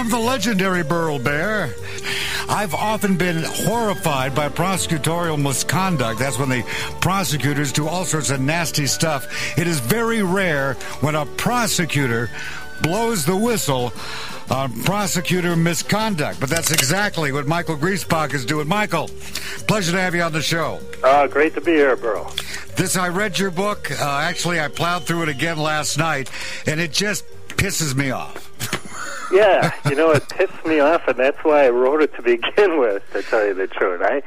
am 0.00 0.08
the 0.08 0.18
legendary 0.18 0.82
Burl 0.82 1.18
Barer. 1.18 1.74
I've 2.48 2.74
often 2.74 3.18
been 3.18 3.42
horrified 3.42 4.34
by 4.34 4.48
prosecutorial 4.48 5.40
misconduct. 5.40 6.18
That's 6.18 6.38
when 6.38 6.48
the 6.48 6.62
prosecutors 7.02 7.70
do 7.70 7.86
all 7.86 8.06
sorts 8.06 8.30
of 8.30 8.40
nasty 8.40 8.86
stuff. 8.86 9.58
It 9.58 9.66
is 9.66 9.78
very 9.78 10.22
rare 10.22 10.74
when 11.02 11.16
a 11.16 11.26
prosecutor 11.26 12.30
blows 12.82 13.26
the 13.26 13.36
whistle 13.36 13.92
on 14.48 14.72
prosecutor 14.84 15.54
misconduct. 15.54 16.40
But 16.40 16.48
that's 16.48 16.72
exactly 16.72 17.30
what 17.30 17.46
Michael 17.46 17.76
Griesbach 17.76 18.32
is 18.32 18.46
doing. 18.46 18.68
Michael, 18.68 19.08
pleasure 19.66 19.92
to 19.92 20.00
have 20.00 20.14
you 20.14 20.22
on 20.22 20.32
the 20.32 20.40
show. 20.40 20.80
Uh, 21.04 21.26
great 21.26 21.52
to 21.54 21.60
be 21.60 21.72
here, 21.72 21.94
Burl. 21.94 22.32
This, 22.74 22.96
I 22.96 23.10
read 23.10 23.38
your 23.38 23.50
book. 23.50 23.90
Uh, 23.90 24.20
actually, 24.22 24.60
I 24.60 24.68
plowed 24.68 25.04
through 25.04 25.24
it 25.24 25.28
again 25.28 25.58
last 25.58 25.98
night, 25.98 26.30
and 26.66 26.80
it 26.80 26.90
just 26.90 27.26
pisses 27.48 27.94
me 27.94 28.10
off. 28.12 28.46
yeah, 29.32 29.72
you 29.88 29.96
know, 29.96 30.10
it 30.10 30.28
pissed 30.28 30.64
me 30.66 30.80
off, 30.80 31.06
and 31.08 31.18
that's 31.18 31.38
why 31.42 31.66
I 31.66 31.70
wrote 31.70 32.02
it 32.02 32.14
to 32.16 32.22
begin 32.22 32.78
with. 32.78 33.02
To 33.12 33.22
tell 33.22 33.46
you 33.46 33.54
the 33.54 33.66
truth, 33.66 34.00
I 34.02 34.22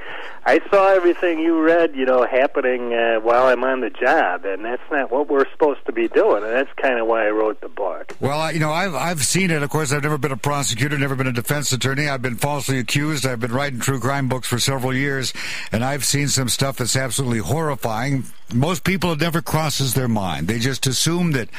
I 0.45 0.59
saw 0.69 0.89
everything 0.89 1.39
you 1.39 1.61
read, 1.61 1.95
you 1.95 2.05
know, 2.05 2.25
happening 2.25 2.93
uh, 2.93 3.19
while 3.19 3.45
I'm 3.45 3.63
on 3.63 3.79
the 3.79 3.89
job, 3.89 4.45
and 4.45 4.65
that's 4.65 4.81
not 4.91 5.11
what 5.11 5.29
we're 5.29 5.49
supposed 5.51 5.85
to 5.85 5.91
be 5.91 6.07
doing, 6.07 6.43
and 6.43 6.51
that's 6.51 6.71
kind 6.73 6.99
of 6.99 7.07
why 7.07 7.27
I 7.27 7.29
wrote 7.29 7.61
the 7.61 7.69
book. 7.69 8.15
Well, 8.19 8.51
you 8.51 8.59
know, 8.59 8.71
I've 8.71 8.95
I've 8.95 9.23
seen 9.23 9.51
it. 9.51 9.63
Of 9.63 9.69
course, 9.69 9.91
I've 9.91 10.03
never 10.03 10.17
been 10.17 10.31
a 10.31 10.37
prosecutor, 10.37 10.97
never 10.97 11.15
been 11.15 11.27
a 11.27 11.33
defense 11.33 11.71
attorney. 11.71 12.07
I've 12.07 12.21
been 12.21 12.35
falsely 12.35 12.79
accused. 12.79 13.25
I've 13.25 13.39
been 13.39 13.53
writing 13.53 13.79
true 13.79 13.99
crime 13.99 14.27
books 14.27 14.47
for 14.47 14.59
several 14.59 14.93
years, 14.93 15.33
and 15.71 15.83
I've 15.83 16.03
seen 16.03 16.27
some 16.27 16.49
stuff 16.49 16.77
that's 16.77 16.95
absolutely 16.95 17.39
horrifying. 17.39 18.25
Most 18.53 18.83
people 18.83 19.13
it 19.13 19.21
never 19.21 19.41
crosses 19.41 19.93
their 19.93 20.07
mind. 20.07 20.47
They 20.47 20.59
just 20.59 20.85
assume 20.85 21.31
that 21.31 21.49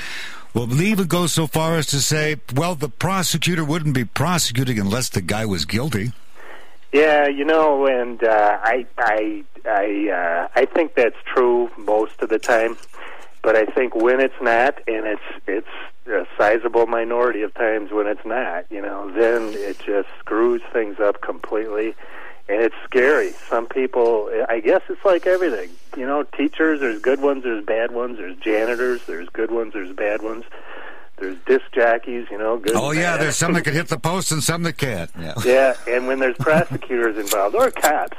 well, 0.54 0.80
even 0.80 1.06
go 1.06 1.26
so 1.26 1.46
far 1.46 1.76
as 1.76 1.86
to 1.88 2.00
say, 2.00 2.36
well, 2.54 2.76
the 2.76 2.88
prosecutor 2.88 3.64
wouldn't 3.64 3.94
be 3.94 4.04
prosecuting 4.04 4.78
unless 4.78 5.08
the 5.08 5.20
guy 5.20 5.44
was 5.44 5.64
guilty. 5.64 6.12
Yeah, 6.92 7.26
you 7.26 7.44
know, 7.44 7.86
and 7.86 8.22
uh, 8.22 8.58
I, 8.62 8.86
I, 8.96 9.44
I, 9.64 10.10
uh, 10.10 10.48
I 10.54 10.64
think 10.64 10.94
that's 10.94 11.16
true 11.26 11.70
most 11.76 12.22
of 12.22 12.28
the 12.28 12.38
time. 12.38 12.76
But 13.42 13.56
I 13.56 13.66
think 13.66 13.94
when 13.94 14.20
it's 14.20 14.40
not, 14.40 14.80
and 14.88 15.04
it's 15.04 15.22
it's 15.46 15.68
a 16.06 16.26
sizable 16.38 16.86
minority 16.86 17.42
of 17.42 17.52
times 17.54 17.90
when 17.90 18.06
it's 18.06 18.24
not, 18.24 18.64
you 18.70 18.80
know, 18.80 19.10
then 19.10 19.52
it 19.54 19.78
just 19.80 20.08
screws 20.20 20.62
things 20.72 20.98
up 21.00 21.20
completely 21.20 21.94
and 22.48 22.62
it's 22.62 22.74
scary. 22.84 23.32
Some 23.48 23.66
people, 23.66 24.30
I 24.48 24.60
guess 24.60 24.82
it's 24.88 25.04
like 25.04 25.26
everything. 25.26 25.70
You 25.96 26.06
know, 26.06 26.22
teachers, 26.22 26.80
there's 26.80 27.00
good 27.00 27.20
ones, 27.20 27.44
there's 27.44 27.64
bad 27.64 27.92
ones. 27.92 28.18
There's 28.18 28.36
janitors, 28.38 29.02
there's 29.06 29.28
good 29.30 29.50
ones, 29.50 29.72
there's 29.72 29.92
bad 29.92 30.22
ones. 30.22 30.44
There's 31.16 31.36
disc 31.46 31.64
jockeys, 31.72 32.26
you 32.30 32.38
know. 32.38 32.58
Good 32.58 32.74
oh 32.74 32.90
yeah, 32.90 33.16
there's 33.16 33.36
some 33.36 33.52
that 33.52 33.62
can 33.62 33.72
hit 33.72 33.88
the 33.88 33.98
post 33.98 34.32
and 34.32 34.42
some 34.42 34.64
that 34.64 34.76
can't. 34.76 35.10
Yeah. 35.18 35.34
yeah, 35.44 35.74
and 35.88 36.08
when 36.08 36.18
there's 36.18 36.36
prosecutors 36.40 37.16
involved 37.16 37.54
or 37.54 37.70
cops, 37.70 38.18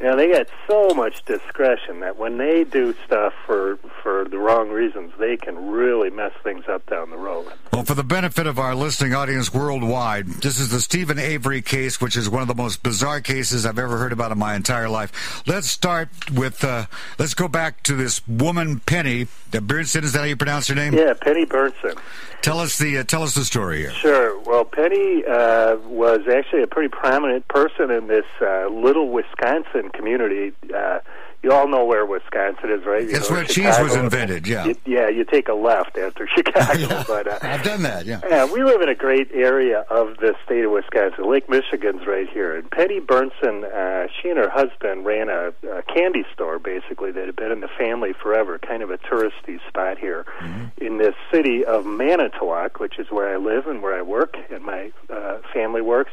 you 0.00 0.06
know, 0.06 0.16
they 0.16 0.28
got 0.30 0.46
so 0.68 0.94
much 0.94 1.24
discretion 1.24 2.00
that 2.00 2.16
when 2.16 2.38
they 2.38 2.62
do 2.64 2.94
stuff 3.04 3.32
for 3.44 3.78
for 4.02 4.24
the 4.28 4.38
wrong 4.38 4.68
reasons, 4.70 5.12
they 5.18 5.36
can 5.36 5.70
really 5.70 6.08
mess 6.08 6.32
things 6.44 6.64
up 6.68 6.86
down 6.86 7.10
the 7.10 7.16
road. 7.16 7.46
Well, 7.72 7.84
for 7.84 7.94
the 7.94 8.04
benefit 8.04 8.46
of 8.46 8.60
our 8.60 8.76
listening 8.76 9.12
audience 9.12 9.52
worldwide, 9.52 10.26
this 10.26 10.60
is 10.60 10.70
the 10.70 10.80
Steven 10.80 11.18
Avery 11.18 11.62
case, 11.62 12.00
which 12.00 12.16
is 12.16 12.30
one 12.30 12.42
of 12.42 12.48
the 12.48 12.54
most 12.54 12.84
bizarre 12.84 13.20
cases 13.20 13.66
I've 13.66 13.78
ever 13.78 13.98
heard 13.98 14.12
about 14.12 14.30
in 14.30 14.38
my 14.38 14.54
entire 14.54 14.88
life. 14.88 15.42
Let's 15.48 15.68
start 15.68 16.10
with 16.30 16.62
uh, 16.62 16.86
let's 17.18 17.34
go 17.34 17.48
back 17.48 17.82
to 17.84 17.94
this 17.94 18.26
woman 18.28 18.78
Penny 18.80 19.26
Beerntsen. 19.50 20.04
Is 20.04 20.12
that 20.12 20.20
how 20.20 20.24
you 20.26 20.36
pronounce 20.36 20.68
her 20.68 20.76
name? 20.76 20.94
Yeah, 20.94 21.14
Penny 21.14 21.44
Beerntsen. 21.44 21.98
Tell 22.40 22.60
us 22.60 22.78
the 22.78 22.98
uh, 22.98 23.02
tell 23.04 23.24
us 23.24 23.34
the 23.34 23.44
story 23.44 23.78
here. 23.78 23.90
Sure. 23.90 24.38
Well, 24.40 24.64
Penny 24.64 25.24
uh, 25.24 25.76
was 25.86 26.20
actually 26.32 26.62
a 26.62 26.68
pretty 26.68 26.88
prominent 26.88 27.48
person 27.48 27.90
in 27.90 28.06
this 28.06 28.26
uh, 28.40 28.68
little 28.68 29.08
Wisconsin 29.10 29.87
community. 29.90 30.52
Uh, 30.74 31.00
you 31.42 31.52
all 31.52 31.68
know 31.68 31.84
where 31.84 32.04
Wisconsin 32.04 32.70
is, 32.70 32.84
right? 32.84 33.02
You 33.02 33.12
That's 33.12 33.30
where 33.30 33.46
Chicago. 33.46 33.76
cheese 33.76 33.82
was 33.82 33.94
invented. 33.94 34.48
Yeah. 34.48 34.66
You, 34.66 34.76
yeah, 34.84 35.08
you 35.08 35.24
take 35.24 35.48
a 35.48 35.54
left 35.54 35.96
after 35.96 36.26
Chicago. 36.36 36.78
yeah, 36.78 37.04
but 37.06 37.28
uh, 37.28 37.38
I've 37.42 37.62
done 37.62 37.82
that. 37.82 38.06
Yeah. 38.06 38.20
Yeah, 38.28 38.52
we 38.52 38.64
live 38.64 38.80
in 38.80 38.88
a 38.88 38.94
great 38.94 39.30
area 39.32 39.84
of 39.88 40.16
the 40.16 40.34
state 40.44 40.64
of 40.64 40.72
Wisconsin. 40.72 41.30
Lake 41.30 41.48
Michigan's 41.48 42.06
right 42.06 42.28
here, 42.28 42.56
and 42.56 42.68
Penny 42.70 43.00
Beerntsen, 43.00 43.64
uh, 43.64 44.08
she 44.20 44.30
and 44.30 44.38
her 44.38 44.50
husband 44.50 45.06
ran 45.06 45.28
a, 45.28 45.52
a 45.70 45.82
candy 45.82 46.24
store 46.34 46.58
basically 46.58 47.12
that 47.12 47.26
had 47.26 47.36
been 47.36 47.52
in 47.52 47.60
the 47.60 47.70
family 47.78 48.12
forever, 48.12 48.58
kind 48.58 48.82
of 48.82 48.90
a 48.90 48.98
touristy 48.98 49.64
spot 49.68 49.96
here 49.96 50.26
mm-hmm. 50.40 50.84
in 50.84 50.98
this 50.98 51.14
city 51.32 51.64
of 51.64 51.86
Manitowoc, 51.86 52.80
which 52.80 52.98
is 52.98 53.06
where 53.10 53.32
I 53.32 53.36
live 53.36 53.68
and 53.68 53.80
where 53.80 53.96
I 53.96 54.02
work, 54.02 54.36
and 54.50 54.64
my 54.64 54.90
uh, 55.08 55.38
family 55.54 55.82
works 55.82 56.12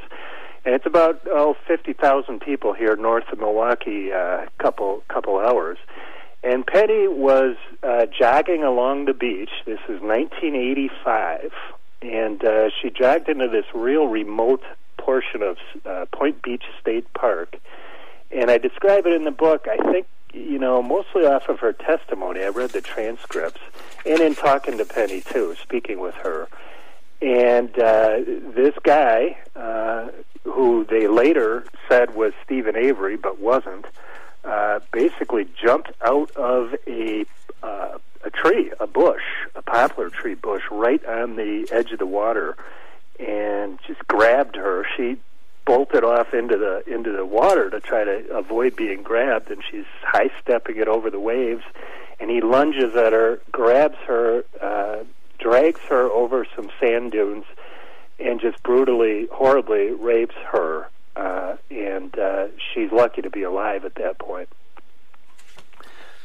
and 0.65 0.73
it's 0.73 0.85
about 0.85 1.21
oh 1.27 1.55
fifty 1.67 1.93
thousand 1.93 2.41
people 2.41 2.73
here 2.73 2.95
north 2.95 3.25
of 3.31 3.39
Milwaukee, 3.39 4.09
a 4.09 4.17
uh, 4.17 4.45
couple 4.57 5.03
couple 5.07 5.37
hours. 5.37 5.77
And 6.43 6.65
Penny 6.65 7.07
was 7.07 7.55
uh, 7.81 8.05
jogging 8.07 8.63
along 8.63 9.05
the 9.05 9.13
beach. 9.13 9.49
This 9.65 9.79
is 9.89 9.99
1985, 10.01 11.51
and 12.03 12.45
uh, 12.45 12.69
she 12.79 12.91
jogged 12.91 13.29
into 13.29 13.47
this 13.47 13.65
real 13.73 14.05
remote 14.05 14.61
portion 14.97 15.41
of 15.41 15.57
uh, 15.87 16.05
Point 16.11 16.43
Beach 16.43 16.63
State 16.79 17.11
Park. 17.13 17.57
And 18.29 18.51
I 18.51 18.59
describe 18.59 19.07
it 19.07 19.13
in 19.13 19.23
the 19.23 19.31
book. 19.31 19.67
I 19.67 19.77
think 19.91 20.07
you 20.33 20.59
know 20.59 20.83
mostly 20.83 21.25
off 21.25 21.47
of 21.47 21.59
her 21.59 21.73
testimony. 21.73 22.43
I 22.43 22.49
read 22.49 22.71
the 22.71 22.81
transcripts, 22.81 23.61
and 24.05 24.19
in 24.19 24.35
talking 24.35 24.77
to 24.77 24.85
Penny 24.85 25.21
too, 25.21 25.55
speaking 25.61 25.99
with 25.99 26.15
her. 26.15 26.47
And 27.21 27.69
uh, 27.79 28.17
this 28.55 28.75
guy, 28.83 29.37
uh, 29.55 30.09
who 30.45 30.85
they 30.85 31.07
later 31.07 31.65
said 31.89 32.15
was 32.15 32.33
Steven 32.43 32.75
Avery, 32.75 33.17
but 33.17 33.39
wasn't, 33.39 33.85
uh, 34.43 34.79
basically 34.91 35.47
jumped 35.61 35.91
out 36.01 36.31
of 36.31 36.75
a 36.87 37.25
uh, 37.63 37.97
a 38.23 38.29
tree, 38.31 38.71
a 38.79 38.87
bush, 38.87 39.21
a 39.55 39.61
poplar 39.61 40.09
tree 40.09 40.33
bush, 40.33 40.63
right 40.71 41.03
on 41.05 41.35
the 41.35 41.67
edge 41.71 41.91
of 41.91 41.99
the 41.99 42.05
water, 42.05 42.57
and 43.19 43.79
just 43.85 44.05
grabbed 44.07 44.55
her. 44.55 44.85
She 44.97 45.17
bolted 45.65 46.03
off 46.03 46.33
into 46.33 46.57
the 46.57 46.83
into 46.91 47.11
the 47.11 47.25
water 47.25 47.69
to 47.69 47.79
try 47.79 48.03
to 48.03 48.27
avoid 48.31 48.75
being 48.75 49.03
grabbed, 49.03 49.51
and 49.51 49.63
she's 49.69 49.85
high 50.01 50.29
stepping 50.41 50.77
it 50.77 50.87
over 50.87 51.09
the 51.09 51.19
waves. 51.19 51.63
And 52.19 52.29
he 52.29 52.39
lunges 52.39 52.95
at 52.95 53.13
her, 53.13 53.41
grabs 53.51 53.97
her, 54.07 54.45
uh, 54.61 55.03
drags 55.37 55.81
her 55.89 56.09
over 56.09 56.47
some 56.55 56.69
sand 56.79 57.11
dunes 57.11 57.45
brutally, 58.75 59.27
horribly 59.31 59.91
rapes 59.91 60.35
her. 60.51 60.89
Uh, 61.15 61.55
and 61.71 62.17
uh, 62.19 62.47
she's 62.73 62.91
lucky 62.91 63.21
to 63.21 63.29
be 63.29 63.43
alive 63.43 63.85
at 63.85 63.95
that 63.95 64.19
point. 64.19 64.49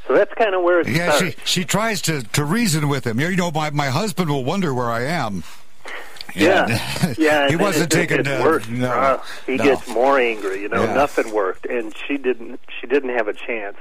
So 0.08 0.14
that's 0.14 0.34
kind 0.34 0.56
of 0.56 0.64
where 0.64 0.80
it 0.80 0.88
yeah, 0.88 1.12
starts. 1.12 1.36
she 1.44 1.60
she 1.60 1.64
tries 1.64 2.02
to, 2.02 2.22
to 2.22 2.44
reason 2.44 2.88
with 2.88 3.06
him. 3.06 3.20
You 3.20 3.36
know, 3.36 3.52
my, 3.52 3.70
my 3.70 3.86
husband 3.86 4.28
will 4.30 4.44
wonder 4.44 4.74
where 4.74 4.90
I 4.90 5.04
am. 5.04 5.44
Yeah, 6.34 7.14
yeah. 7.16 7.48
he 7.50 7.54
wasn't 7.54 7.92
taking. 7.92 8.26
It 8.26 8.26
worse. 8.42 8.66
No, 8.68 8.90
uh, 8.90 9.22
he 9.46 9.54
no. 9.54 9.62
gets 9.62 9.86
more 9.86 10.18
angry. 10.18 10.62
You 10.62 10.68
know, 10.68 10.82
yeah. 10.82 10.94
nothing 10.94 11.32
worked, 11.32 11.66
and 11.66 11.94
she 11.96 12.16
didn't. 12.16 12.58
She 12.80 12.88
didn't 12.88 13.10
have 13.10 13.28
a 13.28 13.32
chance 13.34 13.76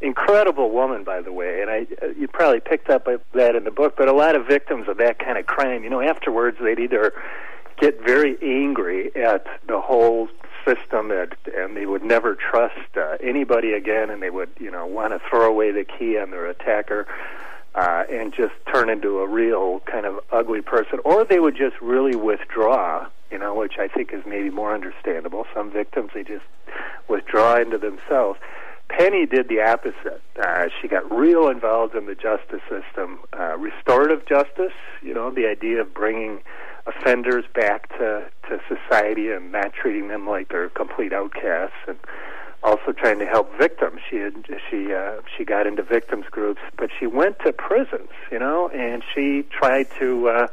incredible 0.00 0.70
woman, 0.70 1.04
by 1.04 1.20
the 1.20 1.32
way, 1.32 1.62
and 1.62 1.70
I 1.70 1.86
uh, 2.02 2.08
you 2.18 2.28
probably 2.28 2.60
picked 2.60 2.90
up 2.90 3.08
that 3.34 3.56
in 3.56 3.64
the 3.64 3.70
book. 3.70 3.94
But 3.96 4.08
a 4.08 4.12
lot 4.12 4.34
of 4.34 4.46
victims 4.46 4.88
of 4.88 4.98
that 4.98 5.18
kind 5.18 5.38
of 5.38 5.46
crime, 5.46 5.84
you 5.84 5.90
know, 5.90 6.00
afterwards 6.00 6.58
they'd 6.60 6.78
either 6.78 7.12
get 7.78 8.02
very 8.04 8.36
angry 8.42 9.14
at 9.16 9.46
the 9.66 9.80
whole 9.80 10.28
system, 10.64 11.10
and, 11.10 11.34
and 11.56 11.76
they 11.76 11.86
would 11.86 12.02
never 12.02 12.34
trust 12.34 12.96
uh, 12.96 13.16
anybody 13.22 13.72
again, 13.72 14.10
and 14.10 14.22
they 14.22 14.30
would, 14.30 14.50
you 14.58 14.70
know, 14.70 14.86
want 14.86 15.12
to 15.12 15.20
throw 15.28 15.48
away 15.48 15.70
the 15.70 15.84
key 15.84 16.18
on 16.18 16.30
their 16.30 16.46
attacker. 16.46 17.06
Uh, 17.74 18.04
and 18.10 18.32
just 18.32 18.54
turn 18.72 18.88
into 18.88 19.18
a 19.18 19.28
real 19.28 19.80
kind 19.80 20.06
of 20.06 20.18
ugly 20.32 20.62
person, 20.62 20.98
or 21.04 21.26
they 21.26 21.38
would 21.38 21.54
just 21.54 21.78
really 21.82 22.16
withdraw, 22.16 23.06
you 23.30 23.36
know, 23.36 23.54
which 23.54 23.74
I 23.78 23.86
think 23.86 24.14
is 24.14 24.22
maybe 24.26 24.48
more 24.48 24.74
understandable. 24.74 25.44
Some 25.54 25.70
victims 25.70 26.10
they 26.14 26.24
just 26.24 26.46
withdraw 27.06 27.60
into 27.60 27.76
themselves. 27.76 28.40
Penny 28.88 29.26
did 29.26 29.48
the 29.48 29.60
opposite. 29.60 30.22
Uh, 30.42 30.68
she 30.80 30.88
got 30.88 31.10
real 31.14 31.48
involved 31.48 31.94
in 31.94 32.06
the 32.06 32.14
justice 32.14 32.62
system, 32.70 33.18
uh, 33.38 33.58
restorative 33.58 34.24
justice. 34.26 34.72
You 35.02 35.12
know, 35.12 35.30
the 35.30 35.46
idea 35.46 35.82
of 35.82 35.92
bringing 35.92 36.40
offenders 36.86 37.44
back 37.54 37.88
to 37.98 38.26
to 38.48 38.60
society 38.68 39.30
and 39.30 39.52
not 39.52 39.72
treating 39.72 40.08
them 40.08 40.28
like 40.28 40.48
they're 40.48 40.68
complete 40.68 41.12
outcasts, 41.12 41.76
and 41.88 41.98
also 42.62 42.92
trying 42.92 43.18
to 43.18 43.26
help 43.26 43.56
victims. 43.58 44.00
She 44.08 44.16
had, 44.16 44.34
she 44.70 44.92
uh, 44.92 45.20
she 45.36 45.44
got 45.44 45.66
into 45.66 45.82
victims 45.82 46.26
groups, 46.30 46.60
but 46.76 46.90
she 46.98 47.06
went 47.06 47.38
to 47.40 47.52
prisons. 47.52 48.10
You 48.30 48.38
know, 48.38 48.68
and 48.68 49.02
she 49.14 49.44
tried 49.50 49.88
to. 49.98 50.28
Uh, 50.28 50.46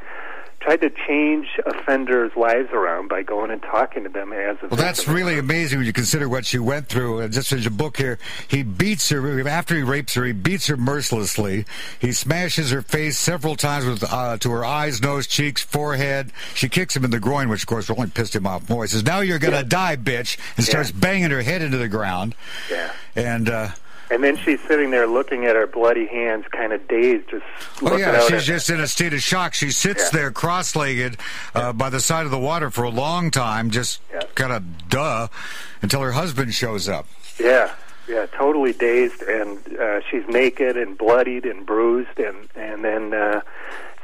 tried 0.63 0.81
to 0.81 0.89
change 1.07 1.47
offenders' 1.65 2.31
lives 2.35 2.69
around 2.71 3.09
by 3.09 3.21
going 3.21 3.51
and 3.51 3.61
talking 3.61 4.03
to 4.03 4.09
them 4.09 4.31
as 4.31 4.57
a 4.61 4.67
well 4.67 4.77
that's 4.77 5.07
really 5.07 5.37
amazing 5.37 5.79
when 5.79 5.85
you 5.85 5.93
consider 5.93 6.29
what 6.29 6.45
she 6.45 6.57
went 6.57 6.87
through. 6.87 7.19
And 7.19 7.33
just 7.33 7.51
as 7.51 7.63
your 7.63 7.71
book 7.71 7.97
here 7.97 8.17
he 8.47 8.63
beats 8.63 9.09
her 9.09 9.47
after 9.47 9.75
he 9.75 9.83
rapes 9.83 10.13
her 10.13 10.23
he 10.23 10.31
beats 10.31 10.67
her 10.67 10.77
mercilessly. 10.77 11.65
He 11.99 12.13
smashes 12.13 12.71
her 12.71 12.81
face 12.81 13.17
several 13.17 13.55
times 13.55 13.85
with 13.85 14.03
uh, 14.03 14.37
to 14.37 14.51
her 14.51 14.63
eyes 14.63 15.01
nose 15.01 15.27
cheeks 15.27 15.61
forehead. 15.61 16.31
She 16.55 16.69
kicks 16.69 16.95
him 16.95 17.03
in 17.03 17.11
the 17.11 17.19
groin 17.19 17.49
which 17.49 17.63
of 17.63 17.67
course 17.67 17.89
only 17.89 18.09
pissed 18.09 18.35
him 18.35 18.47
off. 18.47 18.69
More 18.69 18.83
he 18.83 18.87
says 18.87 19.03
now 19.03 19.19
you're 19.19 19.39
gonna 19.39 19.57
yeah. 19.57 19.63
die 19.63 19.95
bitch 19.97 20.37
and 20.55 20.65
starts 20.65 20.91
yeah. 20.91 20.99
banging 20.99 21.31
her 21.31 21.41
head 21.41 21.61
into 21.61 21.77
the 21.77 21.89
ground. 21.89 22.35
Yeah. 22.71 22.93
And 23.15 23.49
uh 23.49 23.69
and 24.13 24.23
then 24.23 24.37
she's 24.37 24.61
sitting 24.61 24.91
there 24.91 25.07
looking 25.07 25.45
at 25.45 25.55
her 25.55 25.65
bloody 25.65 26.05
hands, 26.05 26.45
kind 26.51 26.71
of 26.71 26.87
dazed, 26.87 27.29
just. 27.29 27.45
Oh 27.81 27.97
yeah, 27.97 28.21
she's 28.27 28.45
just 28.45 28.69
in 28.69 28.79
a 28.79 28.87
state 28.87 29.13
of 29.13 29.21
shock. 29.21 29.55
She 29.55 29.71
sits 29.71 30.03
yeah. 30.03 30.19
there 30.19 30.31
cross-legged 30.31 31.17
uh, 31.55 31.73
by 31.73 31.89
the 31.89 31.99
side 31.99 32.25
of 32.25 32.31
the 32.31 32.39
water 32.39 32.69
for 32.69 32.83
a 32.83 32.89
long 32.89 33.31
time, 33.31 33.71
just 33.71 34.01
yeah. 34.13 34.21
kind 34.35 34.53
of 34.53 34.89
duh, 34.89 35.29
until 35.81 36.01
her 36.01 36.11
husband 36.11 36.53
shows 36.53 36.87
up. 36.87 37.07
Yeah, 37.39 37.73
yeah, 38.07 38.27
totally 38.27 38.73
dazed, 38.73 39.23
and 39.23 39.57
uh, 39.79 40.01
she's 40.11 40.27
naked 40.27 40.77
and 40.77 40.95
bloodied 40.95 41.45
and 41.45 41.65
bruised, 41.65 42.19
and 42.19 42.47
and 42.55 42.83
then. 42.83 43.13
Uh, 43.13 43.41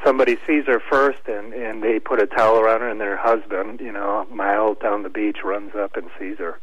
somebody 0.02 0.38
sees 0.48 0.66
her 0.66 0.80
first 0.80 1.20
and 1.28 1.54
and 1.54 1.84
they 1.84 2.00
put 2.00 2.22
a 2.22 2.26
towel 2.26 2.58
around 2.58 2.80
her 2.80 2.88
and 2.88 3.02
then 3.02 3.08
her 3.10 3.18
husband 3.18 3.82
you 3.82 3.92
know 3.92 4.26
a 4.30 4.34
mile 4.34 4.74
down 4.76 5.04
the 5.04 5.10
beach 5.10 5.40
runs 5.44 5.76
up 5.76 5.98
and 5.98 6.10
sees 6.18 6.38
her 6.38 6.58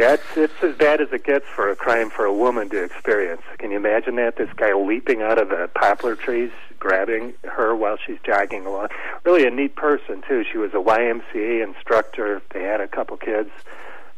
yeah, 0.00 0.14
it's, 0.14 0.34
it's 0.34 0.62
as 0.62 0.74
bad 0.76 1.02
as 1.02 1.12
it 1.12 1.24
gets 1.24 1.44
for 1.54 1.70
a 1.70 1.76
crime 1.76 2.08
for 2.08 2.24
a 2.24 2.32
woman 2.32 2.70
to 2.70 2.82
experience. 2.82 3.42
Can 3.58 3.70
you 3.70 3.76
imagine 3.76 4.16
that? 4.16 4.36
This 4.36 4.48
guy 4.56 4.72
leaping 4.72 5.20
out 5.20 5.38
of 5.38 5.50
the 5.50 5.68
poplar 5.74 6.16
trees, 6.16 6.50
grabbing 6.78 7.34
her 7.44 7.76
while 7.76 7.98
she's 7.98 8.16
jogging 8.24 8.64
along. 8.64 8.88
Really 9.24 9.46
a 9.46 9.50
neat 9.50 9.76
person, 9.76 10.22
too. 10.26 10.42
She 10.50 10.56
was 10.56 10.72
a 10.72 10.78
YMCA 10.78 11.62
instructor. 11.62 12.40
They 12.54 12.62
had 12.62 12.80
a 12.80 12.88
couple 12.88 13.18
kids. 13.18 13.50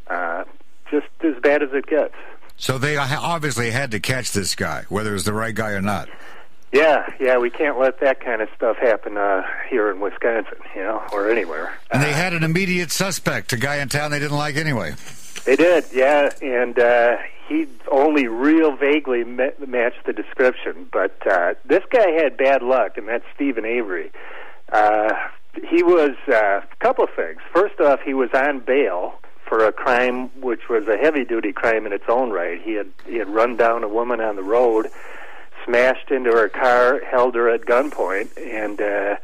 Uh, 0.06 0.44
just 0.88 1.08
as 1.24 1.34
bad 1.42 1.64
as 1.64 1.70
it 1.72 1.86
gets. 1.86 2.14
So 2.56 2.78
they 2.78 2.96
obviously 2.96 3.72
had 3.72 3.90
to 3.90 3.98
catch 3.98 4.30
this 4.30 4.54
guy, 4.54 4.84
whether 4.88 5.10
it 5.10 5.14
was 5.14 5.24
the 5.24 5.32
right 5.32 5.54
guy 5.54 5.72
or 5.72 5.80
not. 5.80 6.08
Yeah, 6.70 7.12
yeah, 7.18 7.38
we 7.38 7.50
can't 7.50 7.76
let 7.76 7.98
that 8.00 8.20
kind 8.20 8.40
of 8.40 8.48
stuff 8.54 8.76
happen 8.76 9.16
uh, 9.16 9.42
here 9.68 9.90
in 9.90 9.98
Wisconsin, 9.98 10.58
you 10.76 10.82
know, 10.82 11.02
or 11.12 11.28
anywhere. 11.28 11.74
And 11.90 12.02
they 12.02 12.12
had 12.12 12.34
an 12.34 12.44
immediate 12.44 12.92
suspect, 12.92 13.52
a 13.52 13.56
guy 13.56 13.78
in 13.78 13.88
town 13.88 14.12
they 14.12 14.20
didn't 14.20 14.36
like 14.36 14.56
anyway. 14.56 14.94
They 15.44 15.56
did, 15.56 15.84
yeah, 15.92 16.30
and 16.40 16.78
uh, 16.78 17.16
he 17.48 17.66
only 17.90 18.28
real 18.28 18.76
vaguely 18.76 19.24
met, 19.24 19.66
matched 19.66 20.06
the 20.06 20.12
description. 20.12 20.88
But 20.92 21.16
uh, 21.26 21.54
this 21.64 21.82
guy 21.90 22.10
had 22.10 22.36
bad 22.36 22.62
luck, 22.62 22.96
and 22.96 23.08
that's 23.08 23.24
Steven 23.34 23.64
Avery. 23.64 24.12
Uh, 24.70 25.12
he 25.68 25.82
was 25.82 26.16
uh, 26.28 26.60
a 26.62 26.76
couple 26.80 27.04
of 27.04 27.10
things. 27.14 27.40
First 27.52 27.80
off, 27.80 28.00
he 28.00 28.14
was 28.14 28.30
on 28.34 28.60
bail 28.60 29.18
for 29.44 29.66
a 29.66 29.72
crime 29.72 30.28
which 30.40 30.68
was 30.70 30.86
a 30.88 30.96
heavy-duty 30.96 31.52
crime 31.52 31.84
in 31.86 31.92
its 31.92 32.04
own 32.08 32.30
right. 32.30 32.60
He 32.62 32.72
had 32.72 32.90
he 33.06 33.16
had 33.16 33.28
run 33.28 33.56
down 33.56 33.84
a 33.84 33.88
woman 33.88 34.20
on 34.20 34.36
the 34.36 34.42
road, 34.42 34.88
smashed 35.66 36.10
into 36.10 36.30
her 36.30 36.48
car, 36.48 37.00
held 37.04 37.34
her 37.34 37.50
at 37.50 37.62
gunpoint, 37.62 38.30
and 38.38 38.80
uh, 38.80 39.16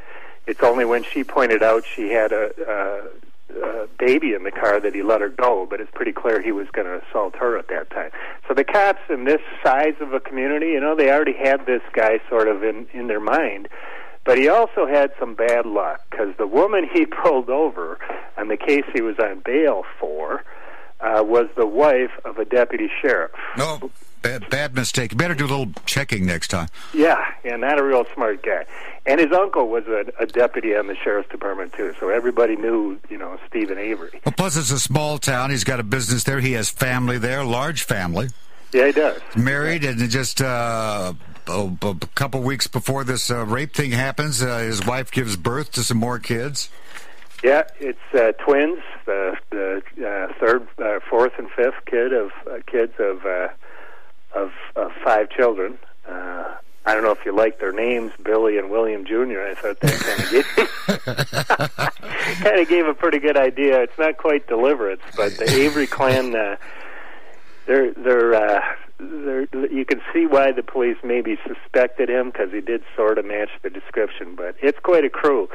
it's 0.46 0.62
only 0.62 0.84
when 0.84 1.02
she 1.02 1.24
pointed 1.24 1.62
out 1.62 1.84
she 1.86 2.10
had 2.10 2.32
a, 2.32 2.50
a 2.68 3.27
uh, 3.50 3.86
baby 3.98 4.34
in 4.34 4.42
the 4.42 4.50
car 4.50 4.80
that 4.80 4.94
he 4.94 5.02
let 5.02 5.20
her 5.20 5.28
go, 5.28 5.66
but 5.68 5.80
it's 5.80 5.90
pretty 5.94 6.12
clear 6.12 6.40
he 6.40 6.52
was 6.52 6.66
going 6.72 6.86
to 6.86 7.00
assault 7.08 7.34
her 7.36 7.58
at 7.58 7.68
that 7.68 7.90
time. 7.90 8.10
So 8.46 8.54
the 8.54 8.64
cops 8.64 9.00
in 9.08 9.24
this 9.24 9.40
size 9.64 9.94
of 10.00 10.12
a 10.12 10.20
community, 10.20 10.68
you 10.68 10.80
know, 10.80 10.94
they 10.94 11.10
already 11.10 11.34
had 11.34 11.66
this 11.66 11.82
guy 11.92 12.20
sort 12.28 12.48
of 12.48 12.62
in 12.62 12.86
in 12.92 13.06
their 13.06 13.20
mind. 13.20 13.68
But 14.24 14.36
he 14.36 14.48
also 14.48 14.86
had 14.86 15.12
some 15.18 15.34
bad 15.34 15.64
luck 15.64 16.02
because 16.10 16.36
the 16.36 16.46
woman 16.46 16.86
he 16.92 17.06
pulled 17.24 17.48
over 17.48 17.98
on 18.36 18.48
the 18.48 18.56
case 18.56 18.84
he 18.94 19.00
was 19.00 19.16
on 19.18 19.40
bail 19.44 19.84
for 19.98 20.44
uh, 21.00 21.22
was 21.24 21.48
the 21.56 21.66
wife 21.66 22.10
of 22.24 22.38
a 22.38 22.44
deputy 22.44 22.90
sheriff. 23.00 23.30
No, 23.56 23.90
bad, 24.22 24.48
bad 24.50 24.74
mistake. 24.74 25.16
Better 25.16 25.34
do 25.34 25.44
a 25.44 25.48
little 25.48 25.72
checking 25.86 26.26
next 26.26 26.48
time. 26.48 26.68
Yeah, 26.94 27.24
yeah, 27.44 27.56
not 27.56 27.78
a 27.78 27.84
real 27.84 28.04
smart 28.14 28.42
guy. 28.42 28.66
And 29.06 29.20
his 29.20 29.32
uncle 29.32 29.68
was 29.68 29.86
a, 29.86 30.04
a 30.18 30.26
deputy 30.26 30.76
on 30.76 30.86
the 30.86 30.96
sheriff's 30.96 31.30
department 31.30 31.72
too, 31.72 31.94
so 31.98 32.10
everybody 32.10 32.56
knew, 32.56 32.98
you 33.08 33.16
know, 33.16 33.38
Steven 33.48 33.78
Avery. 33.78 34.20
Well, 34.24 34.34
plus 34.36 34.56
it's 34.56 34.70
a 34.70 34.78
small 34.78 35.18
town. 35.18 35.50
He's 35.50 35.64
got 35.64 35.80
a 35.80 35.84
business 35.84 36.24
there. 36.24 36.40
He 36.40 36.52
has 36.52 36.68
family 36.68 37.18
there, 37.18 37.44
large 37.44 37.84
family. 37.84 38.28
Yeah, 38.72 38.86
he 38.86 38.92
does. 38.92 39.20
Married, 39.34 39.84
and 39.84 39.98
just 40.10 40.42
uh, 40.42 41.14
a, 41.46 41.72
a 41.80 41.94
couple 42.14 42.42
weeks 42.42 42.66
before 42.66 43.02
this 43.04 43.30
uh, 43.30 43.46
rape 43.46 43.74
thing 43.74 43.92
happens, 43.92 44.42
uh, 44.42 44.58
his 44.58 44.84
wife 44.84 45.10
gives 45.10 45.36
birth 45.36 45.72
to 45.72 45.82
some 45.82 45.96
more 45.96 46.18
kids. 46.18 46.68
Yeah, 47.42 47.62
it's 47.78 47.98
uh, 48.14 48.32
twins, 48.44 48.80
the 49.06 49.36
the 49.50 49.82
uh, 50.04 50.32
third, 50.40 50.66
uh, 50.78 50.98
fourth, 51.08 51.32
and 51.38 51.48
fifth 51.50 51.84
kid 51.86 52.12
of 52.12 52.32
uh, 52.50 52.58
kids 52.66 52.92
of 52.98 53.24
uh, 53.24 53.48
of, 54.34 54.52
of 54.76 54.92
five 55.04 55.30
children. 55.30 55.78
Uh, 56.06 56.54
I 56.88 56.94
don't 56.94 57.02
know 57.02 57.12
if 57.12 57.24
you 57.26 57.36
like 57.36 57.60
their 57.60 57.72
names, 57.72 58.12
Billy 58.22 58.56
and 58.56 58.70
William 58.70 59.04
Jr. 59.04 59.42
I 59.42 59.54
thought 59.54 59.78
that 59.80 59.92
kind 59.92 60.22
of 60.22 60.30
gave 60.30 61.98
kind 62.44 62.60
of 62.60 62.68
gave 62.68 62.86
a 62.86 62.94
pretty 62.94 63.18
good 63.18 63.36
idea. 63.36 63.82
It's 63.82 63.98
not 63.98 64.16
quite 64.16 64.46
Deliverance, 64.46 65.02
but 65.14 65.36
the 65.36 65.50
Avery 65.50 65.86
clan. 65.86 66.34
Uh, 66.34 66.56
they're 67.66 67.92
they're 67.92 68.34
uh, 68.34 68.62
they're 68.98 69.46
you 69.70 69.84
can 69.84 70.00
see 70.14 70.24
why 70.24 70.50
the 70.52 70.62
police 70.62 70.96
maybe 71.04 71.38
suspected 71.46 72.08
him 72.08 72.30
because 72.30 72.52
he 72.52 72.62
did 72.62 72.82
sort 72.96 73.18
of 73.18 73.26
match 73.26 73.50
the 73.62 73.68
description. 73.68 74.34
But 74.34 74.56
it's 74.62 74.78
quite 74.78 75.04
a 75.04 75.10
crew. 75.10 75.50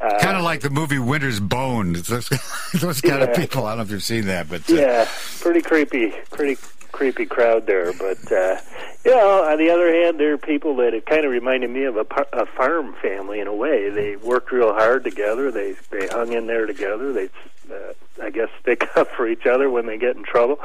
Uh, 0.00 0.18
kind 0.20 0.36
of 0.36 0.44
like 0.44 0.60
the 0.60 0.70
movie 0.70 0.98
Winter's 0.98 1.40
Bone. 1.40 1.92
Those, 2.08 2.28
those 2.74 3.00
kind 3.00 3.20
yeah. 3.20 3.26
of 3.26 3.36
people. 3.36 3.64
I 3.64 3.70
don't 3.70 3.78
know 3.78 3.82
if 3.84 3.90
you've 3.90 4.02
seen 4.02 4.26
that, 4.26 4.48
but 4.48 4.68
uh, 4.70 4.74
yeah, 4.74 5.08
pretty 5.40 5.62
creepy, 5.62 6.12
pretty 6.30 6.60
creepy 6.94 7.26
crowd 7.26 7.66
there. 7.66 7.92
But 7.92 8.32
uh, 8.32 8.60
you 9.04 9.10
know, 9.10 9.44
on 9.44 9.58
the 9.58 9.70
other 9.70 9.92
hand, 9.92 10.18
there 10.18 10.32
are 10.32 10.38
people 10.38 10.76
that 10.76 10.94
it 10.94 11.04
kind 11.04 11.24
of 11.24 11.32
reminded 11.32 11.70
me 11.70 11.84
of 11.84 11.96
a, 11.96 12.06
a 12.32 12.46
farm 12.46 12.94
family 13.02 13.40
in 13.40 13.48
a 13.48 13.54
way. 13.54 13.90
They 13.90 14.16
worked 14.16 14.52
real 14.52 14.72
hard 14.72 15.04
together. 15.04 15.50
They 15.50 15.74
they 15.90 16.06
hung 16.06 16.32
in 16.32 16.46
there 16.46 16.66
together. 16.66 17.12
They, 17.12 17.28
uh, 17.70 17.92
I 18.22 18.30
guess, 18.30 18.48
stick 18.60 18.88
up 18.96 19.10
for 19.10 19.28
each 19.28 19.44
other 19.44 19.68
when 19.68 19.86
they 19.86 19.98
get 19.98 20.16
in 20.16 20.22
trouble. 20.22 20.60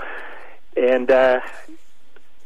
And 0.77 1.09
uh, 1.09 1.41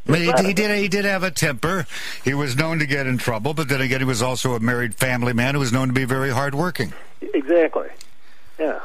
he, 0.05 0.31
he, 0.41 0.53
did. 0.53 0.77
He 0.79 0.87
did 0.87 1.05
have 1.05 1.23
a 1.23 1.31
temper. 1.31 1.85
He 2.23 2.33
was 2.33 2.55
known 2.55 2.79
to 2.79 2.85
get 2.85 3.05
in 3.05 3.17
trouble, 3.17 3.53
but 3.53 3.67
then 3.67 3.81
again, 3.81 3.99
he 3.99 4.05
was 4.05 4.21
also 4.21 4.53
a 4.53 4.59
married 4.59 4.95
family 4.95 5.33
man 5.33 5.53
who 5.55 5.59
was 5.59 5.73
known 5.73 5.89
to 5.89 5.93
be 5.93 6.05
very 6.05 6.29
hardworking. 6.29 6.93
Exactly. 7.21 7.89
Yeah. 8.57 8.79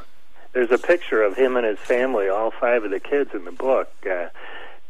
There's 0.53 0.71
a 0.71 0.79
picture 0.79 1.23
of 1.23 1.37
him 1.37 1.56
and 1.56 1.67
his 1.67 1.79
family, 1.79 2.29
all 2.29 2.50
five 2.50 2.83
of 2.83 2.91
the 2.91 3.00
kids 3.00 3.31
in 3.35 3.45
the 3.45 3.53
book. 3.53 3.93
Uh, 4.05 4.27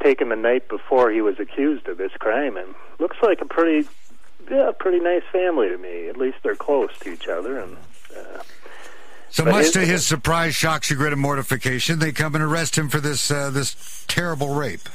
taken 0.03 0.29
the 0.29 0.37
night 0.37 0.69
before 0.69 1.11
he 1.11 1.21
was 1.21 1.39
accused 1.39 1.89
of 1.89 1.99
this 1.99 2.13
crime, 2.19 2.57
and 2.57 2.75
looks 2.99 3.17
like 3.23 3.41
a 3.41 3.45
pretty, 3.45 3.89
yeah, 4.51 4.71
pretty 4.79 5.01
nice 5.01 5.23
family 5.33 5.69
to 5.69 5.79
me. 5.79 6.09
At 6.09 6.17
least 6.17 6.39
they're 6.43 6.57
close 6.57 6.91
to 7.01 7.13
each 7.13 7.29
other, 7.29 7.59
and. 7.59 7.77
Uh, 8.17 8.43
so 9.31 9.45
much 9.45 9.65
his, 9.65 9.71
to 9.73 9.81
his 9.81 10.07
surprise, 10.07 10.55
shock, 10.55 10.85
chagrin, 10.85 11.13
and 11.13 11.21
mortification, 11.21 11.99
they 11.99 12.13
come 12.13 12.35
and 12.35 12.43
arrest 12.43 12.79
him 12.79 12.89
for 12.89 12.99
this 12.99 13.31
uh, 13.31 13.51
this 13.51 14.05
terrible 14.09 14.55
rape. 14.55 14.89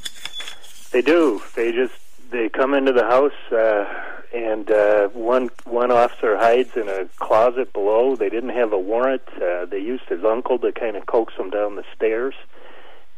They 0.92 1.04
do. 1.04 1.42
They 1.56 1.72
just 1.72 1.94
they 2.32 2.50
come 2.50 2.74
into 2.74 2.92
the 2.92 3.04
house, 3.04 3.52
uh, 3.52 3.86
and 4.34 4.72
uh, 4.72 5.10
one 5.10 5.52
one 5.66 5.92
officer 5.92 6.36
hides 6.36 6.76
in 6.76 6.90
a 6.90 7.06
closet 7.18 7.72
below. 7.74 8.16
They 8.16 8.30
didn't 8.30 8.50
have 8.50 8.74
a 8.74 8.80
warrant. 8.80 9.22
Uh, 9.40 9.66
they 9.66 9.80
used 9.80 10.06
his 10.06 10.24
uncle 10.24 10.58
to 10.60 10.72
kind 10.72 10.98
of 10.98 11.06
coax 11.06 11.36
him 11.36 11.52
down 11.52 11.76
the 11.76 11.86
stairs 11.96 12.34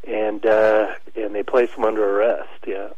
and 0.08 0.46
uh, 0.46 0.94
and 1.16 1.34
they 1.34 1.44
place 1.44 1.72
him 1.72 1.84
under 1.84 2.18
arrest. 2.20 2.50
Yeah, 2.66 2.90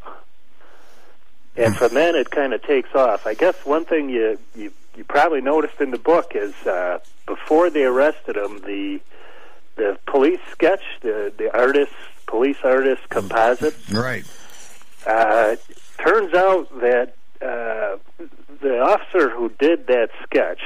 and 1.56 1.76
from 1.76 1.94
then 1.94 2.16
it 2.16 2.30
kind 2.30 2.54
of 2.54 2.62
takes 2.64 2.94
off. 2.96 3.26
I 3.26 3.34
guess 3.34 3.56
one 3.66 3.86
thing 3.86 4.10
you 4.10 4.38
you 4.56 4.72
you 4.96 5.04
probably 5.04 5.42
noticed 5.42 5.80
in 5.80 5.92
the 5.92 5.98
book 5.98 6.34
is 6.36 6.54
uh, 6.66 7.00
before 7.26 7.70
they 7.70 7.84
arrested 7.84 8.36
him, 8.38 8.60
the 8.60 9.00
the 9.76 9.98
police 10.06 10.40
sketch, 10.52 10.84
the 11.02 11.32
the 11.38 11.56
artist, 11.56 11.94
police 12.26 12.58
artist 12.64 13.08
composite, 13.10 13.76
right. 13.92 14.26
Uh, 15.06 15.56
turns 16.00 16.34
out 16.34 16.70
that 16.82 17.14
uh, 17.42 17.98
the 18.62 18.80
officer 18.82 19.30
who 19.30 19.50
did 19.60 19.88
that 19.88 20.10
sketch 20.24 20.62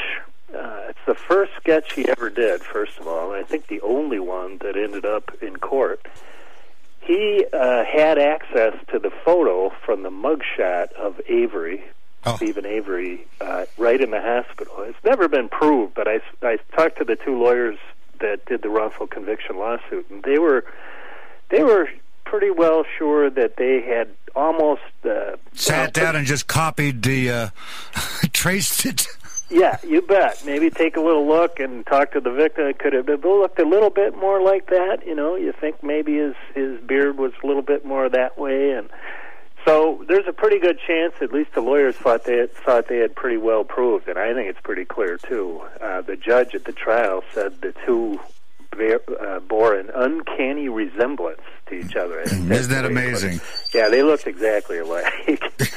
uh, 0.53 0.89
it's 0.89 0.99
the 1.05 1.15
first 1.15 1.51
sketch 1.57 1.93
he 1.93 2.07
ever 2.07 2.29
did, 2.29 2.61
first 2.61 2.99
of 2.99 3.07
all, 3.07 3.33
and 3.33 3.43
I 3.43 3.47
think 3.47 3.67
the 3.67 3.81
only 3.81 4.19
one 4.19 4.57
that 4.59 4.75
ended 4.75 5.05
up 5.05 5.31
in 5.41 5.57
court 5.57 6.05
he 7.01 7.45
uh, 7.51 7.83
had 7.83 8.17
access 8.17 8.73
to 8.91 8.99
the 8.99 9.11
photo 9.25 9.71
from 9.85 10.03
the 10.03 10.09
mugshot 10.09 10.93
of 10.93 11.19
Avery, 11.27 11.83
oh. 12.25 12.35
Steven 12.35 12.65
Avery, 12.65 13.25
uh, 13.41 13.65
right 13.77 13.99
in 13.99 14.11
the 14.11 14.21
hospital. 14.21 14.75
It's 14.81 15.03
never 15.03 15.27
been 15.27 15.49
proved, 15.49 15.95
but 15.95 16.07
I, 16.07 16.21
I 16.41 16.57
talked 16.75 16.99
to 16.99 17.03
the 17.03 17.15
two 17.15 17.41
lawyers 17.41 17.77
that 18.19 18.45
did 18.45 18.61
the 18.61 18.69
wrongful 18.69 19.07
conviction 19.07 19.57
lawsuit, 19.57 20.09
and 20.11 20.23
they 20.23 20.37
were 20.37 20.63
they 21.49 21.63
were 21.63 21.89
pretty 22.23 22.51
well 22.51 22.85
sure 22.97 23.29
that 23.29 23.57
they 23.57 23.81
had 23.81 24.09
almost 24.35 24.83
uh, 25.03 25.35
sat 25.53 25.93
down 25.93 26.15
and 26.15 26.25
just 26.27 26.47
copied 26.47 27.01
the 27.01 27.29
uh, 27.29 27.49
traced 28.31 28.85
it. 28.85 29.07
Yeah, 29.51 29.77
you 29.83 30.01
bet. 30.01 30.43
Maybe 30.45 30.69
take 30.69 30.95
a 30.95 31.01
little 31.01 31.27
look 31.27 31.59
and 31.59 31.85
talk 31.85 32.13
to 32.13 32.21
the 32.21 32.31
victim. 32.31 32.67
It 32.67 32.79
could 32.79 32.93
have 32.93 33.07
looked 33.07 33.59
a 33.59 33.65
little 33.65 33.89
bit 33.89 34.17
more 34.17 34.41
like 34.41 34.67
that. 34.67 35.05
You 35.05 35.13
know, 35.13 35.35
you 35.35 35.51
think 35.51 35.83
maybe 35.83 36.17
his 36.17 36.35
his 36.55 36.79
beard 36.81 37.17
was 37.17 37.33
a 37.43 37.47
little 37.47 37.61
bit 37.61 37.85
more 37.85 38.07
that 38.07 38.37
way, 38.37 38.71
and 38.71 38.89
so 39.65 40.05
there's 40.07 40.27
a 40.27 40.33
pretty 40.33 40.57
good 40.57 40.79
chance. 40.79 41.15
At 41.21 41.33
least 41.33 41.53
the 41.53 41.61
lawyers 41.61 41.95
thought 41.95 42.23
they 42.23 42.37
had, 42.37 42.53
thought 42.53 42.87
they 42.87 42.99
had 42.99 43.13
pretty 43.13 43.37
well 43.37 43.65
proved, 43.65 44.07
and 44.07 44.17
I 44.17 44.33
think 44.33 44.49
it's 44.49 44.61
pretty 44.61 44.85
clear 44.85 45.17
too. 45.17 45.61
Uh, 45.81 46.01
the 46.01 46.15
judge 46.15 46.55
at 46.55 46.63
the 46.63 46.71
trial 46.71 47.21
said 47.33 47.59
the 47.61 47.73
two 47.85 48.21
bear, 48.75 48.99
uh, 49.19 49.39
bore 49.39 49.75
an 49.75 49.89
uncanny 49.93 50.69
resemblance 50.69 51.41
to 51.67 51.75
each 51.75 51.95
other. 51.95 52.19
Isn't 52.21 52.47
that 52.47 52.85
amazing? 52.85 53.39
Yeah, 53.73 53.89
they 53.89 54.03
looked 54.03 54.27
exactly 54.27 54.79
alike. 54.79 55.43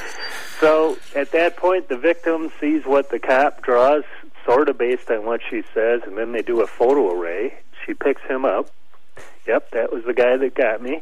So 0.59 0.97
at 1.15 1.31
that 1.31 1.57
point, 1.57 1.89
the 1.89 1.97
victim 1.97 2.51
sees 2.61 2.85
what 2.85 3.09
the 3.09 3.19
cop 3.19 3.61
draws, 3.61 4.03
sort 4.45 4.69
of 4.69 4.77
based 4.77 5.11
on 5.11 5.25
what 5.25 5.41
she 5.49 5.63
says, 5.73 6.01
and 6.05 6.17
then 6.17 6.31
they 6.31 6.41
do 6.41 6.61
a 6.61 6.67
photo 6.67 7.11
array. 7.11 7.55
She 7.85 7.93
picks 7.93 8.21
him 8.23 8.45
up. 8.45 8.69
Yep, 9.47 9.71
that 9.71 9.91
was 9.91 10.05
the 10.05 10.13
guy 10.13 10.37
that 10.37 10.55
got 10.55 10.81
me. 10.81 11.01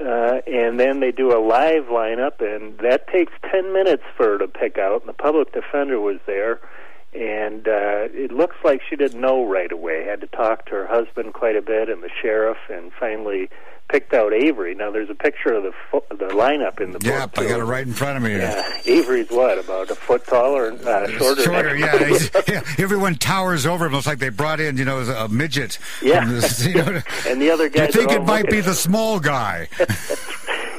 Uh, 0.00 0.40
and 0.46 0.78
then 0.78 1.00
they 1.00 1.12
do 1.12 1.36
a 1.36 1.40
live 1.40 1.84
lineup, 1.84 2.40
and 2.40 2.78
that 2.78 3.08
takes 3.08 3.32
10 3.50 3.72
minutes 3.72 4.02
for 4.16 4.32
her 4.32 4.38
to 4.38 4.48
pick 4.48 4.76
out. 4.76 5.00
And 5.00 5.08
the 5.08 5.14
public 5.14 5.52
defender 5.52 6.00
was 6.00 6.18
there, 6.26 6.60
and 7.14 7.68
uh, 7.68 8.08
it 8.12 8.32
looks 8.32 8.56
like 8.64 8.80
she 8.88 8.96
didn't 8.96 9.20
know 9.20 9.46
right 9.46 9.70
away. 9.70 10.04
Had 10.04 10.20
to 10.22 10.26
talk 10.26 10.66
to 10.66 10.72
her 10.72 10.86
husband 10.86 11.32
quite 11.32 11.56
a 11.56 11.62
bit, 11.62 11.88
and 11.88 12.02
the 12.02 12.10
sheriff, 12.20 12.58
and 12.68 12.92
finally 12.98 13.48
picked 13.88 14.12
out 14.12 14.32
Avery. 14.32 14.74
Now 14.74 14.90
there's 14.90 15.10
a 15.10 15.14
picture 15.14 15.52
of 15.52 15.62
the 15.62 15.72
fo- 15.90 16.04
the 16.10 16.34
lineup 16.34 16.80
in 16.80 16.90
the 16.90 16.98
book. 16.98 17.06
Yep, 17.06 17.38
I 17.38 17.48
got 17.48 17.60
it 17.60 17.64
right 17.64 17.86
in 17.86 17.92
front 17.92 18.16
of 18.16 18.22
me. 18.22 18.32
Yeah, 18.32 18.80
Avery's 18.86 19.30
what 19.30 19.58
about 19.58 19.90
a 19.90 19.94
foot 19.94 20.26
taller, 20.26 20.72
uh, 20.72 21.08
shorter? 21.10 21.42
Shorter, 21.42 21.76
yeah. 21.76 22.18
yeah. 22.48 22.62
Everyone 22.78 23.14
towers 23.14 23.66
over 23.66 23.86
him. 23.86 23.94
It's 23.94 24.06
like 24.06 24.18
they 24.18 24.30
brought 24.30 24.58
in, 24.58 24.76
you 24.76 24.84
know, 24.84 24.98
a 24.98 25.28
midget. 25.28 25.78
Yeah, 26.02 26.24
this, 26.26 26.66
you 26.66 26.74
know, 26.74 27.00
and 27.28 27.40
the 27.40 27.50
other 27.50 27.68
guy. 27.68 27.86
You 27.86 27.92
think 27.92 28.10
it 28.10 28.24
might 28.24 28.50
be 28.50 28.60
the 28.60 28.74
small 28.74 29.20
guy? 29.20 29.68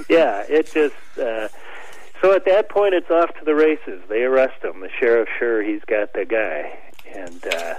yeah, 0.09 0.43
it 0.49 0.71
just. 0.73 0.95
Uh, 1.17 1.47
so 2.21 2.33
at 2.33 2.45
that 2.45 2.69
point, 2.69 2.93
it's 2.93 3.09
off 3.09 3.33
to 3.39 3.45
the 3.45 3.55
races. 3.55 4.01
They 4.09 4.23
arrest 4.23 4.63
him. 4.63 4.79
The 4.81 4.89
sheriff, 4.99 5.29
sure 5.37 5.61
he's 5.63 5.83
got 5.85 6.13
the 6.13 6.25
guy, 6.25 6.77
and. 7.13 7.45
Uh, 7.45 7.75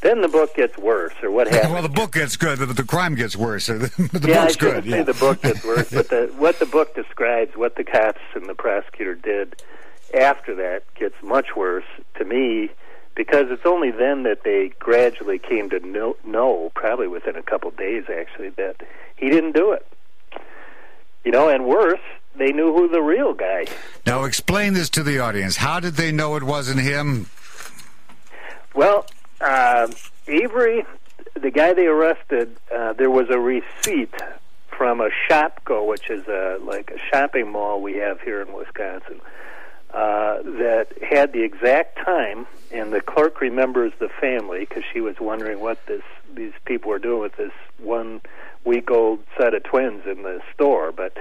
then 0.00 0.22
the 0.22 0.28
book 0.28 0.54
gets 0.54 0.78
worse, 0.78 1.12
or 1.22 1.30
what 1.30 1.48
happens? 1.52 1.72
well, 1.72 1.82
the 1.82 1.88
book 1.88 2.12
gets 2.12 2.36
good, 2.36 2.58
but 2.58 2.76
the 2.76 2.84
crime 2.84 3.14
gets 3.14 3.36
worse. 3.36 3.66
the 3.66 3.90
yeah, 4.26 4.44
book's 4.44 4.56
I 4.56 4.58
good. 4.58 4.86
Yeah, 4.86 5.02
the 5.02 5.14
book 5.14 5.42
gets 5.42 5.64
worse, 5.64 5.90
but 5.90 6.08
the, 6.08 6.32
what 6.36 6.58
the 6.58 6.66
book 6.66 6.94
describes, 6.94 7.56
what 7.56 7.76
the 7.76 7.84
cops 7.84 8.20
and 8.34 8.46
the 8.46 8.54
prosecutor 8.54 9.14
did 9.14 9.62
after 10.18 10.54
that, 10.56 10.82
gets 10.94 11.14
much 11.22 11.54
worse 11.54 11.84
to 12.16 12.24
me 12.24 12.70
because 13.14 13.46
it's 13.50 13.66
only 13.66 13.90
then 13.90 14.22
that 14.22 14.44
they 14.44 14.72
gradually 14.78 15.38
came 15.38 15.68
to 15.70 15.80
know, 15.80 16.16
know 16.24 16.72
probably 16.74 17.06
within 17.06 17.36
a 17.36 17.42
couple 17.42 17.68
of 17.68 17.76
days 17.76 18.04
actually, 18.08 18.48
that 18.50 18.76
he 19.16 19.28
didn't 19.28 19.52
do 19.52 19.72
it. 19.72 19.86
You 21.24 21.32
know, 21.32 21.48
and 21.48 21.66
worse, 21.66 22.00
they 22.40 22.52
knew 22.52 22.72
who 22.72 22.88
the 22.88 23.02
real 23.02 23.34
guy. 23.34 23.66
Now, 24.06 24.24
explain 24.24 24.72
this 24.72 24.88
to 24.90 25.02
the 25.02 25.18
audience. 25.18 25.56
How 25.56 25.78
did 25.78 25.94
they 25.94 26.10
know 26.10 26.36
it 26.36 26.42
wasn't 26.42 26.80
him? 26.80 27.26
Well, 28.74 29.06
uh, 29.40 29.88
Avery, 30.26 30.84
the 31.34 31.50
guy 31.50 31.74
they 31.74 31.86
arrested, 31.86 32.56
uh, 32.74 32.94
there 32.94 33.10
was 33.10 33.28
a 33.30 33.38
receipt 33.38 34.14
from 34.68 35.00
a 35.00 35.10
Shopko, 35.28 35.86
which 35.86 36.08
is 36.08 36.26
a 36.28 36.58
like 36.62 36.90
a 36.90 36.98
shopping 37.10 37.52
mall 37.52 37.82
we 37.82 37.94
have 37.96 38.20
here 38.22 38.40
in 38.40 38.52
Wisconsin, 38.54 39.20
uh, 39.92 40.42
that 40.42 40.86
had 41.02 41.32
the 41.32 41.42
exact 41.42 41.98
time, 42.02 42.46
and 42.72 42.92
the 42.92 43.00
clerk 43.00 43.40
remembers 43.40 43.92
the 43.98 44.08
family 44.20 44.60
because 44.60 44.84
she 44.92 45.00
was 45.00 45.16
wondering 45.20 45.60
what 45.60 45.84
this 45.86 46.02
these 46.34 46.52
people 46.64 46.90
were 46.90 46.98
doing 46.98 47.20
with 47.20 47.36
this 47.36 47.52
one 47.78 48.20
week 48.64 48.90
old 48.90 49.20
set 49.38 49.54
of 49.54 49.62
twins 49.64 50.02
in 50.06 50.22
the 50.22 50.40
store, 50.54 50.92
but 50.92 51.16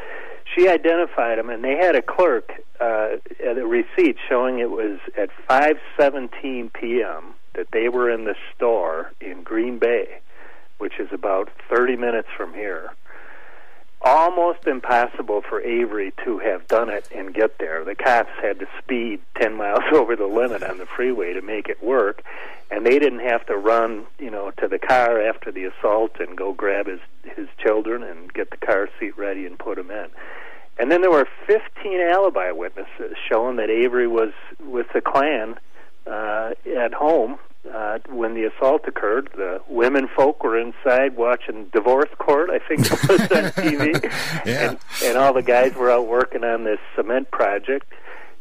she 0.55 0.67
identified 0.67 1.39
them, 1.39 1.49
and 1.49 1.63
they 1.63 1.77
had 1.77 1.95
a 1.95 2.01
clerk 2.01 2.51
uh, 2.79 3.09
at 3.43 3.57
a 3.57 3.65
receipt 3.65 4.17
showing 4.27 4.59
it 4.59 4.69
was 4.69 4.99
at 5.17 5.29
5:17 5.49 6.71
p.m 6.73 7.35
that 7.59 7.67
they 7.71 7.89
were 7.89 8.09
in 8.09 8.23
the 8.23 8.35
store 8.55 9.11
in 9.19 9.43
Green 9.43 9.79
Bay, 9.79 10.19
which 10.77 10.93
is 10.99 11.09
about 11.11 11.49
30 11.69 11.97
minutes 11.97 12.29
from 12.37 12.53
here. 12.53 12.91
Almost 14.01 14.65
impossible 14.65 15.41
for 15.41 15.61
Avery 15.61 16.13
to 16.23 16.39
have 16.39 16.67
done 16.67 16.89
it 16.89 17.09
and 17.13 17.33
get 17.33 17.57
there. 17.57 17.83
The 17.83 17.95
cops 17.95 18.31
had 18.41 18.59
to 18.59 18.67
speed 18.81 19.21
10 19.35 19.55
miles 19.55 19.83
over 19.93 20.15
the 20.15 20.25
limit 20.25 20.63
on 20.63 20.77
the 20.77 20.85
freeway 20.85 21.33
to 21.33 21.41
make 21.41 21.67
it 21.67 21.83
work, 21.83 22.23
and 22.71 22.85
they 22.85 22.97
didn't 22.97 23.27
have 23.27 23.45
to 23.47 23.57
run, 23.57 24.05
you 24.17 24.31
know, 24.31 24.51
to 24.51 24.67
the 24.67 24.79
car 24.79 25.21
after 25.21 25.51
the 25.51 25.65
assault 25.65 26.17
and 26.19 26.37
go 26.37 26.53
grab 26.53 26.87
his 26.87 26.99
his 27.35 27.47
children 27.57 28.01
and 28.03 28.33
get 28.33 28.49
the 28.49 28.57
car 28.57 28.89
seat 28.99 29.17
ready 29.17 29.45
and 29.45 29.59
put 29.59 29.75
them 29.75 29.91
in. 29.91 30.07
And 30.79 30.89
then 30.89 31.01
there 31.01 31.11
were 31.11 31.27
15 31.45 31.99
alibi 31.99 32.51
witnesses 32.51 33.17
showing 33.29 33.57
that 33.57 33.69
Avery 33.69 34.07
was 34.07 34.31
with 34.63 34.87
the 34.93 35.01
clan 35.01 35.59
uh, 36.07 36.51
at 36.77 36.93
home 36.93 37.37
uh, 37.73 37.99
when 38.09 38.33
the 38.33 38.45
assault 38.45 38.88
occurred. 38.88 39.29
The 39.35 39.61
women 39.67 40.07
folk 40.15 40.43
were 40.43 40.59
inside 40.59 41.15
watching 41.15 41.65
divorce 41.73 42.09
court, 42.17 42.49
I 42.49 42.59
think 42.59 42.81
it 42.81 43.09
was 43.09 43.21
on 43.21 43.27
TV, 43.63 44.03
yeah. 44.45 44.69
and, 44.69 44.79
and 45.03 45.17
all 45.17 45.33
the 45.33 45.43
guys 45.43 45.75
were 45.75 45.91
out 45.91 46.07
working 46.07 46.43
on 46.43 46.63
this 46.63 46.79
cement 46.95 47.31
project. 47.31 47.91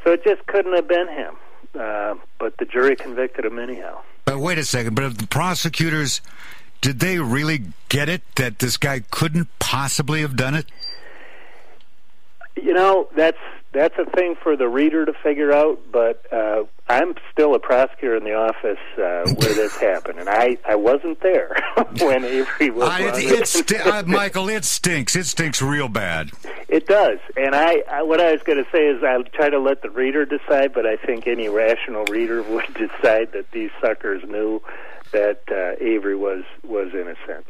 So 0.04 0.12
it 0.12 0.24
just 0.24 0.46
couldn't 0.46 0.74
have 0.74 0.88
been 0.88 1.08
him. 1.08 1.34
Uh, 1.78 2.14
but 2.38 2.56
the 2.56 2.64
jury 2.64 2.96
convicted 2.96 3.44
him 3.44 3.58
anyhow. 3.58 4.00
But 4.24 4.38
wait 4.38 4.58
a 4.58 4.64
second. 4.64 4.94
But 4.94 5.04
if 5.04 5.18
the 5.18 5.26
prosecutors 5.26 6.20
did 6.80 7.00
they 7.00 7.18
really 7.18 7.62
get 7.88 8.08
it 8.08 8.22
that 8.36 8.58
this 8.58 8.76
guy 8.76 9.00
couldn't 9.10 9.48
possibly 9.58 10.20
have 10.20 10.36
done 10.36 10.54
it? 10.54 10.66
You 12.56 12.72
know, 12.72 13.08
that's 13.16 13.38
that's 13.72 13.94
a 13.98 14.04
thing 14.10 14.34
for 14.42 14.56
the 14.56 14.68
reader 14.68 15.04
to 15.04 15.12
figure 15.12 15.52
out. 15.52 15.80
But 15.92 16.24
uh, 16.32 16.64
I'm 16.88 17.14
still 17.32 17.54
a 17.54 17.58
prosecutor 17.58 18.16
in 18.16 18.24
the 18.24 18.34
office 18.34 18.78
uh, 18.96 19.30
where 19.34 19.54
this 19.54 19.76
happened, 19.80 20.18
and 20.18 20.28
I 20.28 20.56
I 20.66 20.76
wasn't 20.76 21.20
there 21.20 21.54
when 22.00 22.24
Avery 22.24 22.70
was. 22.70 22.88
Uh, 22.88 23.12
it, 23.14 23.70
it 23.70 23.86
uh, 23.86 24.02
Michael, 24.06 24.48
it 24.48 24.64
stinks. 24.64 25.14
It 25.14 25.26
stinks 25.26 25.60
real 25.60 25.88
bad. 25.88 26.30
It 26.68 26.86
does, 26.86 27.18
and 27.36 27.54
I, 27.54 27.82
I 27.90 28.02
what 28.02 28.20
I 28.20 28.32
was 28.32 28.42
going 28.42 28.62
to 28.62 28.70
say 28.70 28.86
is 28.86 29.02
I'll 29.02 29.24
try 29.24 29.50
to 29.50 29.58
let 29.58 29.82
the 29.82 29.90
reader 29.90 30.24
decide, 30.24 30.72
but 30.72 30.86
I 30.86 30.96
think 30.96 31.26
any 31.26 31.48
rational 31.48 32.04
reader 32.06 32.42
would 32.50 32.72
decide 32.74 33.32
that 33.32 33.46
these 33.52 33.70
suckers 33.80 34.22
knew 34.28 34.62
that 35.12 35.42
uh, 35.50 35.82
Avery 35.84 36.16
was 36.16 36.44
was 36.64 36.88
innocent. 36.94 37.46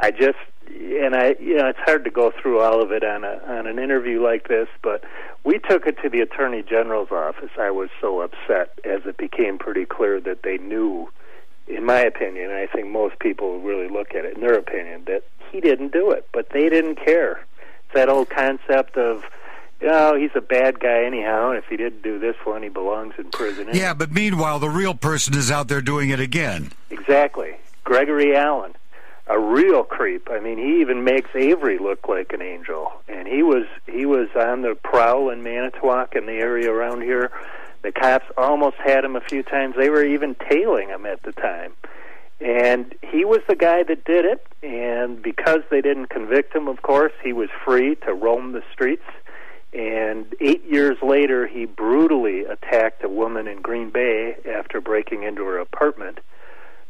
I 0.00 0.10
just 0.10 0.38
and 0.68 1.14
I 1.14 1.36
you 1.40 1.56
know 1.56 1.68
it's 1.68 1.78
hard 1.80 2.04
to 2.04 2.10
go 2.10 2.32
through 2.40 2.60
all 2.60 2.82
of 2.82 2.92
it 2.92 3.04
on 3.04 3.24
a 3.24 3.40
on 3.46 3.66
an 3.66 3.78
interview 3.78 4.22
like 4.22 4.48
this, 4.48 4.68
but 4.82 5.04
we 5.44 5.58
took 5.58 5.86
it 5.86 5.98
to 6.02 6.08
the 6.08 6.20
attorney 6.20 6.62
general's 6.62 7.10
office. 7.10 7.50
I 7.58 7.70
was 7.70 7.90
so 8.00 8.20
upset 8.20 8.78
as 8.84 9.02
it 9.04 9.16
became 9.16 9.58
pretty 9.58 9.84
clear 9.84 10.20
that 10.20 10.42
they 10.42 10.58
knew, 10.58 11.10
in 11.68 11.84
my 11.84 12.00
opinion, 12.00 12.50
and 12.50 12.58
I 12.58 12.66
think 12.66 12.88
most 12.88 13.18
people 13.18 13.60
really 13.60 13.88
look 13.88 14.14
at 14.14 14.24
it 14.24 14.36
in 14.36 14.40
their 14.40 14.58
opinion 14.58 15.04
that 15.06 15.24
he 15.50 15.60
didn't 15.60 15.92
do 15.92 16.10
it, 16.10 16.28
but 16.32 16.50
they 16.50 16.68
didn't 16.68 16.96
care. 16.96 17.44
It's 17.84 17.94
that 17.94 18.08
old 18.08 18.30
concept 18.30 18.96
of 18.96 19.24
you 19.80 19.88
know, 19.88 20.16
he's 20.16 20.30
a 20.34 20.40
bad 20.40 20.80
guy 20.80 21.04
anyhow, 21.04 21.50
and 21.50 21.58
if 21.58 21.66
he 21.68 21.76
didn't 21.76 22.02
do 22.02 22.18
this 22.18 22.36
one, 22.44 22.62
he 22.62 22.68
belongs 22.68 23.14
in 23.18 23.30
prison. 23.30 23.68
Yeah, 23.72 23.92
but 23.92 24.12
meanwhile, 24.12 24.58
the 24.58 24.70
real 24.70 24.94
person 24.94 25.36
is 25.36 25.50
out 25.50 25.68
there 25.68 25.82
doing 25.82 26.10
it 26.10 26.20
again. 26.20 26.72
Exactly. 26.90 27.56
Gregory 27.82 28.34
Allen 28.34 28.73
a 29.26 29.38
real 29.38 29.84
creep. 29.84 30.28
I 30.30 30.40
mean, 30.40 30.58
he 30.58 30.80
even 30.80 31.04
makes 31.04 31.30
Avery 31.34 31.78
look 31.78 32.08
like 32.08 32.32
an 32.32 32.42
angel. 32.42 32.92
And 33.08 33.26
he 33.26 33.42
was 33.42 33.66
he 33.86 34.06
was 34.06 34.28
on 34.36 34.62
the 34.62 34.74
prowl 34.74 35.30
in 35.30 35.42
Manitowoc 35.42 36.14
in 36.14 36.26
the 36.26 36.32
area 36.32 36.70
around 36.70 37.02
here. 37.02 37.30
The 37.82 37.92
cops 37.92 38.26
almost 38.36 38.76
had 38.76 39.04
him 39.04 39.16
a 39.16 39.20
few 39.20 39.42
times. 39.42 39.74
They 39.76 39.90
were 39.90 40.04
even 40.04 40.36
tailing 40.48 40.88
him 40.88 41.06
at 41.06 41.22
the 41.22 41.32
time. 41.32 41.72
And 42.40 42.94
he 43.02 43.24
was 43.24 43.40
the 43.48 43.56
guy 43.56 43.82
that 43.84 44.04
did 44.04 44.24
it. 44.24 44.46
And 44.62 45.22
because 45.22 45.60
they 45.70 45.80
didn't 45.80 46.06
convict 46.06 46.54
him, 46.54 46.68
of 46.68 46.82
course, 46.82 47.12
he 47.22 47.32
was 47.32 47.48
free 47.64 47.94
to 48.06 48.14
roam 48.14 48.52
the 48.52 48.62
streets. 48.72 49.04
And 49.72 50.34
eight 50.40 50.64
years 50.64 50.96
later, 51.02 51.46
he 51.46 51.64
brutally 51.64 52.44
attacked 52.44 53.02
a 53.04 53.08
woman 53.08 53.48
in 53.48 53.60
Green 53.60 53.90
Bay 53.90 54.36
after 54.48 54.80
breaking 54.80 55.24
into 55.24 55.44
her 55.44 55.58
apartment 55.58 56.20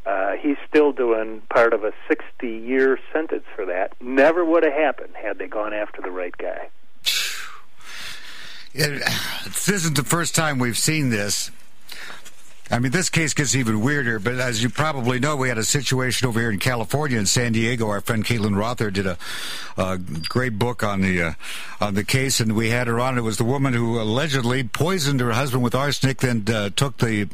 Uh, 0.06 0.32
he's 0.38 0.56
still 0.68 0.92
doing 0.92 1.40
part 1.49 1.73
of 1.73 1.84
a 1.84 1.92
60 2.08 2.46
year 2.46 2.99
sentence 3.12 3.44
for 3.54 3.64
that. 3.66 3.94
Never 4.00 4.44
would 4.44 4.62
have 4.62 4.75
happened 4.75 5.14
had 5.14 5.38
they 5.38 5.46
gone 5.46 5.73
after 5.73 6.02
the 6.02 6.11
right 6.11 6.37
guy. 6.37 6.68
It, 8.75 9.02
this 9.44 9.68
isn't 9.68 9.96
the 9.96 10.04
first 10.04 10.34
time 10.34 10.58
we've 10.58 10.78
seen 10.78 11.11
this. 11.11 11.50
I 12.71 12.78
mean, 12.78 12.92
this 12.92 13.11
case 13.11 13.35
gets 13.35 13.54
even 13.54 13.83
weirder, 13.83 14.18
but 14.18 14.35
as 14.35 14.62
you 14.62 14.71
probably 14.71 15.21
know, 15.21 15.37
we 15.37 15.49
had 15.49 15.59
a 15.59 15.64
situation 15.64 16.26
over 16.26 16.40
here 16.40 16.50
in 16.50 16.59
California, 16.59 17.18
in 17.18 17.26
San 17.26 17.52
Diego. 17.52 17.88
Our 17.88 18.00
friend 18.00 18.25
Caitlin 18.25 18.56
Rother 18.56 18.90
did 18.90 19.06
a, 19.06 19.18
a 19.76 19.99
great 19.99 20.59
book 20.59 20.83
on 20.83 21.02
the 21.02 21.23
uh, 21.23 21.33
on 21.80 21.94
the 21.94 22.04
case, 22.04 22.40
and 22.40 22.56
we 22.56 22.71
had 22.71 22.87
her 22.87 22.99
on. 22.99 23.18
It 23.18 23.21
was 23.21 23.37
the 23.37 23.44
woman 23.44 23.75
who 23.75 24.00
allegedly 24.00 24.64
poisoned 24.64 25.21
her 25.21 25.33
husband 25.33 25.62
with 25.62 25.75
arsenic, 25.75 26.18
then 26.18 26.42
uh, 26.49 26.71
took 26.71 26.97
the 26.97 27.28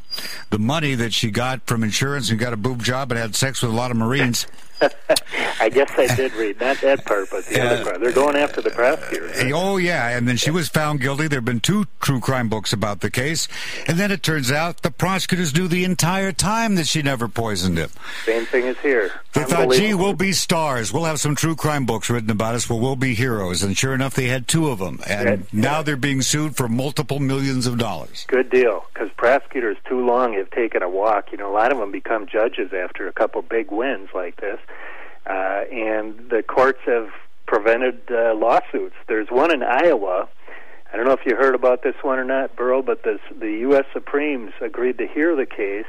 the 0.51 0.59
money 0.59 0.97
that 0.97 1.13
she 1.13 1.31
got 1.31 1.65
from 1.65 1.85
insurance 1.85 2.31
and 2.31 2.39
got 2.39 2.53
a 2.53 2.57
boob 2.57 2.83
job 2.83 3.13
and 3.13 3.19
had 3.21 3.37
sex 3.37 3.63
with 3.63 3.71
a 3.71 3.75
lot 3.75 3.93
of 3.93 3.97
Marines. 3.97 4.49
I 5.61 5.69
guess 5.69 5.91
I 5.99 6.15
did 6.15 6.33
read 6.35 6.61
not 6.61 6.81
that 6.81 7.05
part, 7.05 7.29
but 7.31 7.45
the 7.47 7.61
other 7.61 7.85
part. 7.85 8.01
They're 8.01 8.13
going 8.13 8.37
after 8.37 8.63
the 8.63 8.71
prosecutor. 8.71 9.27
Right? 9.27 9.53
Oh 9.53 9.77
yeah, 9.77 10.09
and 10.17 10.27
then 10.27 10.37
she 10.37 10.51
was 10.51 10.69
found 10.69 11.01
guilty. 11.01 11.29
There 11.29 11.39
have 11.39 11.45
been 11.45 11.61
two 11.61 11.87
true 12.01 12.21
crime 12.21 12.49
books 12.49 12.73
about 12.73 13.01
the 13.01 13.11
case, 13.11 13.47
and 13.87 13.99
then 13.99 14.11
it 14.11 14.23
turns 14.23 14.51
out 14.51 14.83
the 14.83 14.91
prosecutors 14.91 15.55
knew 15.55 15.69
the 15.69 15.85
entire 15.85 16.33
time 16.33 16.77
that 16.77 16.87
she 16.87 17.03
never 17.03 17.29
poisoned 17.29 17.77
him. 17.77 17.91
Same 18.25 18.47
thing 18.47 18.67
is 18.67 18.79
here. 18.79 19.13
They 19.33 19.45
thought, 19.45 19.73
gee, 19.73 19.95
we'll 19.95 20.15
be 20.15 20.33
stars. 20.33 20.93
We'll 20.93 21.05
have 21.05 21.21
some 21.21 21.37
true 21.37 21.55
crime 21.55 21.87
books 21.87 22.11
written 22.11 22.31
about 22.31 22.55
us. 22.55 22.69
Well, 22.69 22.81
we'll 22.81 22.97
be 22.97 23.15
heroes. 23.15 23.63
And 23.63 23.77
sure 23.77 23.95
enough, 23.95 24.15
they 24.15 24.27
had 24.27 24.49
two 24.49 24.71
of 24.71 24.79
them, 24.79 25.01
and 25.07 25.47
now 25.53 25.83
they're 25.83 25.97
being 25.97 26.23
sued 26.23 26.57
for 26.57 26.69
multiple 26.69 27.21
millions 27.21 27.67
of 27.67 27.79
dollars. 27.79 28.25
Good 28.29 28.51
deal, 28.51 28.87
because 28.93 29.11
prosecutors 29.17 29.77
too 29.87 30.05
long 30.05 30.33
have 30.35 30.51
taken 30.51 30.83
a 30.83 30.89
walk. 30.89 31.33
You 31.33 31.39
know, 31.39 31.51
a 31.51 31.55
lot 31.55 31.71
of 31.71 31.79
them 31.79 31.93
become 31.93 32.27
judges 32.27 32.73
after 32.73 33.07
a 33.07 33.13
couple 33.13 33.43
big 33.43 33.71
wins 33.71 34.09
like 34.15 34.41
this 34.41 34.59
uh, 35.31 35.65
and 35.71 36.29
the 36.29 36.43
courts 36.43 36.81
have 36.87 37.11
prevented 37.47 38.01
uh, 38.11 38.35
lawsuits. 38.35 38.97
There's 39.07 39.29
one 39.31 39.53
in 39.53 39.63
Iowa. 39.63 40.29
I 40.93 40.97
don't 40.97 41.07
know 41.07 41.13
if 41.13 41.25
you 41.25 41.37
heard 41.37 41.55
about 41.55 41.83
this 41.85 41.95
one 42.03 42.19
or 42.19 42.25
not, 42.25 42.57
Burrow, 42.57 42.83
but 42.83 43.05
this, 43.05 43.21
the 43.39 43.53
U.S. 43.69 43.85
Supremes 43.93 44.53
agreed 44.61 44.99
to 44.99 45.07
hear 45.07 45.37
the 45.37 45.47
case, 45.47 45.87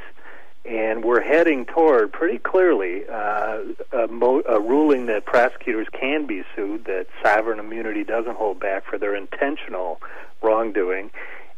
and 0.63 1.03
we're 1.03 1.21
heading 1.21 1.65
toward 1.65 2.13
pretty 2.13 2.37
clearly 2.37 3.01
uh, 3.07 3.63
a, 3.93 4.07
mo- 4.07 4.43
a 4.47 4.59
ruling 4.59 5.07
that 5.07 5.25
prosecutors 5.25 5.87
can 5.91 6.27
be 6.27 6.43
sued, 6.55 6.85
that 6.85 7.07
sovereign 7.23 7.59
immunity 7.59 8.03
doesn't 8.03 8.37
hold 8.37 8.59
back 8.59 8.85
for 8.85 8.99
their 8.99 9.15
intentional 9.15 9.99
wrongdoing. 10.43 11.09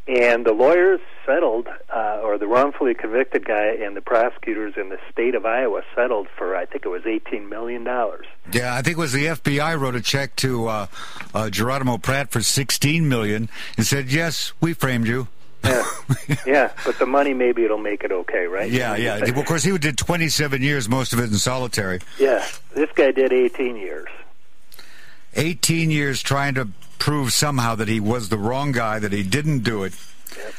And 0.06 0.44
the 0.44 0.52
lawyers 0.52 1.00
settled, 1.24 1.66
uh, 1.88 2.20
or 2.22 2.36
the 2.36 2.46
wrongfully 2.46 2.92
convicted 2.94 3.46
guy 3.46 3.68
and 3.80 3.96
the 3.96 4.02
prosecutors 4.02 4.74
in 4.76 4.90
the 4.90 4.98
state 5.10 5.34
of 5.34 5.46
Iowa 5.46 5.80
settled 5.94 6.28
for, 6.36 6.54
I 6.54 6.66
think 6.66 6.84
it 6.84 6.90
was 6.90 7.02
$18 7.02 7.48
million. 7.48 7.84
Yeah, 8.52 8.74
I 8.74 8.82
think 8.82 8.98
it 8.98 9.00
was 9.00 9.12
the 9.12 9.26
FBI 9.26 9.80
wrote 9.80 9.94
a 9.94 10.02
check 10.02 10.36
to 10.36 10.68
uh, 10.68 10.86
uh, 11.34 11.48
Geronimo 11.48 11.96
Pratt 11.96 12.30
for 12.30 12.42
16 12.42 13.08
million 13.08 13.48
and 13.78 13.86
said, 13.86 14.12
yes, 14.12 14.52
we 14.60 14.74
framed 14.74 15.06
you. 15.06 15.28
yeah, 15.64 15.84
yeah, 16.46 16.72
but 16.84 16.98
the 16.98 17.06
money 17.06 17.32
maybe 17.32 17.64
it'll 17.64 17.78
make 17.78 18.04
it 18.04 18.12
okay, 18.12 18.44
right? 18.44 18.70
Yeah, 18.70 18.96
yeah. 18.96 19.20
Well, 19.30 19.40
of 19.40 19.46
course, 19.46 19.64
he 19.64 19.76
did 19.78 19.96
27 19.96 20.60
years, 20.60 20.86
most 20.86 21.14
of 21.14 21.18
it 21.18 21.24
in 21.30 21.38
solitary. 21.38 22.00
Yeah, 22.18 22.46
this 22.74 22.90
guy 22.94 23.10
did 23.12 23.32
18 23.32 23.76
years. 23.76 24.08
18 25.36 25.90
years 25.90 26.22
trying 26.22 26.54
to 26.54 26.68
prove 26.98 27.32
somehow 27.32 27.74
that 27.76 27.88
he 27.88 28.00
was 28.00 28.28
the 28.28 28.38
wrong 28.38 28.72
guy, 28.72 28.98
that 28.98 29.12
he 29.12 29.22
didn't 29.22 29.60
do 29.60 29.84
it. 29.84 29.94
Yep. 30.36 30.54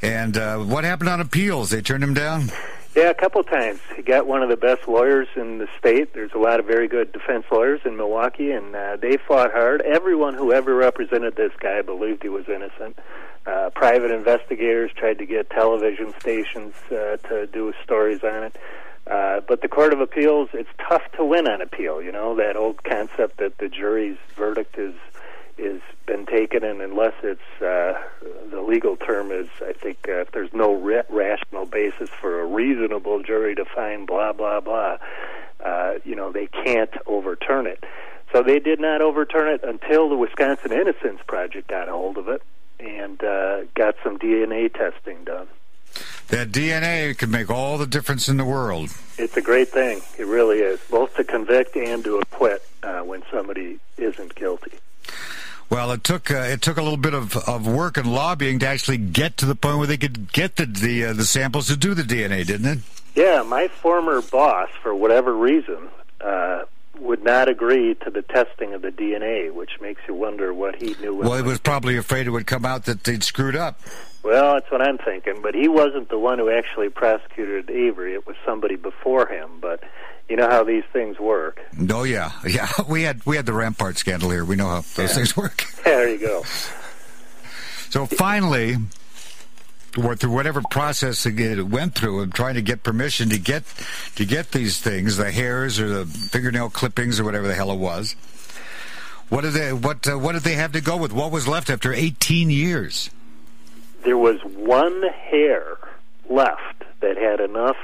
And 0.00 0.36
uh, 0.36 0.58
what 0.58 0.84
happened 0.84 1.08
on 1.08 1.20
appeals? 1.20 1.70
They 1.70 1.82
turned 1.82 2.04
him 2.04 2.14
down? 2.14 2.50
Yeah, 2.96 3.10
a 3.10 3.14
couple 3.14 3.42
times. 3.44 3.80
He 3.94 4.02
got 4.02 4.26
one 4.26 4.42
of 4.42 4.48
the 4.48 4.56
best 4.56 4.88
lawyers 4.88 5.28
in 5.36 5.58
the 5.58 5.68
state. 5.78 6.14
There's 6.14 6.32
a 6.34 6.38
lot 6.38 6.58
of 6.58 6.66
very 6.66 6.88
good 6.88 7.12
defense 7.12 7.44
lawyers 7.50 7.80
in 7.84 7.96
Milwaukee, 7.96 8.50
and 8.50 8.74
uh, 8.74 8.96
they 8.96 9.16
fought 9.16 9.52
hard. 9.52 9.82
Everyone 9.82 10.34
who 10.34 10.52
ever 10.52 10.74
represented 10.74 11.36
this 11.36 11.52
guy 11.60 11.82
believed 11.82 12.22
he 12.22 12.28
was 12.28 12.48
innocent. 12.48 12.98
Uh, 13.46 13.70
private 13.70 14.10
investigators 14.10 14.90
tried 14.94 15.18
to 15.18 15.26
get 15.26 15.48
television 15.50 16.12
stations 16.20 16.74
uh, 16.90 17.16
to 17.28 17.46
do 17.52 17.72
stories 17.84 18.22
on 18.24 18.44
it. 18.44 18.56
Uh, 19.06 19.40
but 19.46 19.62
the 19.62 19.68
Court 19.68 19.92
of 19.92 20.00
Appeals, 20.00 20.50
it's 20.52 20.68
tough 20.86 21.02
to 21.16 21.24
win 21.24 21.48
on 21.48 21.62
appeal. 21.62 22.02
You 22.02 22.12
know 22.12 22.34
that 22.36 22.56
old 22.56 22.82
concept 22.84 23.38
that 23.38 23.56
the 23.58 23.68
jury's 23.68 24.18
verdict 24.36 24.76
is 24.76 24.94
is 25.58 25.80
been 26.06 26.26
taken, 26.26 26.64
and 26.64 26.80
unless 26.80 27.14
it's 27.22 27.62
uh, 27.62 28.00
the 28.50 28.62
legal 28.62 28.96
term 28.96 29.30
is, 29.30 29.48
I 29.60 29.72
think 29.72 29.98
uh, 30.08 30.20
if 30.20 30.32
there's 30.32 30.52
no 30.52 30.74
ra- 30.74 31.02
rational 31.10 31.66
basis 31.66 32.08
for 32.08 32.40
a 32.40 32.46
reasonable 32.46 33.22
jury 33.22 33.54
to 33.56 33.64
find 33.64 34.06
blah 34.06 34.32
blah 34.32 34.60
blah, 34.60 34.98
uh, 35.64 35.94
you 36.04 36.14
know 36.14 36.32
they 36.32 36.46
can't 36.46 36.92
overturn 37.06 37.66
it. 37.66 37.84
So 38.32 38.42
they 38.42 38.58
did 38.58 38.80
not 38.80 39.00
overturn 39.00 39.48
it 39.48 39.64
until 39.64 40.08
the 40.08 40.16
Wisconsin 40.16 40.72
Innocence 40.72 41.20
Project 41.26 41.68
got 41.68 41.88
a 41.88 41.92
hold 41.92 42.18
of 42.18 42.28
it 42.28 42.42
and 42.78 43.22
uh, 43.24 43.64
got 43.74 43.96
some 44.04 44.18
DNA 44.18 44.72
testing 44.72 45.24
done. 45.24 45.48
That 46.28 46.52
DNA 46.52 47.16
can 47.16 47.30
make 47.30 47.50
all 47.50 47.78
the 47.78 47.86
difference 47.86 48.28
in 48.28 48.36
the 48.36 48.44
world. 48.44 48.90
It's 49.16 49.36
a 49.36 49.40
great 49.40 49.68
thing. 49.68 50.02
It 50.18 50.26
really 50.26 50.58
is, 50.58 50.78
both 50.90 51.16
to 51.16 51.24
convict 51.24 51.74
and 51.74 52.04
to 52.04 52.18
acquit 52.18 52.62
uh, 52.82 53.00
when 53.00 53.22
somebody 53.32 53.78
isn't 53.96 54.34
guilty. 54.34 54.72
Well, 55.70 55.90
it 55.92 56.02
took 56.02 56.30
uh, 56.30 56.36
it 56.36 56.62
took 56.62 56.78
a 56.78 56.82
little 56.82 56.96
bit 56.96 57.14
of, 57.14 57.36
of 57.36 57.66
work 57.66 57.96
and 57.96 58.12
lobbying 58.12 58.58
to 58.60 58.66
actually 58.66 58.98
get 58.98 59.36
to 59.38 59.46
the 59.46 59.54
point 59.54 59.78
where 59.78 59.86
they 59.86 59.98
could 59.98 60.32
get 60.32 60.56
the 60.56 60.66
the, 60.66 61.06
uh, 61.06 61.12
the 61.12 61.24
samples 61.24 61.68
to 61.68 61.76
do 61.76 61.94
the 61.94 62.02
DNA, 62.02 62.46
didn't 62.46 62.66
it? 62.66 62.78
Yeah, 63.14 63.42
my 63.42 63.68
former 63.68 64.22
boss, 64.22 64.68
for 64.82 64.94
whatever 64.94 65.34
reason, 65.34 65.88
uh, 66.20 66.62
would 67.00 67.22
not 67.22 67.48
agree 67.48 67.94
to 67.96 68.10
the 68.10 68.22
testing 68.22 68.74
of 68.74 68.82
the 68.82 68.90
DNA, 68.90 69.52
which 69.52 69.80
makes 69.80 70.00
you 70.08 70.14
wonder 70.14 70.54
what 70.54 70.76
he 70.76 70.94
knew. 71.00 71.14
Well, 71.14 71.36
he 71.36 71.42
was 71.42 71.58
probably 71.58 71.96
afraid 71.96 72.26
it 72.26 72.30
would 72.30 72.46
come 72.46 72.64
out 72.64 72.84
that 72.86 73.04
they'd 73.04 73.22
screwed 73.22 73.56
up. 73.56 73.80
Well, 74.22 74.54
that's 74.54 74.70
what 74.70 74.82
I'm 74.82 74.98
thinking. 74.98 75.40
But 75.42 75.54
he 75.54 75.68
wasn't 75.68 76.08
the 76.08 76.18
one 76.18 76.38
who 76.38 76.50
actually 76.50 76.88
prosecuted 76.88 77.70
Avery. 77.70 78.14
It 78.14 78.26
was 78.26 78.36
somebody 78.44 78.76
before 78.76 79.26
him. 79.26 79.58
But 79.60 79.82
you 80.28 80.36
know 80.36 80.48
how 80.48 80.62
these 80.64 80.84
things 80.92 81.18
work. 81.18 81.60
Oh 81.90 82.04
yeah, 82.04 82.32
yeah. 82.46 82.68
We 82.88 83.02
had 83.02 83.24
we 83.24 83.36
had 83.36 83.46
the 83.46 83.52
Rampart 83.52 83.98
scandal 83.98 84.30
here. 84.30 84.44
We 84.44 84.56
know 84.56 84.68
how 84.68 84.80
those 84.94 84.98
yeah. 84.98 85.06
things 85.06 85.36
work. 85.36 85.64
there 85.84 86.08
you 86.08 86.18
go. 86.18 86.42
So 87.90 88.04
finally, 88.04 88.76
or 89.96 90.14
through 90.14 90.32
whatever 90.32 90.62
process 90.70 91.24
it 91.24 91.66
went 91.66 91.94
through, 91.94 92.20
of 92.20 92.32
trying 92.34 92.54
to 92.54 92.62
get 92.62 92.82
permission 92.82 93.30
to 93.30 93.38
get 93.38 93.64
to 94.16 94.26
get 94.26 94.52
these 94.52 94.78
things, 94.78 95.16
the 95.16 95.30
hairs 95.30 95.80
or 95.80 95.88
the 95.88 96.06
fingernail 96.06 96.70
clippings 96.70 97.18
or 97.18 97.24
whatever 97.24 97.48
the 97.48 97.54
hell 97.54 97.70
it 97.70 97.78
was. 97.78 98.14
What 99.30 99.42
did 99.42 99.52
they 99.52 99.72
what 99.72 100.06
uh, 100.08 100.18
what 100.18 100.32
did 100.32 100.42
they 100.42 100.54
have 100.54 100.72
to 100.72 100.80
go 100.80 100.96
with? 100.96 101.12
What 101.12 101.32
was 101.32 101.48
left 101.48 101.70
after 101.70 101.92
18 101.92 102.50
years? 102.50 103.10
There 104.04 104.18
was 104.18 104.40
one 104.44 105.02
hair 105.02 105.76
left 106.28 106.84
that 107.00 107.16
had 107.16 107.40
enough 107.40 107.76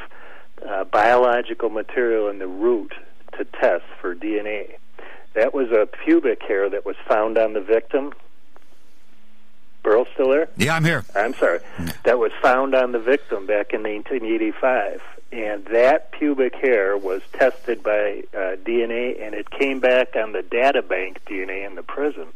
uh, 0.69 0.85
biological 0.85 1.71
material 1.71 2.29
in 2.29 2.39
the 2.39 2.47
root 2.47 2.95
to 3.39 3.45
test 3.45 3.85
for 4.01 4.15
DNA. 4.15 4.77
That 5.35 5.53
was 5.53 5.71
a 5.73 5.87
pubic 5.87 6.43
hair 6.43 6.71
that 6.71 6.87
was 6.87 6.97
found 7.09 7.39
on 7.39 7.53
the 7.53 7.61
victim. 7.61 8.13
Burl 9.83 10.07
still 10.15 10.31
there? 10.31 10.49
Yeah, 10.57 10.77
I'm 10.77 10.85
here. 10.85 11.05
I'm 11.15 11.35
sorry. 11.35 11.61
That 12.05 12.19
was 12.19 12.33
found 12.41 12.75
on 12.75 12.93
the 12.93 12.99
victim 12.99 13.47
back 13.47 13.75
in 13.75 13.83
1985. 13.83 15.03
And 15.33 15.65
that 15.67 16.13
pubic 16.13 16.55
hair 16.55 16.97
was 16.97 17.21
tested 17.33 17.83
by 17.83 18.23
uh, 18.33 18.57
DNA, 18.65 19.21
and 19.21 19.35
it 19.35 19.51
came 19.51 19.81
back 19.81 20.15
on 20.17 20.33
the 20.33 20.43
data 20.43 20.81
bank 20.81 21.21
DNA 21.27 21.67
in 21.67 21.75
the 21.75 21.83
prison 21.83 22.29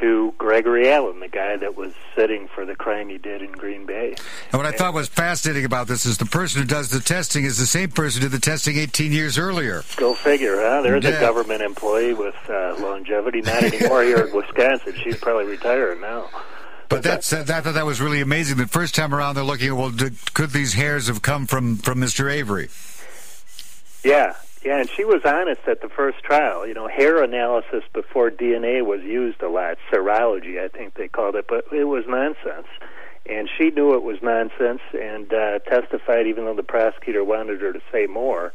to 0.00 0.34
Gregory 0.38 0.90
Allen, 0.90 1.20
the 1.20 1.28
guy 1.28 1.56
that 1.56 1.76
was 1.76 1.92
sitting 2.16 2.48
for 2.48 2.64
the 2.64 2.74
crime 2.74 3.08
he 3.08 3.18
did 3.18 3.42
in 3.42 3.52
Green 3.52 3.86
Bay. 3.86 4.14
And 4.50 4.62
what 4.62 4.66
I 4.66 4.72
thought 4.72 4.94
was 4.94 5.08
fascinating 5.08 5.64
about 5.64 5.86
this 5.86 6.06
is 6.06 6.18
the 6.18 6.26
person 6.26 6.62
who 6.62 6.66
does 6.66 6.90
the 6.90 7.00
testing 7.00 7.44
is 7.44 7.58
the 7.58 7.66
same 7.66 7.90
person 7.90 8.22
who 8.22 8.28
did 8.28 8.36
the 8.36 8.44
testing 8.44 8.76
18 8.76 9.12
years 9.12 9.38
earlier. 9.38 9.82
Go 9.96 10.14
figure, 10.14 10.56
huh? 10.56 10.82
There's 10.82 11.04
yeah. 11.04 11.10
a 11.10 11.20
government 11.20 11.62
employee 11.62 12.14
with 12.14 12.34
uh, 12.48 12.76
longevity. 12.78 13.42
Not 13.42 13.62
anymore 13.62 14.02
here 14.02 14.26
in 14.26 14.32
Wisconsin. 14.34 14.94
She's 15.02 15.18
probably 15.18 15.46
retired 15.46 16.00
now. 16.00 16.28
But 16.88 17.02
that's 17.02 17.32
uh, 17.32 17.44
I 17.48 17.60
thought 17.60 17.74
that 17.74 17.86
was 17.86 18.00
really 18.00 18.20
amazing. 18.20 18.58
The 18.58 18.66
first 18.66 18.94
time 18.94 19.14
around, 19.14 19.36
they're 19.36 19.44
looking 19.44 19.68
at 19.68 19.76
well, 19.76 19.90
did, 19.90 20.34
could 20.34 20.50
these 20.50 20.74
hairs 20.74 21.06
have 21.06 21.22
come 21.22 21.46
from 21.46 21.78
from 21.78 22.00
Mr. 22.00 22.30
Avery? 22.30 22.68
Yeah, 24.04 24.34
yeah, 24.64 24.78
and 24.78 24.88
she 24.88 25.04
was 25.04 25.22
honest 25.24 25.62
at 25.66 25.80
the 25.80 25.88
first 25.88 26.22
trial. 26.22 26.66
You 26.66 26.74
know, 26.74 26.88
hair 26.88 27.22
analysis 27.22 27.82
before 27.92 28.30
DNA 28.30 28.84
was 28.84 29.02
used 29.02 29.42
a 29.42 29.48
lot. 29.48 29.78
Serology, 29.90 30.62
I 30.62 30.68
think 30.68 30.94
they 30.94 31.08
called 31.08 31.34
it, 31.34 31.46
but 31.48 31.66
it 31.72 31.84
was 31.84 32.04
nonsense. 32.06 32.68
And 33.24 33.48
she 33.56 33.70
knew 33.70 33.94
it 33.94 34.02
was 34.02 34.20
nonsense 34.22 34.80
and 34.92 35.32
uh, 35.32 35.60
testified, 35.60 36.26
even 36.26 36.44
though 36.44 36.54
the 36.54 36.62
prosecutor 36.62 37.22
wanted 37.22 37.60
her 37.60 37.72
to 37.72 37.80
say 37.92 38.06
more, 38.06 38.52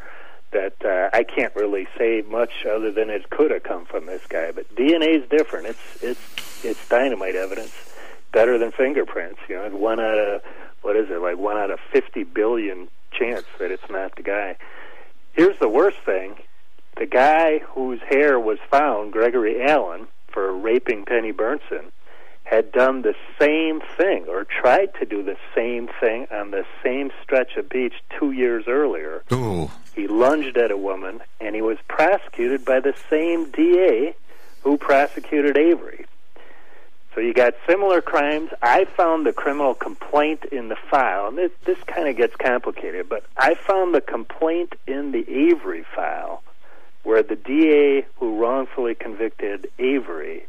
that 0.52 0.74
uh, 0.84 1.10
I 1.16 1.24
can't 1.24 1.56
really 1.56 1.88
say 1.98 2.24
much 2.28 2.66
other 2.66 2.92
than 2.92 3.10
it 3.10 3.30
could 3.30 3.52
have 3.52 3.64
come 3.64 3.86
from 3.86 4.06
this 4.06 4.26
guy. 4.28 4.52
But 4.52 4.74
DNA 4.76 5.22
is 5.22 5.30
different. 5.30 5.68
It's 5.68 6.04
it's 6.04 6.66
it's 6.66 6.90
dynamite 6.90 7.36
evidence, 7.36 7.74
better 8.32 8.58
than 8.58 8.72
fingerprints. 8.72 9.40
You 9.50 9.56
know, 9.56 9.70
one 9.70 10.00
out 10.00 10.18
of 10.18 10.42
what 10.82 10.96
is 10.96 11.10
it 11.10 11.22
like 11.22 11.38
one 11.38 11.58
out 11.58 11.72
of 11.72 11.80
fifty 11.92 12.24
billion 12.24 12.88
chance 13.12 13.46
that 13.60 13.72
it's 13.72 13.90
not 13.90 14.16
the 14.16 14.24
guy. 14.24 14.58
Here's 15.38 15.60
the 15.60 15.70
worst 15.70 16.00
thing 16.04 16.36
the 16.98 17.06
guy 17.06 17.60
whose 17.60 18.00
hair 18.10 18.40
was 18.40 18.58
found, 18.72 19.14
Gregory 19.14 19.62
Allen, 19.62 20.08
for 20.30 20.52
raping 20.52 21.06
Penny 21.06 21.32
Beerntsen, 21.32 21.92
had 22.44 22.72
done 22.72 23.04
the 23.04 23.14
same 23.40 23.80
thing 23.98 24.26
or 24.28 24.46
tried 24.46 24.96
to 24.96 25.06
do 25.06 25.22
the 25.22 25.38
same 25.54 25.90
thing 26.00 26.26
on 26.32 26.50
the 26.50 26.66
same 26.84 27.12
stretch 27.22 27.56
of 27.56 27.70
beach 27.70 27.94
two 28.18 28.32
years 28.32 28.64
earlier. 28.68 29.22
Ooh. 29.32 29.70
He 29.96 30.08
lunged 30.08 30.58
at 30.58 30.72
a 30.72 30.78
woman 30.78 31.22
and 31.40 31.54
he 31.54 31.62
was 31.62 31.78
prosecuted 31.88 32.66
by 32.66 32.80
the 32.80 32.96
same 33.08 33.52
DA 33.52 34.16
who 34.62 34.76
prosecuted 34.78 35.56
Avery. 35.56 36.08
So 37.18 37.22
you 37.22 37.34
got 37.34 37.56
similar 37.68 38.00
crimes. 38.00 38.52
I 38.62 38.86
found 38.86 39.26
the 39.26 39.34
criminal 39.34 39.74
complaint 39.74 40.46
in 40.52 40.70
the 40.70 40.76
file, 40.76 41.30
and 41.30 41.36
this, 41.36 41.50
this 41.66 41.80
kind 41.88 42.08
of 42.08 42.16
gets 42.16 42.36
complicated, 42.36 43.10
but 43.10 43.26
I 43.36 43.56
found 43.56 43.96
the 43.96 44.02
complaint 44.02 44.76
in 44.86 45.14
the 45.14 45.28
Avery 45.28 45.84
file 45.96 46.44
where 47.02 47.24
the 47.24 47.36
DA 47.36 48.06
who 48.18 48.40
wrongfully 48.40 48.94
convicted 48.94 49.68
Avery 49.80 50.46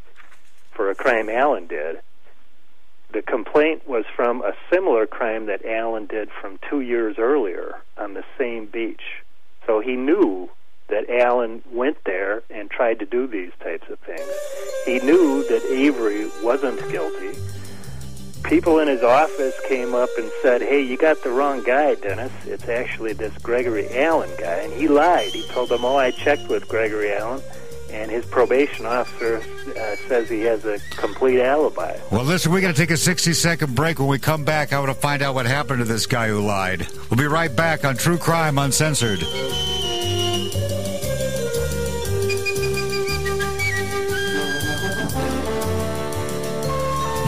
for 0.72 0.90
a 0.90 0.94
crime 0.94 1.30
Allen 1.30 1.68
did, 1.68 2.00
the 3.14 3.22
complaint 3.22 3.88
was 3.88 4.04
from 4.14 4.42
a 4.42 4.52
similar 4.70 5.06
crime 5.06 5.46
that 5.46 5.64
Allen 5.64 6.04
did 6.04 6.28
from 6.38 6.58
two 6.68 6.82
years 6.82 7.16
earlier 7.16 7.76
on 7.96 8.12
the 8.12 8.24
same 8.36 8.66
beach. 8.66 9.22
So 9.66 9.80
he 9.80 9.96
knew 9.96 10.50
that 10.88 11.08
Allen 11.10 11.62
went 11.70 11.98
there 12.04 12.42
and 12.50 12.70
tried 12.70 12.98
to 13.00 13.06
do 13.06 13.26
these 13.26 13.52
types 13.60 13.88
of 13.90 13.98
things. 14.00 14.28
He 14.84 14.98
knew 15.00 15.46
that 15.48 15.62
Avery 15.70 16.30
wasn't 16.42 16.78
guilty. 16.90 17.38
People 18.44 18.78
in 18.78 18.88
his 18.88 19.02
office 19.02 19.54
came 19.66 19.94
up 19.94 20.08
and 20.16 20.30
said, 20.42 20.62
Hey, 20.62 20.80
you 20.80 20.96
got 20.96 21.22
the 21.22 21.30
wrong 21.30 21.62
guy, 21.62 21.94
Dennis. 21.96 22.32
It's 22.46 22.68
actually 22.68 23.12
this 23.12 23.36
Gregory 23.38 23.88
Allen 23.98 24.30
guy. 24.38 24.60
And 24.60 24.72
he 24.72 24.88
lied. 24.88 25.30
He 25.30 25.42
told 25.48 25.68
them, 25.68 25.84
Oh, 25.84 25.96
I 25.96 26.10
checked 26.12 26.48
with 26.48 26.68
Gregory 26.68 27.12
Allen 27.12 27.42
and 27.90 28.10
his 28.10 28.24
probation 28.26 28.86
officer 28.86 29.36
uh, 29.38 29.96
says 30.08 30.28
he 30.28 30.40
has 30.40 30.64
a 30.64 30.78
complete 30.96 31.40
alibi. 31.40 31.98
Well, 32.10 32.24
listen, 32.24 32.52
we're 32.52 32.60
going 32.60 32.74
to 32.74 32.78
take 32.78 32.90
a 32.90 32.96
60 32.96 33.32
second 33.32 33.74
break. 33.74 33.98
When 33.98 34.08
we 34.08 34.18
come 34.18 34.44
back, 34.44 34.72
I 34.72 34.78
want 34.78 34.90
to 34.90 35.00
find 35.00 35.22
out 35.22 35.34
what 35.34 35.46
happened 35.46 35.78
to 35.78 35.84
this 35.84 36.06
guy 36.06 36.28
who 36.28 36.40
lied. 36.40 36.86
We'll 37.10 37.18
be 37.18 37.26
right 37.26 37.54
back 37.54 37.84
on 37.84 37.96
True 37.96 38.18
Crime 38.18 38.58
Uncensored. 38.58 39.20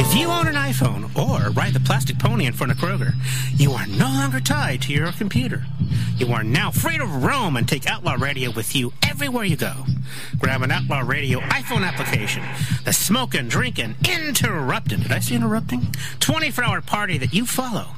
If 0.03 0.17
you 0.17 0.31
own 0.31 0.49
an 0.49 0.55
iPhone 0.55 1.15
or 1.15 1.51
ride 1.51 1.75
the 1.75 1.81
plastic 1.81 2.19
pony 2.19 2.47
in 2.47 2.55
front 2.55 2.73
of 2.73 2.79
Kroger, 2.79 3.13
you 3.57 3.73
are 3.73 3.87
no 3.87 4.07
longer 4.07 4.41
tied 4.41 4.81
to 4.83 4.95
your 4.95 5.13
computer. 5.13 5.67
You 6.17 6.33
are 6.33 6.43
now 6.43 6.71
free 6.71 6.97
to 6.97 7.05
roam 7.05 7.55
and 7.55 7.69
take 7.69 7.87
Outlaw 7.87 8.15
Radio 8.19 8.51
with 8.51 8.75
you 8.75 8.95
everywhere 9.07 9.45
you 9.45 9.57
go. 9.57 9.85
Grab 10.39 10.63
an 10.63 10.71
Outlaw 10.71 11.01
Radio 11.01 11.41
iPhone 11.41 11.87
application. 11.87 12.43
The 12.87 12.95
smoking, 12.95 13.49
drinking, 13.49 13.97
interrupting, 14.09 15.01
did 15.01 15.13
I 15.13 15.19
say 15.19 15.35
interrupting? 15.35 15.95
24 16.21 16.65
hour 16.65 16.81
party 16.81 17.19
that 17.19 17.35
you 17.35 17.45
follow 17.45 17.89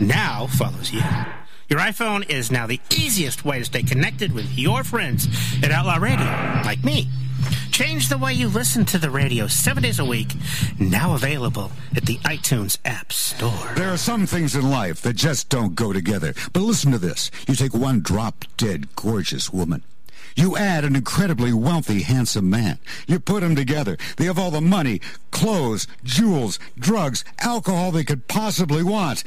now 0.00 0.46
follows 0.46 0.94
you. 0.94 1.02
Your 1.68 1.80
iPhone 1.80 2.28
is 2.30 2.50
now 2.50 2.66
the 2.66 2.80
easiest 2.90 3.44
way 3.44 3.58
to 3.58 3.66
stay 3.66 3.82
connected 3.82 4.32
with 4.32 4.58
your 4.58 4.82
friends 4.82 5.28
at 5.62 5.70
Outlaw 5.70 5.96
Radio, 5.96 6.24
like 6.64 6.82
me. 6.82 7.10
Change 7.70 8.08
the 8.08 8.18
way 8.18 8.32
you 8.32 8.48
listen 8.48 8.84
to 8.86 8.98
the 8.98 9.10
radio 9.10 9.46
seven 9.46 9.82
days 9.82 9.98
a 9.98 10.04
week. 10.04 10.34
Now 10.78 11.14
available 11.14 11.70
at 11.96 12.04
the 12.04 12.18
iTunes 12.18 12.78
App 12.84 13.12
Store. 13.12 13.72
There 13.74 13.92
are 13.92 13.96
some 13.96 14.26
things 14.26 14.54
in 14.54 14.70
life 14.70 15.00
that 15.02 15.14
just 15.14 15.48
don't 15.48 15.74
go 15.74 15.92
together. 15.92 16.34
But 16.52 16.62
listen 16.62 16.92
to 16.92 16.98
this. 16.98 17.30
You 17.48 17.54
take 17.54 17.74
one 17.74 18.00
drop 18.00 18.44
dead 18.56 18.94
gorgeous 18.96 19.52
woman. 19.52 19.82
You 20.36 20.56
add 20.56 20.84
an 20.84 20.96
incredibly 20.96 21.52
wealthy, 21.52 22.02
handsome 22.02 22.48
man. 22.48 22.78
You 23.06 23.18
put 23.18 23.40
them 23.40 23.56
together. 23.56 23.96
They 24.16 24.26
have 24.26 24.38
all 24.38 24.50
the 24.50 24.60
money, 24.60 25.00
clothes, 25.30 25.86
jewels, 26.04 26.58
drugs, 26.78 27.24
alcohol 27.40 27.90
they 27.90 28.04
could 28.04 28.28
possibly 28.28 28.82
want. 28.82 29.24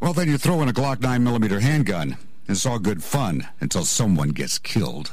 Well, 0.00 0.12
then 0.12 0.28
you 0.28 0.38
throw 0.38 0.62
in 0.62 0.68
a 0.68 0.72
Glock 0.72 0.96
9mm 0.98 1.60
handgun. 1.60 2.16
And 2.48 2.56
it's 2.56 2.66
all 2.66 2.78
good 2.78 3.02
fun 3.02 3.48
until 3.60 3.84
someone 3.84 4.30
gets 4.30 4.58
killed. 4.58 5.12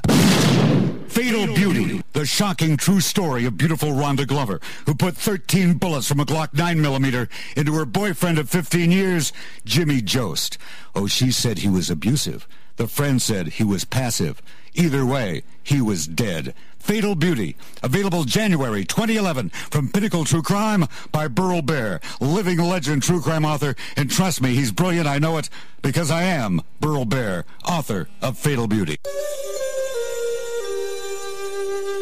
Fatal 1.09 1.47
Beauty, 1.55 2.03
the 2.13 2.25
shocking 2.25 2.77
true 2.77 2.99
story 2.99 3.45
of 3.45 3.57
beautiful 3.57 3.89
Rhonda 3.89 4.27
Glover, 4.27 4.61
who 4.85 4.93
put 4.93 5.15
13 5.15 5.73
bullets 5.73 6.07
from 6.07 6.19
a 6.19 6.25
Glock 6.25 6.51
9mm 6.51 7.27
into 7.57 7.73
her 7.73 7.85
boyfriend 7.85 8.37
of 8.37 8.49
15 8.49 8.91
years, 8.91 9.33
Jimmy 9.65 10.01
Jost. 10.01 10.57
Oh, 10.95 11.07
she 11.07 11.31
said 11.31 11.59
he 11.59 11.67
was 11.67 11.89
abusive. 11.89 12.47
The 12.75 12.87
friend 12.87 13.21
said 13.21 13.47
he 13.47 13.63
was 13.63 13.85
passive. 13.85 14.41
Either 14.73 15.05
way, 15.05 15.43
he 15.63 15.81
was 15.81 16.07
dead. 16.07 16.53
Fatal 16.77 17.15
Beauty, 17.15 17.57
available 17.83 18.23
January 18.23 18.85
2011 18.85 19.49
from 19.49 19.91
Pinnacle 19.91 20.25
True 20.25 20.43
Crime 20.43 20.85
by 21.11 21.27
Burl 21.27 21.61
Barer, 21.61 21.99
living 22.21 22.59
legend 22.59 23.03
true 23.03 23.21
crime 23.21 23.45
author. 23.45 23.75
And 23.97 24.09
trust 24.09 24.41
me, 24.41 24.53
he's 24.53 24.71
brilliant. 24.71 25.07
I 25.07 25.17
know 25.19 25.37
it 25.37 25.49
because 25.81 26.09
I 26.09 26.23
am 26.23 26.61
Burl 26.79 27.05
Barer, 27.05 27.45
author 27.65 28.07
of 28.21 28.37
Fatal 28.37 28.67
Beauty. 28.67 28.97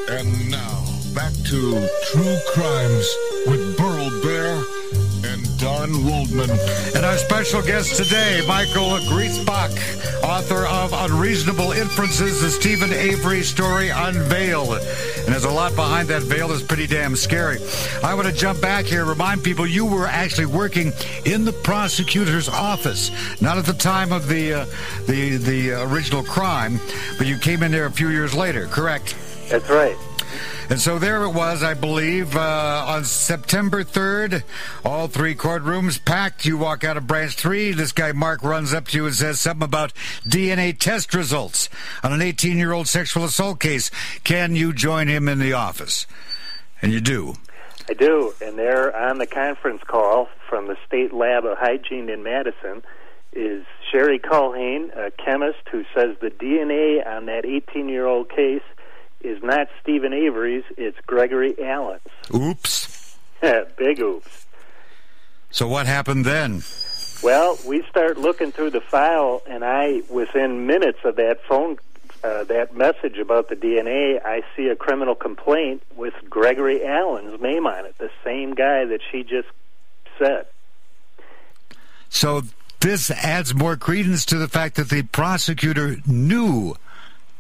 And 0.10 0.50
now, 0.50 0.86
back 1.14 1.34
to 1.34 1.88
True 2.06 2.38
Crimes 2.54 3.18
with 3.46 3.78
Burl 3.78 4.10
Barer 4.22 4.64
and 5.26 5.60
Don 5.60 6.06
Waldman. 6.06 6.50
And 6.96 7.06
our 7.06 7.18
special 7.18 7.62
guest 7.62 7.98
today, 7.98 8.42
Michael 8.48 9.00
Griesbach, 9.10 9.70
author 10.24 10.66
of 10.66 10.94
Unreasonable 10.94 11.74
Inferences, 11.74 12.42
the 12.42 12.50
Steven 12.50 12.94
Avery 12.94 13.44
story 13.44 13.90
unveiled. 13.90 14.78
And 14.78 15.28
there's 15.28 15.44
a 15.44 15.52
lot 15.52 15.76
behind 15.76 16.08
that 16.08 16.22
veil 16.22 16.48
that's 16.48 16.64
pretty 16.64 16.88
damn 16.88 17.18
scary. 17.18 17.58
I 18.02 18.14
want 18.14 18.28
to 18.28 18.34
jump 18.34 18.62
back 18.62 18.86
here, 18.86 19.04
remind 19.04 19.44
people 19.44 19.68
you 19.68 19.86
were 19.86 20.08
actually 20.08 20.46
working 20.46 20.94
in 21.26 21.44
the 21.44 21.52
prosecutor's 21.52 22.48
office, 22.48 23.12
not 23.42 23.58
at 23.58 23.66
the 23.66 23.74
time 23.74 24.14
of 24.14 24.30
the 24.30 24.54
uh, 24.54 24.66
the 25.08 25.36
the 25.36 25.72
original 25.84 26.24
crime, 26.24 26.80
but 27.18 27.28
you 27.28 27.38
came 27.38 27.62
in 27.62 27.74
there 27.74 27.88
a 27.88 27.92
few 27.92 28.08
years 28.08 28.34
later, 28.34 28.68
correct? 28.68 29.14
That's 29.50 29.70
right. 29.70 29.98
And 30.70 30.82
so 30.82 31.00
there 31.00 31.24
it 31.24 31.30
was, 31.30 31.64
I 31.64 31.74
believe, 31.74 32.36
uh, 32.36 32.84
on 32.86 33.06
September 33.06 33.86
3rd. 33.86 34.44
All 34.84 35.08
three 35.08 35.34
courtrooms 35.34 36.04
packed. 36.04 36.46
You 36.46 36.58
walk 36.58 36.84
out 36.84 36.98
of 36.98 37.08
branch 37.08 37.36
three. 37.36 37.72
This 37.72 37.94
guy, 37.94 38.12
Mark, 38.12 38.44
runs 38.44 38.74
up 38.74 38.88
to 38.90 38.98
you 38.98 39.06
and 39.06 39.16
says 39.16 39.40
something 39.40 39.64
about 39.64 39.94
DNA 40.28 40.78
test 40.78 41.14
results 41.14 41.70
on 42.04 42.12
an 42.12 42.22
18 42.22 42.58
year 42.58 42.74
old 42.74 42.90
sexual 42.90 43.24
assault 43.24 43.62
case. 43.62 43.90
Can 44.26 44.56
you 44.56 44.74
join 44.74 45.08
him 45.08 45.30
in 45.30 45.40
the 45.40 45.54
office? 45.54 46.06
And 46.82 46.92
you 46.92 47.00
do. 47.00 47.36
I 47.90 47.94
do. 47.94 48.34
And 48.42 48.60
there 48.60 48.94
on 48.96 49.20
the 49.20 49.28
conference 49.28 49.82
call 49.88 50.28
from 50.50 50.68
the 50.68 50.76
State 50.86 51.14
Lab 51.14 51.46
of 51.46 51.58
Hygiene 51.58 52.10
in 52.10 52.24
Madison 52.24 52.84
is 53.32 53.66
Sherry 53.90 54.20
Culhane, 54.20 54.90
a 54.98 55.12
chemist 55.12 55.60
who 55.72 55.86
says 55.96 56.18
the 56.20 56.30
DNA 56.30 57.08
on 57.08 57.28
that 57.28 57.46
18 57.46 57.88
year 57.88 58.06
old 58.06 58.30
case 58.30 58.64
is 59.22 59.42
not 59.44 59.68
Steven 59.82 60.14
Avery's, 60.14 60.64
it's 60.78 60.98
Gregory 61.06 61.56
Allen's. 61.62 62.02
Oops. 62.34 63.18
Big 63.78 64.00
oops. 64.00 64.46
So 65.52 65.68
what 65.68 65.86
happened 65.86 66.26
then? 66.26 66.64
Well, 67.24 67.58
we 67.66 67.84
start 67.90 68.18
looking 68.18 68.52
through 68.52 68.72
the 68.72 68.82
file, 68.82 69.42
and 69.48 69.64
I, 69.64 70.02
within 70.10 70.68
minutes 70.68 71.00
of 71.04 71.16
that 71.16 71.44
phone, 71.48 71.78
uh, 72.24 72.44
that 72.46 72.76
message 72.76 73.18
about 73.18 73.50
the 73.50 73.56
DNA, 73.56 74.24
I 74.24 74.44
see 74.56 74.68
a 74.68 74.76
criminal 74.76 75.16
complaint 75.16 75.82
with 75.96 76.14
Gregory 76.30 76.86
Allen's 76.86 77.42
name 77.42 77.66
on 77.66 77.86
it, 77.86 77.98
the 77.98 78.12
same 78.24 78.54
guy 78.54 78.86
that 78.86 79.00
she 79.12 79.24
just 79.24 79.48
said. 80.20 80.46
So 82.10 82.44
this 82.80 83.10
adds 83.12 83.54
more 83.56 83.78
credence 83.78 84.26
to 84.26 84.38
the 84.38 84.48
fact 84.48 84.76
that 84.76 84.90
the 84.90 85.04
prosecutor 85.04 85.98
knew 86.06 86.76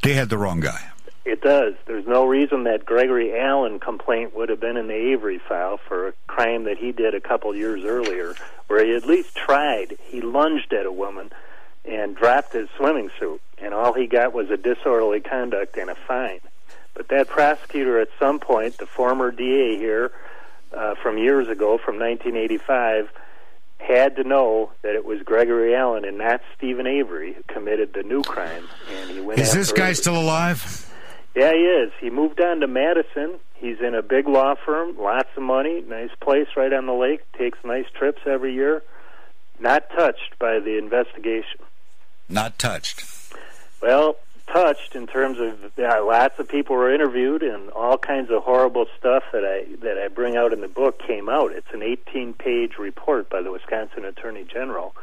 they 0.03 0.13
had 0.13 0.29
the 0.29 0.37
wrong 0.37 0.59
guy. 0.59 0.89
It 1.27 1.41
does. 1.41 1.73
There's 1.85 2.07
no 2.07 2.25
reason 2.25 2.63
that 2.63 2.85
Gregory 2.85 3.37
Allen 3.37 3.79
complaint 3.79 4.33
would 4.33 4.47
have 4.47 4.61
been 4.61 4.77
in 4.77 4.87
the 4.87 5.11
Avery 5.11 5.39
file 5.39 5.77
for 5.77 6.07
a 6.07 6.13
crime 6.27 6.63
that 6.63 6.77
he 6.77 6.93
did 6.93 7.13
a 7.13 7.19
couple 7.19 7.53
years 7.53 7.83
earlier, 7.83 8.33
where 8.67 8.85
he 8.85 8.95
at 8.95 9.05
least 9.05 9.35
tried. 9.35 9.97
He 10.05 10.21
lunged 10.21 10.71
at 10.71 10.85
a 10.85 10.91
woman 10.91 11.31
and 11.83 12.15
dropped 12.15 12.53
his 12.53 12.69
swimming 12.77 13.11
suit, 13.19 13.41
and 13.57 13.73
all 13.73 13.91
he 13.91 14.07
got 14.07 14.31
was 14.31 14.49
a 14.49 14.55
disorderly 14.55 15.19
conduct 15.19 15.75
and 15.75 15.89
a 15.89 15.95
fine. 15.95 16.39
But 16.93 17.09
that 17.09 17.27
prosecutor, 17.27 17.99
at 17.99 18.07
some 18.17 18.39
point, 18.39 18.77
the 18.77 18.85
former 18.85 19.29
DA 19.29 19.77
here 19.77 20.13
uh, 20.71 20.95
from 20.95 21.17
years 21.17 21.49
ago, 21.49 21.77
from 21.77 21.99
1985, 21.99 23.09
had 23.79 24.15
to 24.15 24.23
know 24.23 24.71
that 24.81 24.95
it 24.95 25.03
was 25.03 25.21
Gregory 25.23 25.75
Allen 25.75 26.05
and 26.05 26.17
not 26.17 26.39
Steven 26.55 26.87
Avery 26.87 27.33
who 27.33 27.43
committed 27.53 27.93
the 27.93 28.03
new 28.03 28.23
crime, 28.23 28.69
and 28.89 29.09
he 29.09 29.19
went. 29.19 29.41
Is 29.41 29.51
this 29.51 29.73
guy 29.73 29.87
Avery. 29.87 29.95
still 29.95 30.17
alive? 30.17 30.86
Yeah, 31.37 31.53
he 31.53 31.59
is. 31.59 31.91
He 32.01 32.09
moved 32.09 32.41
on 32.41 32.61
to 32.61 32.67
Madison. 32.67 33.35
He's 33.53 33.79
in 33.79 33.93
a 33.93 34.01
big 34.01 34.27
law 34.27 34.55
firm, 34.55 34.97
lots 34.97 35.29
of 35.37 35.43
money, 35.43 35.81
nice 35.87 36.09
place 36.19 36.47
right 36.57 36.73
on 36.73 36.87
the 36.87 36.93
lake, 36.93 37.31
takes 37.33 37.59
nice 37.63 37.85
trips 37.93 38.23
every 38.25 38.55
year. 38.55 38.81
Not 39.59 39.87
touched 39.91 40.39
by 40.39 40.59
the 40.59 40.79
investigation. 40.79 41.59
Not 42.27 42.57
touched. 42.57 43.05
Well, 43.83 44.15
touched 44.51 44.95
in 44.95 45.05
terms 45.05 45.39
of 45.39 45.73
yeah, 45.77 45.99
lots 45.99 46.39
of 46.39 46.49
people 46.49 46.75
were 46.75 46.91
interviewed 46.91 47.43
and 47.43 47.69
all 47.69 47.99
kinds 47.99 48.31
of 48.31 48.41
horrible 48.41 48.87
stuff 48.97 49.21
that 49.31 49.45
I 49.45 49.75
that 49.83 49.99
I 49.99 50.07
bring 50.07 50.37
out 50.37 50.53
in 50.53 50.61
the 50.61 50.67
book 50.67 50.97
came 50.97 51.29
out. 51.29 51.51
It's 51.51 51.71
an 51.71 51.81
18-page 51.81 52.79
report 52.79 53.29
by 53.29 53.43
the 53.43 53.51
Wisconsin 53.51 54.05
Attorney 54.05 54.43
General, 54.43 54.95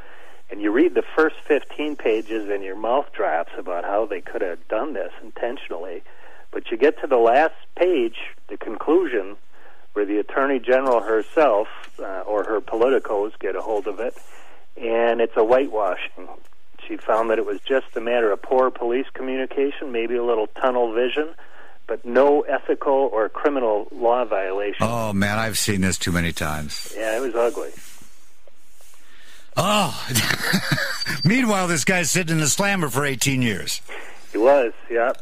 and 0.51 0.61
you 0.61 0.73
read 0.73 0.95
the 0.95 1.05
first 1.15 1.37
15 1.47 1.95
pages 1.95 2.49
and 2.49 2.65
your 2.65 2.77
mouth 2.77 3.13
drops 3.13 3.53
about 3.57 3.85
how 3.85 4.05
they 4.05 4.21
could 4.21 4.43
have 4.43 4.67
done 4.67 4.95
this 4.95 5.13
intentionally. 5.23 6.03
But 6.55 6.71
you 6.71 6.77
get 6.77 7.01
to 7.01 7.09
the 7.09 7.17
last 7.17 7.57
page, 7.77 8.15
the 8.49 8.57
conclusion, 8.57 9.37
where 9.93 10.07
the 10.07 10.19
Attorney 10.19 10.61
General 10.61 11.01
herself 11.01 11.67
uh, 11.99 12.21
or 12.21 12.45
her 12.45 12.61
politicos 12.61 13.37
get 13.41 13.57
a 13.57 13.61
hold 13.61 13.89
of 13.89 13.99
it, 13.99 14.17
and 14.77 15.21
it's 15.21 15.37
a 15.37 15.43
whitewashing. 15.43 16.29
She 16.87 16.97
found 16.97 17.29
that 17.31 17.39
it 17.39 17.45
was 17.45 17.61
just 17.63 17.87
a 17.97 18.01
matter 18.01 18.31
of 18.31 18.41
poor 18.41 18.71
police 18.71 19.07
communication, 19.15 19.91
maybe 19.91 20.15
a 20.15 20.23
little 20.23 20.47
tunnel 20.47 20.93
vision, 20.93 21.31
but 21.89 22.05
no 22.05 22.43
ethical 22.43 23.11
or 23.13 23.29
criminal 23.29 23.89
law 23.91 24.25
violation. 24.25 24.87
Oh 24.87 25.13
man, 25.13 25.41
I've 25.41 25.59
seen 25.59 25.81
this 25.81 25.99
too 25.99 26.13
many 26.13 26.33
times. 26.33 26.95
Yeah, 26.97 27.17
it 27.17 27.21
was 27.21 27.35
ugly. 27.35 27.71
Oh. 29.57 30.07
Meanwhile, 31.25 31.67
this 31.67 31.85
guy's 31.85 32.13
sitting 32.13 32.37
in 32.37 32.41
the 32.41 32.49
slammer 32.49 32.89
for 32.89 33.05
18 33.05 33.43
years. 33.43 33.81
He 34.31 34.39
was, 34.39 34.73
yeah. 34.89 35.13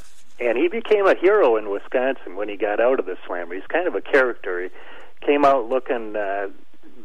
And 0.42 0.58
he 0.58 0.68
became 0.68 1.06
a 1.06 1.14
hero 1.14 1.56
in 1.56 1.70
Wisconsin 1.70 2.36
when 2.36 2.48
he 2.48 2.56
got 2.56 2.80
out 2.80 2.98
of 2.98 3.06
the 3.06 3.16
slammer. 3.26 3.54
He's 3.54 3.66
kind 3.68 3.86
of 3.86 3.94
a 3.94 4.00
character. 4.00 4.62
He 4.62 4.70
came 5.24 5.44
out 5.44 5.68
looking 5.68 6.16
uh, 6.16 6.48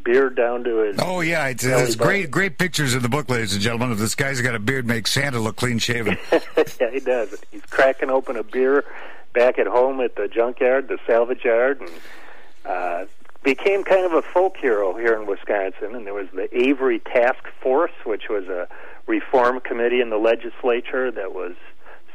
beard 0.03 0.35
down 0.35 0.63
to 0.63 0.77
his. 0.77 0.97
Oh 0.99 1.21
yeah, 1.21 1.47
it's, 1.47 1.63
it's 1.63 1.95
great, 1.95 2.31
great 2.31 2.57
pictures 2.57 2.95
in 2.95 3.01
the 3.01 3.09
book, 3.09 3.29
ladies 3.29 3.53
and 3.53 3.61
gentlemen. 3.61 3.91
Of 3.91 3.99
this 3.99 4.15
guy's 4.15 4.41
got 4.41 4.55
a 4.55 4.59
beard, 4.59 4.87
makes 4.87 5.11
Santa 5.11 5.39
look 5.39 5.55
clean 5.55 5.77
shaven. 5.77 6.17
yeah, 6.31 6.89
he 6.91 6.99
does. 6.99 7.39
He's 7.51 7.61
cracking 7.61 8.09
open 8.09 8.37
a 8.37 8.43
beer 8.43 8.85
back 9.33 9.59
at 9.59 9.67
home 9.67 10.01
at 10.01 10.15
the 10.15 10.27
junkyard, 10.27 10.87
the 10.87 10.97
salvage 11.05 11.45
yard, 11.45 11.79
and 11.79 11.91
uh, 12.65 13.05
became 13.43 13.83
kind 13.83 14.05
of 14.05 14.13
a 14.13 14.21
folk 14.23 14.57
hero 14.57 14.97
here 14.97 15.13
in 15.13 15.27
Wisconsin. 15.27 15.93
And 15.93 16.07
there 16.07 16.13
was 16.13 16.27
the 16.33 16.49
Avery 16.57 16.99
Task 16.99 17.43
Force, 17.61 17.91
which 18.03 18.29
was 18.29 18.45
a 18.45 18.67
reform 19.05 19.59
committee 19.59 20.01
in 20.01 20.09
the 20.09 20.17
legislature 20.17 21.11
that 21.11 21.33
was 21.33 21.55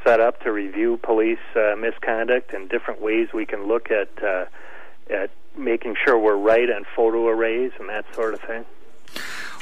set 0.04 0.20
up 0.20 0.40
to 0.42 0.52
review 0.52 0.98
police 1.02 1.38
uh, 1.56 1.74
misconduct 1.76 2.52
and 2.52 2.68
different 2.68 3.00
ways 3.00 3.28
we 3.32 3.46
can 3.46 3.66
look 3.66 3.90
at 3.90 4.10
uh, 4.22 4.44
at 5.10 5.30
making 5.56 5.94
sure 6.04 6.18
we're 6.18 6.36
right 6.36 6.70
on 6.70 6.84
photo 6.96 7.28
arrays 7.28 7.72
and 7.78 7.88
that 7.88 8.04
sort 8.14 8.34
of 8.34 8.40
thing. 8.40 8.64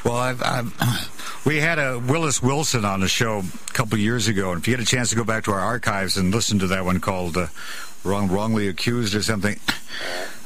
Well, 0.04 0.16
I've, 0.16 0.42
I've, 0.42 1.19
we 1.44 1.58
had 1.58 1.78
a 1.78 1.98
Willis 1.98 2.42
Wilson 2.42 2.84
on 2.84 3.00
the 3.00 3.08
show 3.08 3.38
a 3.40 3.72
couple 3.72 3.98
years 3.98 4.28
ago, 4.28 4.52
and 4.52 4.60
if 4.60 4.68
you 4.68 4.76
get 4.76 4.82
a 4.82 4.86
chance 4.86 5.10
to 5.10 5.16
go 5.16 5.24
back 5.24 5.44
to 5.44 5.52
our 5.52 5.60
archives 5.60 6.16
and 6.16 6.34
listen 6.34 6.58
to 6.60 6.66
that 6.68 6.84
one 6.84 7.00
called 7.00 7.36
uh, 7.36 7.46
"Wrong, 8.04 8.28
Wrongly 8.28 8.68
Accused" 8.68 9.14
or 9.14 9.22
something, 9.22 9.58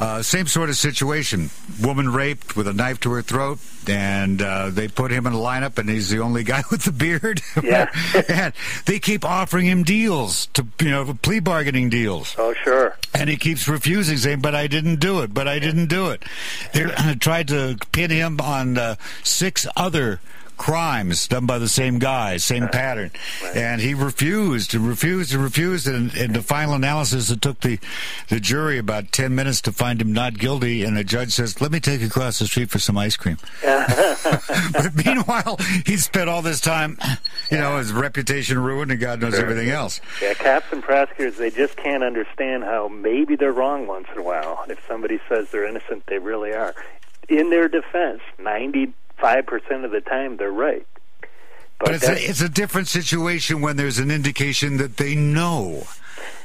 uh, 0.01 0.23
same 0.23 0.47
sort 0.47 0.71
of 0.71 0.77
situation: 0.77 1.51
woman 1.81 2.13
raped 2.13 2.57
with 2.57 2.69
a 2.69 2.73
knife 2.73 3.01
to 3.01 3.11
her 3.13 3.23
throat, 3.23 3.59
and 3.89 4.41
uh, 4.41 4.71
they 4.71 4.89
put 4.89 5.11
him 5.11 5.27
in 5.27 5.33
a 5.33 5.37
lineup, 5.37 5.79
and 5.79 5.89
he's 5.89 6.11
the 6.11 6.21
only 6.21 6.45
guy 6.45 6.63
with 6.71 6.83
the 6.83 6.93
beard. 6.93 7.41
Yeah. 7.63 7.91
and 8.29 8.53
they 8.87 8.99
keep 8.99 9.25
offering 9.25 9.67
him 9.67 9.83
deals 9.83 10.47
to, 10.55 10.67
you 10.81 10.91
know, 10.91 11.15
plea 11.23 11.41
bargaining 11.41 11.91
deals. 11.91 12.35
Oh, 12.39 12.55
sure. 12.55 12.97
And 13.13 13.29
he 13.29 13.37
keeps 13.37 13.69
refusing, 13.69 14.17
saying, 14.17 14.41
"But 14.41 14.55
I 14.55 14.67
didn't 14.67 15.01
do 15.01 15.21
it. 15.21 15.33
But 15.35 15.49
I 15.49 15.59
didn't 15.59 15.87
do 15.87 16.11
it." 16.11 16.23
They 16.73 16.85
tried 17.21 17.49
to 17.49 17.77
pin 17.93 18.11
him 18.11 18.41
on 18.41 18.79
uh, 18.79 18.97
six 19.23 19.67
other 19.77 20.21
crimes 20.57 21.29
done 21.29 21.47
by 21.47 21.59
the 21.59 21.69
same 21.69 21.99
guy, 21.99 22.37
same 22.37 22.69
pattern, 22.69 23.11
and 23.55 23.81
he 23.81 23.95
refused 23.95 24.75
and 24.75 24.87
refused 24.87 25.35
and 25.35 25.43
refused. 25.43 25.87
And 25.87 26.15
in 26.15 26.33
the 26.33 26.43
final 26.43 26.75
analysis, 26.75 27.31
it 27.31 27.43
took 27.43 27.61
the 27.61 27.79
the 28.29 28.41
jury 28.41 28.79
about 28.79 29.13
ten 29.13 29.35
minutes 29.35 29.61
to 29.63 29.73
find 29.73 30.01
him 30.01 30.13
not 30.13 30.39
guilty. 30.39 30.85
And 30.85 30.97
the 30.97 31.05
judge 31.05 31.33
says, 31.33 31.61
"Let 31.61 31.73
me 31.73 31.81
take 31.81 32.01
you 32.01 32.07
across 32.07 32.39
the 32.39 32.47
street 32.47 32.71
for 32.71 32.79
some 32.79 32.99
ice 32.99 33.17
cream." 33.17 33.39
but 33.63 34.93
meanwhile, 35.05 35.59
he 35.87 35.97
spent 35.97 36.29
all 36.29 36.43
this 36.43 36.61
time, 36.61 36.99
you 37.51 37.59
know, 37.59 37.79
his 37.79 37.93
reputation 37.93 38.59
ruined, 38.59 38.91
and 38.91 39.01
God 39.01 39.21
knows 39.21 39.35
everything 39.35 39.71
else. 39.71 40.01
Yeah, 40.23 40.35
cops 40.35 40.67
and 40.73 40.83
prosecutors, 40.83 41.37
they 41.37 41.51
just 41.51 41.77
can't 41.77 42.03
understand 42.03 42.65
how 42.65 42.89
maybe 42.89 43.37
they're 43.37 43.53
wrong 43.53 43.87
once 43.87 44.09
in 44.13 44.19
a 44.19 44.23
while. 44.23 44.65
If 44.69 44.81
somebody 44.87 45.21
says 45.29 45.51
they're 45.51 45.67
innocent, 45.67 46.05
they 46.07 46.19
really 46.19 46.53
are. 46.53 46.75
In 47.29 47.51
their 47.51 47.69
defense, 47.69 48.21
95% 49.21 49.85
of 49.85 49.91
the 49.91 50.01
time, 50.01 50.37
they're 50.37 50.51
right. 50.51 50.87
But 51.79 51.95
it's 51.95 52.09
a, 52.09 52.31
it's 52.31 52.41
a 52.41 52.49
different 52.49 52.89
situation 52.89 53.61
when 53.61 53.77
there's 53.77 53.99
an 53.99 54.11
indication 54.11 54.77
that 54.79 54.97
they 54.97 55.15
know. 55.15 55.85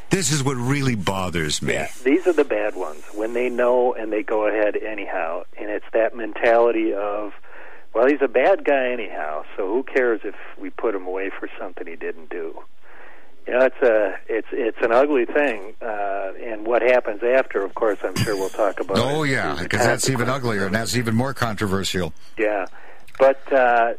This 0.10 0.32
is 0.32 0.44
what 0.44 0.58
really 0.58 0.96
bothers 0.96 1.62
me. 1.62 1.74
Yeah, 1.74 1.90
these 2.04 2.26
are 2.26 2.34
the 2.34 2.44
bad 2.44 2.76
ones 2.76 3.04
when 3.14 3.34
they 3.34 3.48
know 3.48 3.94
and 3.94 4.12
they 4.12 4.24
go 4.24 4.48
ahead 4.48 4.76
anyhow, 4.76 5.44
and 5.58 5.70
it's 5.70 5.86
that 5.94 6.16
mentality 6.16 6.94
of, 6.94 7.34
well, 7.94 8.08
he's 8.08 8.22
a 8.22 8.28
bad 8.28 8.66
guy 8.66 8.90
anyhow, 8.90 9.44
so 9.56 9.68
who 9.68 9.84
cares 9.84 10.22
if 10.24 10.36
we 10.60 10.72
put 10.72 10.96
him 10.96 11.06
away 11.06 11.30
for 11.30 11.48
something 11.60 11.86
he 11.86 11.96
didn't 11.96 12.30
do? 12.32 12.60
You 13.50 13.58
know, 13.58 13.66
it's 13.66 13.82
a 13.82 14.16
it's 14.28 14.48
it's 14.52 14.78
an 14.84 14.92
ugly 14.92 15.26
thing, 15.26 15.74
uh, 15.82 16.34
and 16.40 16.68
what 16.68 16.84
happens 16.84 17.24
after, 17.24 17.66
of 17.66 17.74
course, 17.74 17.98
I'm 18.04 18.16
sure 18.16 18.36
we'll 18.36 18.50
talk 18.50 18.80
about. 18.80 19.00
Oh 19.00 19.24
it. 19.24 19.32
yeah, 19.32 19.58
because 19.60 19.80
that's 19.80 20.08
even 20.08 20.30
uglier 20.30 20.68
and 20.68 20.76
that's 20.76 20.96
even 20.96 21.16
more 21.16 21.34
controversial. 21.34 22.14
Yeah, 22.38 22.68
but 23.18 23.42
uh, 23.52 23.94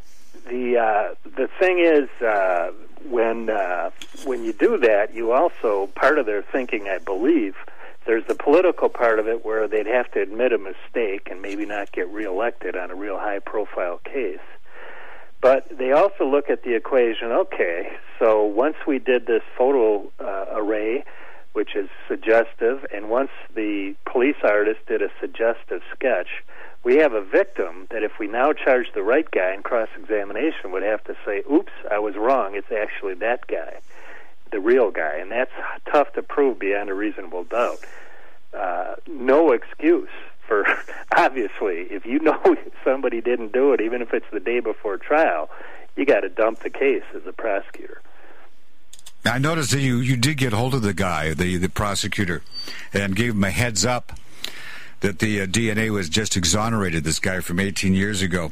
the 0.46 0.78
uh, 0.78 1.14
the 1.36 1.48
thing 1.58 1.80
is, 1.80 2.08
uh, 2.22 2.70
when 3.08 3.50
uh, 3.50 3.90
when 4.24 4.44
you 4.44 4.52
do 4.52 4.78
that, 4.78 5.14
you 5.14 5.32
also 5.32 5.88
part 5.96 6.20
of 6.20 6.26
their 6.26 6.42
thinking, 6.42 6.86
I 6.86 6.98
believe, 6.98 7.56
there's 8.06 8.26
the 8.26 8.36
political 8.36 8.88
part 8.88 9.18
of 9.18 9.26
it 9.26 9.44
where 9.44 9.66
they'd 9.66 9.88
have 9.88 10.12
to 10.12 10.20
admit 10.22 10.52
a 10.52 10.58
mistake 10.58 11.26
and 11.28 11.42
maybe 11.42 11.66
not 11.66 11.90
get 11.90 12.08
reelected 12.10 12.76
on 12.76 12.92
a 12.92 12.94
real 12.94 13.18
high 13.18 13.40
profile 13.40 13.98
case. 14.04 14.38
But 15.40 15.66
they 15.76 15.92
also 15.92 16.24
look 16.26 16.50
at 16.50 16.64
the 16.64 16.74
equation. 16.74 17.32
Okay, 17.32 17.92
so 18.18 18.44
once 18.44 18.76
we 18.86 18.98
did 18.98 19.26
this 19.26 19.42
photo 19.56 20.10
uh, 20.20 20.46
array, 20.52 21.04
which 21.52 21.74
is 21.74 21.88
suggestive, 22.06 22.86
and 22.92 23.08
once 23.08 23.30
the 23.54 23.94
police 24.04 24.36
artist 24.44 24.80
did 24.86 25.02
a 25.02 25.08
suggestive 25.18 25.82
sketch, 25.94 26.28
we 26.84 26.96
have 26.96 27.12
a 27.12 27.22
victim 27.22 27.86
that 27.90 28.02
if 28.02 28.18
we 28.18 28.26
now 28.26 28.52
charge 28.52 28.86
the 28.94 29.02
right 29.02 29.30
guy 29.30 29.54
in 29.54 29.62
cross 29.62 29.88
examination 29.98 30.72
would 30.72 30.82
have 30.82 31.02
to 31.04 31.16
say, 31.24 31.42
oops, 31.50 31.72
I 31.90 31.98
was 31.98 32.16
wrong. 32.16 32.54
It's 32.54 32.72
actually 32.72 33.14
that 33.14 33.46
guy, 33.46 33.80
the 34.52 34.60
real 34.60 34.90
guy. 34.90 35.16
And 35.16 35.30
that's 35.30 35.52
tough 35.90 36.12
to 36.14 36.22
prove 36.22 36.58
beyond 36.58 36.88
a 36.88 36.94
reasonable 36.94 37.44
doubt. 37.44 37.80
Uh, 38.54 38.94
no 39.06 39.52
excuse 39.52 40.08
for, 40.50 40.66
obviously, 41.16 41.86
if 41.90 42.04
you 42.04 42.18
know 42.18 42.40
somebody 42.84 43.20
didn't 43.20 43.52
do 43.52 43.72
it, 43.72 43.80
even 43.80 44.02
if 44.02 44.12
it's 44.12 44.26
the 44.32 44.40
day 44.40 44.58
before 44.58 44.98
trial, 44.98 45.48
you 45.96 46.04
got 46.04 46.20
to 46.20 46.28
dump 46.28 46.58
the 46.60 46.70
case 46.70 47.04
as 47.14 47.22
a 47.26 47.32
prosecutor. 47.32 48.02
I 49.24 49.38
noticed 49.38 49.70
that 49.70 49.80
you, 49.80 49.98
you 49.98 50.16
did 50.16 50.38
get 50.38 50.52
hold 50.52 50.74
of 50.74 50.82
the 50.82 50.94
guy, 50.94 51.34
the, 51.34 51.56
the 51.56 51.68
prosecutor, 51.68 52.42
and 52.92 53.14
gave 53.14 53.32
him 53.34 53.44
a 53.44 53.50
heads 53.50 53.84
up 53.84 54.12
that 55.00 55.18
the 55.20 55.42
uh, 55.42 55.46
DNA 55.46 55.90
was 55.90 56.08
just 56.08 56.36
exonerated 56.36 57.04
this 57.04 57.18
guy 57.18 57.40
from 57.40 57.60
18 57.60 57.94
years 57.94 58.22
ago. 58.22 58.50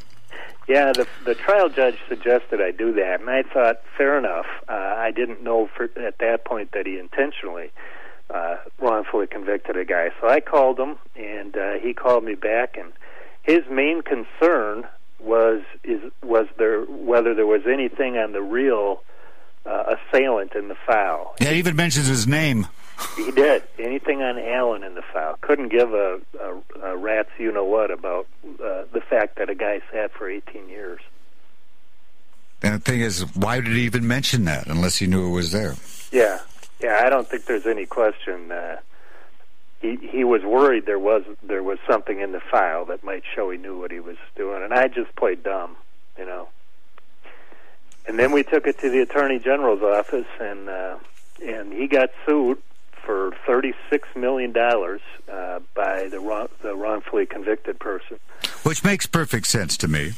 Yeah, 0.69 0.93
the 0.93 1.07
the 1.25 1.35
trial 1.35 1.71
judge 1.71 1.97
suggested 2.11 2.61
I 2.61 2.73
do 2.73 2.93
that, 2.93 3.21
and 3.21 3.31
I 3.31 3.43
thought 3.43 3.81
fair 3.97 4.19
enough. 4.19 4.45
Uh, 4.69 4.75
I 4.75 5.11
didn't 5.11 5.43
know 5.43 5.67
for, 5.75 5.85
at 5.99 6.19
that 6.19 6.45
point 6.45 6.73
that 6.73 6.85
he 6.85 6.99
intentionally 6.99 7.71
uh, 8.31 8.57
wrongfully 8.81 9.27
convicted 9.27 9.77
a 9.77 9.85
guy, 9.85 10.11
so 10.21 10.29
I 10.29 10.41
called 10.41 10.79
him, 10.79 10.97
and 11.17 11.57
uh, 11.57 11.75
he 11.75 11.95
called 11.95 12.25
me 12.25 12.35
back, 12.35 12.77
and 12.77 12.93
his 13.43 13.65
main 13.71 14.03
concern 14.03 14.87
was 15.21 15.63
is 15.83 16.01
was 16.23 16.47
there 16.59 16.83
whether 16.83 17.35
there 17.35 17.47
was 17.47 17.63
anything 17.67 18.17
on 18.17 18.33
the 18.33 18.43
real 18.43 19.03
uh, 19.67 19.97
assailant 19.97 20.55
in 20.55 20.69
the 20.69 20.77
file. 20.87 21.35
Yeah, 21.41 21.51
he 21.51 21.59
even 21.59 21.77
mentions 21.77 22.07
his 22.07 22.27
name. 22.27 22.67
He 23.17 23.31
did 23.31 23.63
anything 23.79 24.23
on 24.23 24.39
Allen 24.39 24.83
in 24.83 24.95
the 24.95 25.03
file. 25.13 25.39
Couldn't 25.41 25.69
give 25.69 25.93
a, 25.93 26.21
a, 26.41 26.61
a 26.83 26.97
rat's 26.97 27.31
you 27.39 27.53
know 27.53 27.65
what 27.65 27.91
about 27.91 28.27
uh, 28.45 28.85
the 28.93 29.03
fact 29.09 29.39
that 29.39 29.49
a 29.49 29.55
guy 29.55 29.81
sat 29.93 30.13
for 30.13 30.29
18 30.29 30.69
years. 30.69 31.01
And 32.61 32.75
the 32.75 32.81
thing 32.81 33.01
is, 33.01 33.21
why 33.37 33.61
did 33.61 33.73
he 33.73 33.83
even 33.83 34.07
mention 34.07 34.45
that 34.47 34.67
unless 34.67 34.97
he 34.97 35.07
knew 35.07 35.29
it 35.29 35.31
was 35.31 35.53
there? 35.53 35.77
Yeah, 36.11 36.41
yeah. 36.81 37.01
I 37.05 37.11
don't 37.11 37.27
think 37.27 37.45
there's 37.47 37.67
any 37.67 37.87
question. 37.87 38.53
Uh, 38.53 38.77
he 39.81 39.97
he 39.97 40.25
was 40.25 40.43
worried 40.43 40.87
there 40.87 40.99
was 40.99 41.23
there 41.43 41.63
was 41.63 41.79
something 41.89 42.21
in 42.21 42.33
the 42.33 42.41
file 42.41 42.85
that 42.87 43.05
might 43.05 43.23
show 43.35 43.51
he 43.51 43.59
knew 43.59 43.79
what 43.79 43.91
he 43.91 44.01
was 44.01 44.17
doing, 44.37 44.63
and 44.63 44.73
I 44.73 44.89
just 44.89 45.15
played 45.17 45.43
dumb, 45.43 45.77
you 46.19 46.25
know. 46.25 46.49
And 48.07 48.19
then 48.19 48.33
we 48.33 48.43
took 48.43 48.67
it 48.67 48.79
to 48.81 48.91
the 48.91 49.01
attorney 49.01 49.39
general's 49.39 49.83
office, 49.83 50.27
and 50.41 50.69
uh, 50.69 50.97
and 51.45 51.73
he 51.73 51.87
got 51.87 52.11
sued 52.27 52.59
for 53.05 53.33
thirty-six 53.47 54.09
million 54.17 54.53
dollars 54.53 55.01
uh, 55.31 55.61
by 55.75 56.09
the 56.09 56.19
wrong, 56.19 56.49
the 56.63 56.75
wrongfully 56.75 57.27
convicted 57.27 57.79
person. 57.79 58.19
Which 58.63 58.83
makes 58.83 59.07
perfect 59.07 59.47
sense 59.47 59.77
to 59.79 59.89
me. 59.89 60.13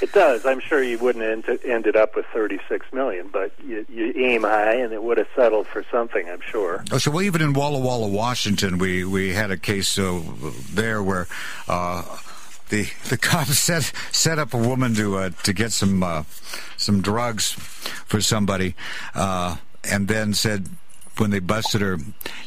It 0.00 0.12
does. 0.12 0.44
I'm 0.44 0.60
sure 0.60 0.82
you 0.82 0.98
wouldn't 0.98 1.24
end, 1.24 1.58
ended 1.64 1.96
up 1.96 2.16
with 2.16 2.26
36 2.26 2.86
million, 2.92 3.28
but 3.32 3.52
you, 3.64 3.86
you 3.88 4.12
aim 4.16 4.42
high, 4.42 4.74
and 4.74 4.92
it 4.92 5.02
would 5.02 5.18
have 5.18 5.28
settled 5.34 5.66
for 5.66 5.84
something. 5.90 6.28
I'm 6.28 6.40
sure. 6.40 6.84
Oh, 6.92 6.98
so 6.98 7.10
well, 7.10 7.22
even 7.22 7.40
in 7.40 7.52
Walla 7.52 7.78
Walla, 7.78 8.08
Washington, 8.08 8.78
we 8.78 9.04
we 9.04 9.32
had 9.32 9.50
a 9.50 9.56
case 9.56 9.98
uh, 9.98 10.20
there 10.72 11.02
where. 11.02 11.26
Uh, 11.68 12.18
the 12.70 12.88
the 13.10 13.18
cops 13.20 13.58
set 13.58 13.92
set 14.10 14.38
up 14.38 14.54
a 14.54 14.58
woman 14.58 14.94
to 14.94 15.18
uh, 15.18 15.30
to 15.42 15.52
get 15.52 15.70
some 15.70 16.02
uh, 16.02 16.24
some 16.76 17.02
drugs 17.02 17.52
for 18.06 18.20
somebody, 18.20 18.74
uh, 19.14 19.56
and 19.84 20.08
then 20.08 20.32
said 20.32 20.68
when 21.18 21.30
they 21.30 21.38
busted 21.38 21.80
her, 21.80 21.98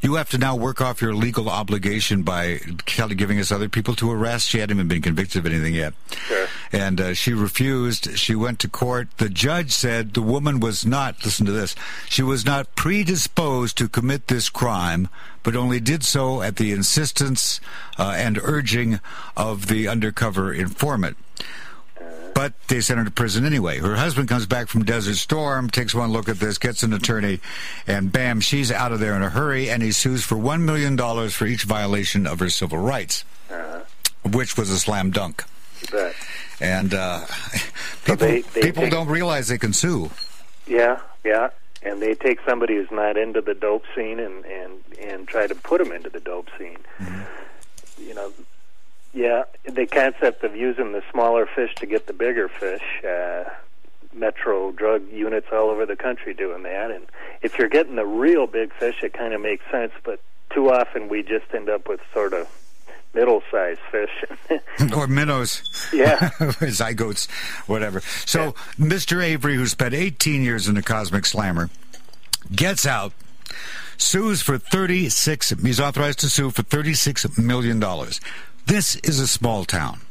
you 0.01 0.15
have 0.15 0.29
to 0.29 0.37
now 0.37 0.55
work 0.55 0.81
off 0.81 1.01
your 1.01 1.15
legal 1.15 1.49
obligation 1.49 2.23
by 2.23 2.59
giving 2.85 3.39
us 3.39 3.51
other 3.51 3.69
people 3.69 3.95
to 3.95 4.11
arrest. 4.11 4.47
She 4.47 4.59
hadn't 4.59 4.77
even 4.77 4.87
been 4.87 5.01
convicted 5.01 5.39
of 5.39 5.45
anything 5.45 5.73
yet. 5.73 5.93
Sure. 6.11 6.47
And 6.71 6.99
uh, 6.99 7.13
she 7.13 7.33
refused. 7.33 8.17
She 8.17 8.35
went 8.35 8.59
to 8.59 8.67
court. 8.67 9.09
The 9.17 9.29
judge 9.29 9.71
said 9.71 10.13
the 10.13 10.21
woman 10.21 10.59
was 10.59 10.85
not, 10.85 11.23
listen 11.23 11.45
to 11.45 11.51
this, 11.51 11.75
she 12.09 12.23
was 12.23 12.45
not 12.45 12.75
predisposed 12.75 13.77
to 13.77 13.87
commit 13.87 14.27
this 14.27 14.49
crime, 14.49 15.07
but 15.43 15.55
only 15.55 15.79
did 15.79 16.03
so 16.03 16.41
at 16.41 16.57
the 16.57 16.71
insistence 16.71 17.59
uh, 17.97 18.13
and 18.17 18.39
urging 18.43 18.99
of 19.35 19.67
the 19.67 19.87
undercover 19.87 20.53
informant 20.53 21.17
but 22.37 22.53
they 22.67 22.81
sent 22.81 22.99
her 22.99 23.03
to 23.03 23.09
prison 23.09 23.47
anyway. 23.47 23.79
Her 23.79 23.95
husband 23.95 24.29
comes 24.29 24.45
back 24.45 24.67
from 24.67 24.85
Desert 24.85 25.15
Storm, 25.15 25.71
takes 25.71 25.95
one 25.95 26.11
look 26.11 26.29
at 26.29 26.37
this, 26.37 26.59
gets 26.59 26.83
an 26.83 26.93
attorney, 26.93 27.39
and 27.87 28.11
bam, 28.11 28.41
she's 28.41 28.71
out 28.71 28.91
of 28.91 28.99
there 28.99 29.15
in 29.15 29.23
a 29.23 29.29
hurry, 29.31 29.71
and 29.71 29.81
he 29.81 29.91
sues 29.91 30.23
for 30.23 30.35
$1 30.35 30.61
million 30.61 30.95
for 31.29 31.47
each 31.47 31.63
violation 31.63 32.27
of 32.27 32.39
her 32.39 32.51
civil 32.51 32.77
rights, 32.77 33.25
uh-huh. 33.49 33.79
which 34.23 34.55
was 34.55 34.69
a 34.69 34.77
slam 34.77 35.09
dunk. 35.09 35.45
And 36.61 36.93
uh, 36.93 37.25
people, 38.05 38.27
they, 38.27 38.41
they 38.41 38.61
people 38.61 38.83
take, 38.83 38.91
don't 38.91 39.07
realize 39.07 39.47
they 39.47 39.57
can 39.57 39.73
sue. 39.73 40.11
Yeah, 40.67 41.01
yeah. 41.25 41.49
And 41.81 41.99
they 42.03 42.13
take 42.13 42.39
somebody 42.47 42.75
who's 42.75 42.91
not 42.91 43.17
into 43.17 43.41
the 43.41 43.55
dope 43.55 43.85
scene 43.95 44.19
and, 44.19 44.45
and, 44.45 44.73
and 45.01 45.27
try 45.27 45.47
to 45.47 45.55
put 45.55 45.83
them 45.83 45.91
into 45.91 46.11
the 46.11 46.19
dope 46.19 46.49
scene. 46.59 46.77
Mm-hmm. 46.99 48.03
You 48.03 48.13
know, 48.13 48.31
yeah, 49.17 49.45
the 49.65 49.87
concept 49.87 50.43
of 50.43 50.55
using 50.55 50.91
the 50.91 51.01
smaller 51.11 51.47
fish 51.47 51.73
to 51.75 51.87
get 51.87 52.05
the 52.05 52.13
bigger 52.13 52.47
fish. 52.47 52.83
Uh, 53.03 53.45
metro 54.13 54.71
drug 54.71 55.03
units 55.11 55.47
all 55.51 55.69
over 55.69 55.85
the 55.85 55.95
country 55.95 56.33
doing 56.33 56.63
that. 56.63 56.91
And 56.91 57.05
if 57.41 57.57
you're 57.57 57.69
getting 57.69 57.95
the 57.95 58.05
real 58.05 58.47
big 58.47 58.73
fish, 58.73 59.03
it 59.03 59.13
kind 59.13 59.33
of 59.33 59.41
makes 59.41 59.63
sense. 59.71 59.91
But 60.03 60.19
too 60.53 60.71
often 60.71 61.09
we 61.09 61.23
just 61.23 61.45
end 61.53 61.69
up 61.69 61.87
with 61.87 61.99
sort 62.13 62.33
of 62.33 62.47
middle-sized 63.13 63.79
fish 63.91 64.25
or 64.95 65.07
minnows. 65.07 65.63
Yeah, 65.91 66.17
zygotes, 66.39 67.29
whatever. 67.67 68.01
So 68.25 68.43
yeah. 68.43 68.51
Mr. 68.85 69.23
Avery, 69.23 69.55
who 69.55 69.65
spent 69.65 69.95
18 69.95 70.43
years 70.43 70.67
in 70.67 70.75
the 70.75 70.83
Cosmic 70.83 71.25
Slammer, 71.25 71.69
gets 72.55 72.85
out. 72.85 73.13
Sues 73.99 74.43
for 74.43 74.59
36, 74.59 75.49
he's 75.63 75.79
authorized 75.79 76.19
to 76.19 76.29
sue 76.29 76.51
for 76.51 76.61
$36 76.61 77.39
million. 77.39 77.83
This 78.67 78.97
is 78.97 79.21
a 79.21 79.27
small 79.27 79.63
town. 79.63 80.01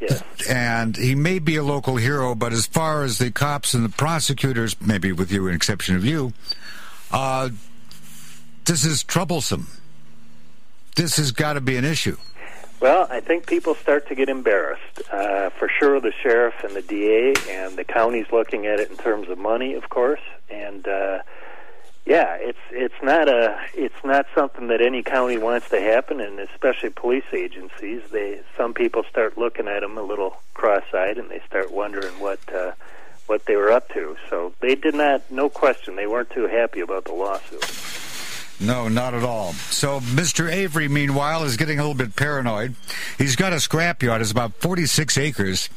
Yes. 0.00 0.22
And 0.46 0.96
he 0.96 1.14
may 1.14 1.38
be 1.38 1.56
a 1.56 1.62
local 1.62 1.96
hero, 1.96 2.34
but 2.34 2.52
as 2.52 2.66
far 2.66 3.04
as 3.04 3.16
the 3.16 3.30
cops 3.30 3.72
and 3.72 3.82
the 3.84 3.88
prosecutors, 3.88 4.76
maybe 4.80 5.12
with 5.12 5.32
you, 5.32 5.48
an 5.48 5.54
exception 5.54 5.96
of 5.96 6.04
you, 6.04 6.34
uh, 7.10 7.48
this 8.66 8.84
is 8.84 9.02
troublesome. 9.02 9.68
This 10.96 11.16
has 11.16 11.32
got 11.32 11.54
to 11.54 11.62
be 11.62 11.76
an 11.76 11.86
issue. 11.86 12.18
Well, 12.80 13.06
I 13.10 13.20
think 13.20 13.46
people 13.46 13.76
start 13.76 14.08
to 14.08 14.14
get 14.14 14.28
embarrassed. 14.28 15.00
Uh, 15.10 15.50
for 15.50 15.70
sure, 15.78 16.00
the 16.00 16.12
sheriff 16.22 16.62
and 16.62 16.74
the 16.74 16.82
DA 16.82 17.32
and 17.48 17.78
the 17.78 17.84
county's 17.84 18.26
looking 18.30 18.66
at 18.66 18.78
it 18.78 18.90
in 18.90 18.96
terms 18.98 19.30
of 19.30 19.38
money, 19.38 19.72
of 19.72 19.88
course, 19.88 20.20
and 20.50 20.86
uh, 20.86 21.20
yeah, 22.04 22.36
it's 22.40 22.58
it's 22.70 23.02
not 23.02 23.28
a 23.28 23.58
it's 23.74 24.04
not 24.04 24.26
something 24.34 24.68
that 24.68 24.80
any 24.80 25.02
county 25.02 25.38
wants 25.38 25.68
to 25.70 25.80
happen, 25.80 26.20
and 26.20 26.40
especially 26.40 26.90
police 26.90 27.24
agencies. 27.32 28.02
They 28.10 28.40
some 28.56 28.74
people 28.74 29.04
start 29.08 29.38
looking 29.38 29.68
at 29.68 29.80
them 29.80 29.96
a 29.96 30.02
little 30.02 30.36
cross-eyed, 30.54 31.18
and 31.18 31.30
they 31.30 31.40
start 31.46 31.72
wondering 31.72 32.18
what 32.18 32.40
uh, 32.52 32.72
what 33.26 33.46
they 33.46 33.56
were 33.56 33.70
up 33.70 33.88
to. 33.90 34.16
So 34.28 34.52
they 34.60 34.74
did 34.74 34.94
not, 34.94 35.22
no 35.30 35.48
question, 35.48 35.96
they 35.96 36.06
weren't 36.06 36.30
too 36.30 36.46
happy 36.46 36.80
about 36.80 37.04
the 37.04 37.12
lawsuit. 37.12 37.64
No, 38.60 38.88
not 38.88 39.14
at 39.14 39.24
all. 39.24 39.52
So 39.52 40.00
Mr. 40.00 40.50
Avery, 40.50 40.88
meanwhile, 40.88 41.42
is 41.44 41.56
getting 41.56 41.78
a 41.78 41.82
little 41.82 41.96
bit 41.96 42.14
paranoid. 42.14 42.74
He's 43.18 43.34
got 43.34 43.52
a 43.52 43.56
scrapyard. 43.56 44.20
It's 44.20 44.30
about 44.30 44.54
46 44.56 45.18
acres. 45.18 45.68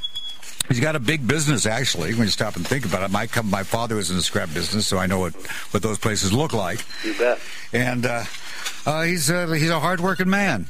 He's 0.67 0.79
got 0.79 0.95
a 0.95 0.99
big 0.99 1.27
business, 1.27 1.65
actually. 1.65 2.13
When 2.13 2.23
you 2.23 2.31
stop 2.31 2.55
and 2.55 2.67
think 2.67 2.85
about 2.85 3.03
it, 3.03 3.11
my 3.11 3.27
my 3.43 3.63
father 3.63 3.95
was 3.95 4.09
in 4.09 4.17
the 4.17 4.23
scrap 4.23 4.53
business, 4.53 4.87
so 4.87 4.97
I 4.97 5.05
know 5.05 5.19
what, 5.19 5.33
what 5.71 5.83
those 5.83 5.97
places 5.97 6.33
look 6.33 6.53
like. 6.53 6.83
You 7.03 7.13
bet. 7.17 7.39
And 7.71 8.05
uh, 8.05 8.23
uh, 8.85 9.03
he's 9.03 9.29
uh, 9.29 9.47
he's 9.47 9.69
a 9.69 9.79
hardworking 9.79 10.29
man. 10.29 10.67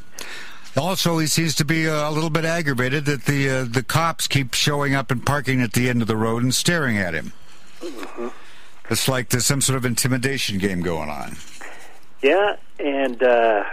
Also, 0.77 1.17
he 1.19 1.27
seems 1.27 1.55
to 1.55 1.65
be 1.65 1.87
uh, 1.87 2.09
a 2.09 2.11
little 2.11 2.29
bit 2.29 2.43
aggravated 2.43 3.05
that 3.05 3.23
the 3.25 3.49
uh, 3.49 3.63
the 3.63 3.83
cops 3.83 4.27
keep 4.27 4.53
showing 4.53 4.93
up 4.93 5.11
and 5.11 5.25
parking 5.25 5.61
at 5.61 5.73
the 5.73 5.89
end 5.89 6.01
of 6.01 6.07
the 6.07 6.17
road 6.17 6.43
and 6.43 6.53
staring 6.53 6.97
at 6.97 7.13
him. 7.13 7.31
Mm-hmm. 7.79 8.27
It's 8.89 9.07
like 9.07 9.29
there's 9.29 9.45
some 9.45 9.61
sort 9.61 9.77
of 9.77 9.85
intimidation 9.85 10.57
game 10.57 10.81
going 10.81 11.09
on. 11.09 11.37
Yeah, 12.21 12.57
and 12.79 13.21
uh, 13.23 13.63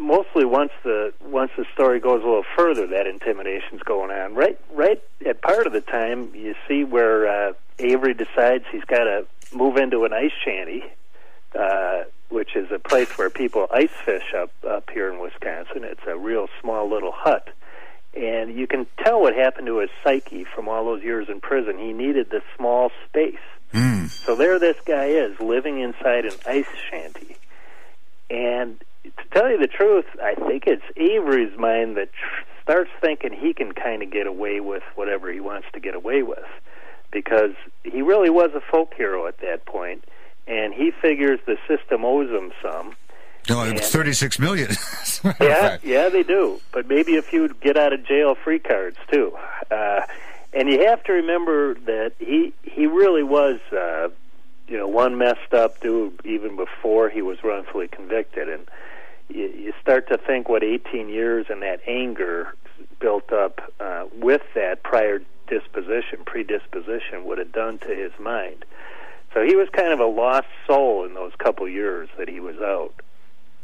mostly 0.00 0.44
once 0.44 0.72
the 0.82 1.12
once 1.24 1.52
the 1.56 1.64
story 1.72 2.00
goes 2.00 2.22
a 2.22 2.26
little 2.26 2.44
further, 2.56 2.86
that 2.88 3.06
intimidation's 3.06 3.82
going 3.82 4.10
on. 4.10 4.34
Right, 4.34 4.58
right 4.72 5.02
at 5.26 5.40
part 5.40 5.66
of 5.66 5.72
the 5.72 5.80
time, 5.80 6.34
you 6.34 6.54
see 6.68 6.84
where 6.84 7.26
uh, 7.26 7.52
Avery 7.78 8.14
decides 8.14 8.64
he's 8.70 8.84
got 8.84 9.04
to 9.04 9.26
move 9.54 9.76
into 9.76 10.04
an 10.04 10.12
ice 10.12 10.32
shanty, 10.44 10.84
uh, 11.58 12.04
which 12.28 12.56
is 12.56 12.70
a 12.72 12.78
place 12.78 13.16
where 13.16 13.30
people 13.30 13.66
ice 13.72 13.90
fish 14.04 14.34
up 14.36 14.50
up 14.68 14.90
here 14.90 15.12
in 15.12 15.20
Wisconsin. 15.20 15.84
It's 15.84 16.06
a 16.06 16.16
real 16.16 16.48
small 16.60 16.90
little 16.90 17.12
hut, 17.12 17.48
and 18.14 18.54
you 18.54 18.66
can 18.66 18.86
tell 18.98 19.20
what 19.20 19.34
happened 19.34 19.66
to 19.66 19.78
his 19.78 19.90
psyche 20.02 20.44
from 20.44 20.68
all 20.68 20.84
those 20.84 21.02
years 21.02 21.28
in 21.28 21.40
prison. 21.40 21.78
He 21.78 21.92
needed 21.92 22.30
this 22.30 22.44
small 22.56 22.90
space. 23.08 23.36
Mm. 23.72 24.10
So 24.10 24.34
there, 24.34 24.58
this 24.58 24.76
guy 24.84 25.06
is 25.06 25.38
living 25.40 25.80
inside 25.80 26.26
an 26.26 26.34
ice 26.46 26.66
shanty, 26.90 27.36
and 28.28 28.82
to 29.04 29.10
tell 29.32 29.50
you 29.50 29.58
the 29.58 29.66
truth, 29.66 30.06
I 30.22 30.34
think 30.34 30.64
it's 30.66 30.82
Avery's 30.96 31.56
mind 31.58 31.96
that 31.96 32.12
tr- 32.12 32.44
starts 32.62 32.90
thinking 33.00 33.32
he 33.32 33.52
can 33.52 33.72
kind 33.72 34.02
of 34.02 34.10
get 34.10 34.26
away 34.26 34.60
with 34.60 34.82
whatever 34.94 35.32
he 35.32 35.40
wants 35.40 35.66
to 35.72 35.80
get 35.80 35.94
away 35.94 36.22
with, 36.22 36.44
because 37.10 37.54
he 37.84 38.02
really 38.02 38.30
was 38.30 38.50
a 38.54 38.60
folk 38.60 38.94
hero 38.94 39.26
at 39.26 39.38
that 39.40 39.64
point, 39.66 40.04
and 40.46 40.72
he 40.72 40.90
figures 40.90 41.40
the 41.46 41.56
system 41.68 42.04
owes 42.04 42.30
him 42.30 42.52
some. 42.62 42.94
No, 43.48 43.64
it 43.64 43.74
was 43.74 43.88
thirty-six 43.90 44.38
million. 44.38 44.70
yeah, 45.40 45.78
yeah, 45.82 46.08
they 46.08 46.22
do. 46.22 46.60
But 46.70 46.86
maybe 46.86 47.16
a 47.16 47.22
few 47.22 47.48
get 47.54 47.76
out 47.76 47.92
of 47.92 48.06
jail 48.06 48.36
free 48.36 48.60
cards 48.60 48.98
too. 49.10 49.36
Uh, 49.68 50.02
and 50.52 50.68
you 50.68 50.86
have 50.86 51.02
to 51.04 51.12
remember 51.12 51.74
that 51.74 52.12
he 52.20 52.52
he 52.62 52.86
really 52.86 53.24
was 53.24 53.58
uh, 53.72 54.08
you 54.68 54.78
know 54.78 54.86
one 54.86 55.18
messed 55.18 55.52
up 55.52 55.80
dude 55.80 56.20
even 56.24 56.56
before 56.56 57.08
he 57.08 57.20
was 57.20 57.42
wrongfully 57.42 57.88
convicted 57.88 58.48
and 58.48 58.66
you, 59.34 59.48
you 59.48 59.72
start 59.80 60.08
to 60.08 60.18
think 60.18 60.48
what 60.48 60.62
18 60.62 61.08
years 61.08 61.46
and 61.48 61.62
that 61.62 61.80
anger 61.86 62.54
built 63.00 63.32
up 63.32 63.60
uh, 63.80 64.06
with 64.20 64.42
that 64.54 64.82
prior 64.82 65.20
disposition, 65.48 66.20
predisposition, 66.24 67.24
would 67.24 67.38
have 67.38 67.52
done 67.52 67.78
to 67.78 67.88
his 67.88 68.12
mind. 68.18 68.64
So 69.34 69.42
he 69.42 69.56
was 69.56 69.68
kind 69.70 69.92
of 69.92 70.00
a 70.00 70.06
lost 70.06 70.48
soul 70.66 71.04
in 71.04 71.14
those 71.14 71.32
couple 71.38 71.68
years 71.68 72.08
that 72.18 72.28
he 72.28 72.40
was 72.40 72.56
out. 72.58 72.94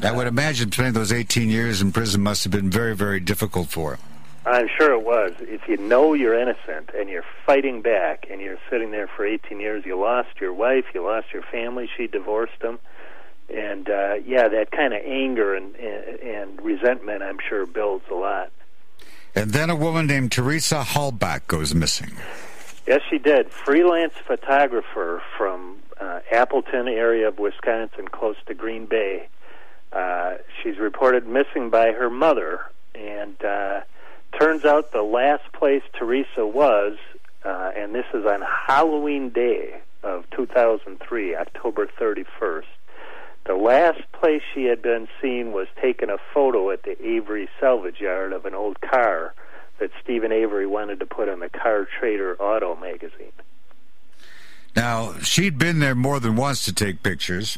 I 0.02 0.12
would 0.12 0.26
imagine 0.26 0.70
spending 0.70 0.94
those 0.94 1.12
18 1.12 1.50
years 1.50 1.82
in 1.82 1.92
prison 1.92 2.22
must 2.22 2.44
have 2.44 2.52
been 2.52 2.70
very, 2.70 2.94
very 2.94 3.20
difficult 3.20 3.68
for 3.68 3.94
him. 3.94 4.00
I'm 4.46 4.68
sure 4.78 4.92
it 4.92 5.04
was. 5.04 5.32
If 5.40 5.68
you 5.68 5.76
know 5.76 6.14
you're 6.14 6.38
innocent 6.38 6.90
and 6.96 7.10
you're 7.10 7.24
fighting 7.44 7.82
back 7.82 8.26
and 8.30 8.40
you're 8.40 8.58
sitting 8.70 8.92
there 8.92 9.08
for 9.08 9.26
18 9.26 9.60
years, 9.60 9.84
you 9.84 9.98
lost 9.98 10.40
your 10.40 10.54
wife, 10.54 10.86
you 10.94 11.04
lost 11.04 11.26
your 11.32 11.42
family, 11.42 11.90
she 11.96 12.06
divorced 12.06 12.62
him 12.62 12.78
and 13.48 13.88
uh, 13.88 14.14
yeah, 14.26 14.48
that 14.48 14.70
kind 14.70 14.92
of 14.92 15.02
anger 15.04 15.54
and, 15.54 15.74
and, 15.76 16.20
and 16.20 16.62
resentment, 16.62 17.22
I'm 17.22 17.38
sure, 17.48 17.66
builds 17.66 18.04
a 18.10 18.14
lot. 18.14 18.50
And 19.34 19.52
then 19.52 19.70
a 19.70 19.76
woman 19.76 20.06
named 20.06 20.32
Teresa 20.32 20.82
Halbach 20.82 21.46
goes 21.46 21.74
missing. 21.74 22.12
Yes, 22.86 23.02
she 23.08 23.18
did. 23.18 23.50
Freelance 23.50 24.14
photographer 24.26 25.22
from 25.36 25.76
uh, 26.00 26.20
Appleton 26.32 26.88
area 26.88 27.28
of 27.28 27.38
Wisconsin, 27.38 28.08
close 28.08 28.36
to 28.46 28.54
Green 28.54 28.86
Bay. 28.86 29.28
Uh, 29.92 30.34
she's 30.62 30.78
reported 30.78 31.26
missing 31.26 31.70
by 31.70 31.92
her 31.92 32.10
mother, 32.10 32.60
and 32.94 33.42
uh, 33.44 33.80
turns 34.38 34.64
out 34.64 34.92
the 34.92 35.02
last 35.02 35.52
place 35.52 35.82
Teresa 35.98 36.46
was, 36.46 36.96
uh, 37.44 37.70
and 37.76 37.94
this 37.94 38.06
is 38.12 38.26
on 38.26 38.42
Halloween 38.42 39.30
Day 39.30 39.80
of 40.02 40.28
2003, 40.30 41.36
October 41.36 41.86
31st 41.86 42.64
the 43.48 43.54
last 43.54 44.02
place 44.12 44.42
she 44.54 44.64
had 44.64 44.82
been 44.82 45.08
seen 45.22 45.52
was 45.52 45.66
taking 45.80 46.10
a 46.10 46.18
photo 46.34 46.70
at 46.70 46.82
the 46.82 47.02
Avery 47.04 47.48
salvage 47.58 47.98
yard 47.98 48.34
of 48.34 48.44
an 48.44 48.54
old 48.54 48.78
car 48.82 49.34
that 49.80 49.90
Steven 50.02 50.30
Avery 50.30 50.66
wanted 50.66 51.00
to 51.00 51.06
put 51.06 51.30
on 51.30 51.40
the 51.40 51.48
Car 51.48 51.88
Trader 51.98 52.36
Auto 52.36 52.76
magazine. 52.76 53.32
Now, 54.76 55.14
she'd 55.20 55.56
been 55.56 55.78
there 55.78 55.94
more 55.94 56.20
than 56.20 56.36
once 56.36 56.66
to 56.66 56.74
take 56.74 57.02
pictures. 57.02 57.56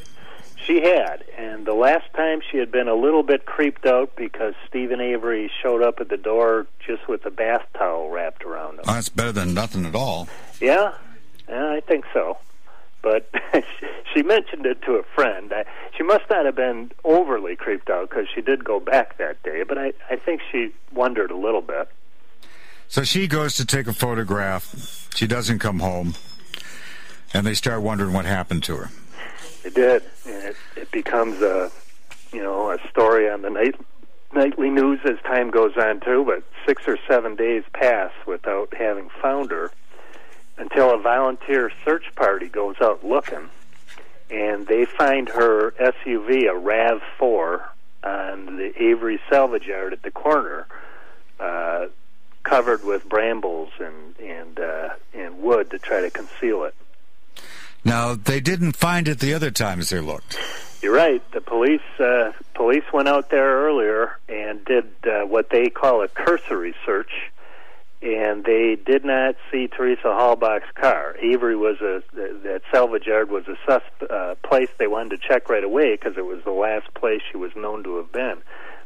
She 0.64 0.80
had, 0.80 1.24
and 1.36 1.66
the 1.66 1.74
last 1.74 2.12
time 2.14 2.40
she 2.48 2.58
had 2.58 2.70
been 2.70 2.86
a 2.86 2.94
little 2.94 3.24
bit 3.24 3.44
creeped 3.44 3.84
out 3.84 4.14
because 4.14 4.54
Steven 4.68 5.00
Avery 5.00 5.50
showed 5.60 5.82
up 5.82 5.98
at 5.98 6.08
the 6.08 6.16
door 6.16 6.68
just 6.86 7.08
with 7.08 7.26
a 7.26 7.30
bath 7.30 7.66
towel 7.76 8.10
wrapped 8.10 8.44
around 8.44 8.74
him. 8.74 8.84
Oh, 8.86 8.94
that's 8.94 9.08
better 9.08 9.32
than 9.32 9.54
nothing 9.54 9.84
at 9.86 9.96
all. 9.96 10.28
Yeah, 10.60 10.92
yeah 11.48 11.72
I 11.72 11.80
think 11.80 12.04
so. 12.14 12.38
But 13.02 13.30
she 14.14 14.22
mentioned 14.22 14.66
it 14.66 14.82
to 14.82 14.94
a 14.94 15.02
friend. 15.02 15.52
She 15.96 16.02
must 16.02 16.24
not 16.28 16.44
have 16.44 16.56
been 16.56 16.92
overly 17.04 17.56
creeped 17.56 17.90
out 17.90 18.10
because 18.10 18.26
she 18.34 18.40
did 18.40 18.64
go 18.64 18.80
back 18.80 19.18
that 19.18 19.42
day, 19.42 19.62
but 19.62 19.78
I, 19.78 19.92
I 20.10 20.16
think 20.16 20.42
she 20.50 20.72
wondered 20.92 21.30
a 21.30 21.36
little 21.36 21.62
bit. 21.62 21.88
So 22.88 23.04
she 23.04 23.28
goes 23.28 23.54
to 23.56 23.64
take 23.64 23.86
a 23.86 23.92
photograph. 23.92 25.08
She 25.14 25.26
doesn't 25.26 25.60
come 25.60 25.78
home. 25.78 26.14
And 27.32 27.46
they 27.46 27.54
start 27.54 27.82
wondering 27.82 28.12
what 28.12 28.24
happened 28.24 28.64
to 28.64 28.76
her. 28.76 28.90
It 29.64 29.74
did. 29.74 30.02
And 30.26 30.44
it, 30.44 30.56
it 30.76 30.90
becomes 30.90 31.40
a, 31.40 31.70
you 32.32 32.42
know, 32.42 32.72
a 32.72 32.78
story 32.88 33.30
on 33.30 33.42
the 33.42 33.50
night, 33.50 33.76
nightly 34.34 34.70
news 34.70 34.98
as 35.04 35.18
time 35.22 35.50
goes 35.50 35.76
on, 35.76 36.00
too. 36.00 36.24
But 36.24 36.42
six 36.66 36.82
or 36.88 36.98
seven 37.06 37.36
days 37.36 37.62
pass 37.72 38.10
without 38.26 38.74
having 38.74 39.08
found 39.22 39.52
her 39.52 39.70
until 40.60 40.94
a 40.94 40.98
volunteer 40.98 41.72
search 41.84 42.14
party 42.14 42.46
goes 42.48 42.76
out 42.80 43.04
looking. 43.04 43.48
And 44.30 44.66
they 44.66 44.84
find 44.84 45.28
her 45.30 45.72
SUV, 45.72 46.48
a 46.48 46.54
RAV4, 46.54 47.62
on 48.04 48.56
the 48.56 48.72
Avery 48.80 49.20
salvage 49.28 49.66
yard 49.66 49.92
at 49.92 50.02
the 50.02 50.12
corner. 50.12 50.68
Uh, 51.40 51.86
covered 52.42 52.84
with 52.84 53.08
brambles 53.08 53.70
and 53.78 54.18
and 54.18 54.58
uh, 54.58 54.88
and 55.14 55.40
wood 55.40 55.70
to 55.70 55.78
try 55.78 56.00
to 56.00 56.10
conceal 56.10 56.64
it. 56.64 56.74
Now 57.84 58.14
they 58.14 58.40
didn't 58.40 58.76
find 58.76 59.08
it 59.08 59.20
the 59.20 59.34
other 59.34 59.50
times 59.50 59.90
they 59.90 60.00
looked. 60.00 60.38
You're 60.82 60.94
right. 60.94 61.22
The 61.32 61.40
police 61.40 61.80
uh, 61.98 62.32
police 62.54 62.84
went 62.92 63.08
out 63.08 63.30
there 63.30 63.66
earlier 63.66 64.18
and 64.28 64.64
did 64.64 64.90
uh, 65.04 65.26
what 65.26 65.50
they 65.50 65.68
call 65.70 66.02
a 66.02 66.08
cursory 66.08 66.74
search, 66.86 67.30
and 68.02 68.44
they 68.44 68.76
did 68.76 69.04
not 69.04 69.36
see 69.50 69.68
Teresa 69.68 70.04
Halbach's 70.04 70.70
car. 70.74 71.16
Avery 71.20 71.56
was 71.56 71.80
a 71.80 72.02
that 72.14 72.62
salvage 72.72 73.06
yard 73.06 73.30
was 73.30 73.46
a 73.46 73.56
sus, 73.66 73.82
uh, 74.08 74.34
place 74.42 74.70
they 74.78 74.86
wanted 74.86 75.20
to 75.20 75.28
check 75.28 75.48
right 75.48 75.64
away 75.64 75.92
because 75.96 76.16
it 76.16 76.24
was 76.24 76.42
the 76.44 76.50
last 76.50 76.92
place 76.94 77.20
she 77.30 77.36
was 77.36 77.54
known 77.54 77.84
to 77.84 77.96
have 77.98 78.10
been, 78.10 78.38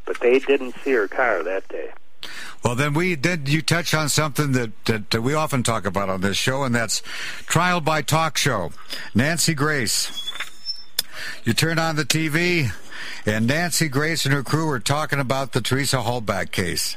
but 0.05 0.21
they 0.21 0.39
didn't 0.41 0.75
see 0.83 0.93
her 0.93 1.07
car 1.07 1.43
that 1.45 1.69
day. 1.69 1.93
Well, 2.65 2.75
then 2.75 2.95
we 2.95 3.15
then 3.15 3.45
you 3.47 3.63
touch 3.63 3.95
on 3.95 4.09
something 4.09 4.53
that, 4.53 4.73
that, 4.87 5.11
that 5.11 5.23
we 5.23 5.35
often 5.35 5.63
talk 5.63 5.85
about 5.85 6.09
on 6.09 6.23
this 6.23 6.37
show, 6.37 6.65
and 6.65 6.75
that's 6.75 7.01
trial 7.47 7.81
by 7.81 8.03
talk 8.03 8.37
show. 8.37 8.73
Nancy 9.15 9.55
Grace. 9.55 10.21
You 11.45 11.53
turn 11.53 11.79
on 11.79 11.97
the 11.97 12.05
TV, 12.05 12.73
and 13.27 13.47
Nancy 13.47 13.89
Grace 13.89 14.25
and 14.25 14.35
her 14.35 14.43
crew 14.43 14.69
are 14.71 14.81
talking 14.81 15.21
about 15.21 15.53
the 15.53 15.61
Teresa 15.61 15.99
Halbach 15.99 16.51
case. 16.51 16.97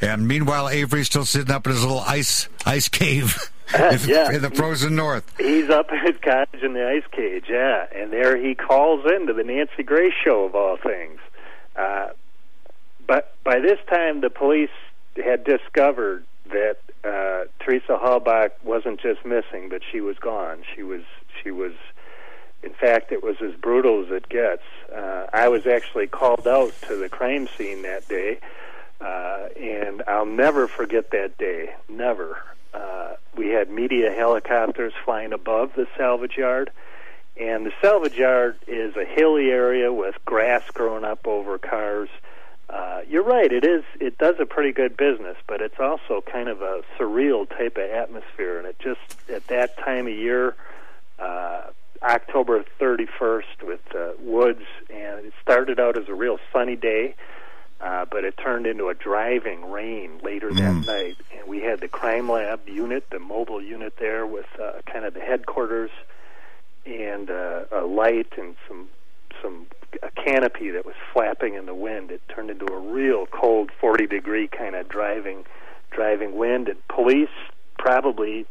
And 0.00 0.26
meanwhile, 0.28 0.68
Avery's 0.68 1.06
still 1.06 1.24
sitting 1.24 1.50
up 1.50 1.66
in 1.66 1.72
his 1.72 1.82
little 1.82 2.00
ice 2.00 2.48
ice 2.64 2.88
cave 2.88 3.50
in, 3.74 3.98
yeah. 4.08 4.32
in 4.32 4.42
the 4.42 4.50
frozen 4.50 4.94
north. 4.94 5.24
He's 5.38 5.70
up 5.70 5.90
in 5.90 5.98
his 5.98 6.16
cottage 6.22 6.62
in 6.62 6.74
the 6.74 6.88
ice 6.88 7.06
cage, 7.10 7.46
yeah. 7.48 7.86
And 7.94 8.12
there 8.12 8.36
he 8.36 8.54
calls 8.54 9.04
into 9.04 9.32
the 9.32 9.42
Nancy 9.42 9.82
Grace 9.82 10.14
show 10.24 10.44
of 10.44 10.54
all 10.54 10.76
things. 10.76 11.18
Uh, 11.74 12.08
but 13.06 13.34
by 13.42 13.58
this 13.58 13.78
time, 13.88 14.20
the 14.20 14.30
police 14.30 14.70
had 15.16 15.44
discovered 15.44 16.24
that 16.50 16.76
uh, 17.04 17.44
Teresa 17.60 17.98
Halbach 18.02 18.50
wasn't 18.62 19.00
just 19.00 19.24
missing, 19.24 19.68
but 19.68 19.82
she 19.90 20.00
was 20.00 20.16
gone. 20.18 20.62
She 20.74 20.82
was 20.82 21.02
she 21.42 21.50
was. 21.50 21.72
In 22.62 22.72
fact, 22.72 23.12
it 23.12 23.22
was 23.22 23.36
as 23.42 23.54
brutal 23.54 24.04
as 24.04 24.10
it 24.10 24.28
gets. 24.28 24.62
Uh, 24.92 25.26
I 25.32 25.48
was 25.48 25.66
actually 25.66 26.06
called 26.06 26.48
out 26.48 26.72
to 26.88 26.96
the 26.96 27.08
crime 27.08 27.48
scene 27.56 27.82
that 27.82 28.08
day, 28.08 28.38
uh, 28.40 28.46
and 29.00 30.02
I'll 30.06 30.26
never 30.26 30.68
forget 30.68 31.10
that 31.10 31.38
day. 31.38 31.74
Never. 31.88 32.38
Uh, 32.72 33.14
we 33.36 33.48
had 33.48 33.70
media 33.70 34.10
helicopters 34.10 34.92
flying 35.04 35.32
above 35.32 35.72
the 35.76 35.86
salvage 35.96 36.36
yard, 36.36 36.70
and 37.38 37.66
the 37.66 37.72
salvage 37.80 38.16
yard 38.16 38.56
is 38.66 38.96
a 38.96 39.04
hilly 39.04 39.50
area 39.50 39.92
with 39.92 40.14
grass 40.24 40.62
growing 40.72 41.04
up 41.04 41.26
over 41.26 41.58
cars. 41.58 42.08
Uh, 42.68 43.00
you're 43.08 43.22
right. 43.22 43.52
It 43.52 43.64
is. 43.64 43.84
It 44.00 44.18
does 44.18 44.36
a 44.40 44.46
pretty 44.46 44.72
good 44.72 44.96
business, 44.96 45.36
but 45.46 45.60
it's 45.60 45.78
also 45.78 46.20
kind 46.20 46.48
of 46.48 46.62
a 46.62 46.82
surreal 46.98 47.48
type 47.48 47.76
of 47.76 47.90
atmosphere. 47.90 48.58
And 48.58 48.66
it 48.66 48.78
just 48.78 49.30
at 49.30 49.46
that 49.48 49.78
time 49.78 50.06
of 50.06 50.14
year, 50.14 50.56
uh, 51.18 51.62
October 52.02 52.64
31st, 52.80 53.62
with 53.62 53.80
uh, 53.94 54.12
woods, 54.20 54.64
and 54.90 55.26
it 55.26 55.32
started 55.40 55.78
out 55.78 55.96
as 55.96 56.08
a 56.08 56.14
real 56.14 56.38
sunny 56.52 56.76
day, 56.76 57.14
uh, 57.14 57.35
but 57.80 58.24
it 58.24 58.36
turned 58.36 58.66
into 58.66 58.88
a 58.88 58.94
driving 58.94 59.70
rain 59.70 60.18
later 60.22 60.50
Mm. 60.50 60.56
that 60.56 60.86
night. 60.92 61.16
And 61.36 61.46
we 61.46 61.60
had 61.60 61.80
the 61.80 61.88
crime 61.88 62.30
lab 62.30 62.68
unit, 62.68 63.08
the 63.10 63.18
mobile 63.18 63.62
unit 63.62 63.94
there, 63.98 64.26
with 64.26 64.46
uh, 64.60 64.80
kind 64.90 65.04
of 65.04 65.14
the 65.14 65.20
headquarters 65.20 65.90
and 66.84 67.30
uh, 67.30 67.64
a 67.72 67.84
light 67.84 68.32
and 68.38 68.56
some 68.68 68.88
some 69.42 69.66
a 70.02 70.10
canopy 70.10 70.70
that 70.70 70.84
was 70.86 70.94
flapping 71.12 71.54
in 71.54 71.66
the 71.66 71.74
wind. 71.74 72.10
It 72.10 72.22
turned 72.28 72.50
into 72.50 72.66
a 72.72 72.78
real 72.78 73.26
cold, 73.26 73.70
40 73.80 74.06
degree 74.06 74.48
kind 74.48 74.74
of 74.74 74.88
driving 74.88 75.44
driving 75.90 76.36
wind. 76.36 76.68
And 76.68 76.86
police, 76.88 77.28
probably 77.78 78.46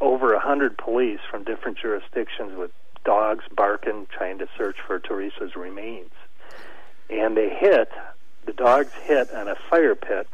over 0.00 0.34
a 0.34 0.40
hundred 0.40 0.76
police 0.76 1.20
from 1.30 1.44
different 1.44 1.78
jurisdictions, 1.78 2.56
with 2.56 2.70
dogs 3.04 3.44
barking, 3.54 4.06
trying 4.10 4.38
to 4.38 4.48
search 4.58 4.76
for 4.86 4.98
Teresa's 4.98 5.56
remains. 5.56 6.10
And 7.08 7.36
they 7.36 7.48
hit 7.48 7.90
the 8.46 8.52
dogs 8.52 8.92
hit 9.02 9.32
on 9.32 9.48
a 9.48 9.56
fire 9.68 9.94
pit, 9.94 10.28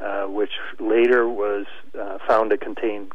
uh, 0.00 0.24
which 0.24 0.52
later 0.78 1.28
was 1.28 1.66
uh, 1.98 2.18
found 2.26 2.50
to 2.50 2.58
contain 2.58 3.10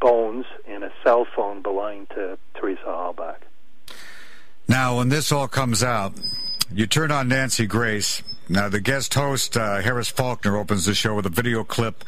bones 0.00 0.46
and 0.66 0.84
a 0.84 0.92
cell 1.02 1.26
phone 1.34 1.62
belonging 1.62 2.06
to 2.08 2.38
Teresa 2.54 2.84
Halbach. 2.84 3.38
Now, 4.68 4.98
when 4.98 5.08
this 5.08 5.32
all 5.32 5.48
comes 5.48 5.82
out, 5.82 6.12
you 6.72 6.86
turn 6.86 7.10
on 7.10 7.28
Nancy 7.28 7.66
Grace. 7.66 8.22
Now, 8.50 8.68
the 8.68 8.80
guest 8.80 9.14
host, 9.14 9.56
uh, 9.56 9.80
Harris 9.80 10.10
Faulkner, 10.10 10.56
opens 10.56 10.84
the 10.84 10.94
show 10.94 11.14
with 11.14 11.26
a 11.26 11.30
video 11.30 11.64
clip 11.64 12.04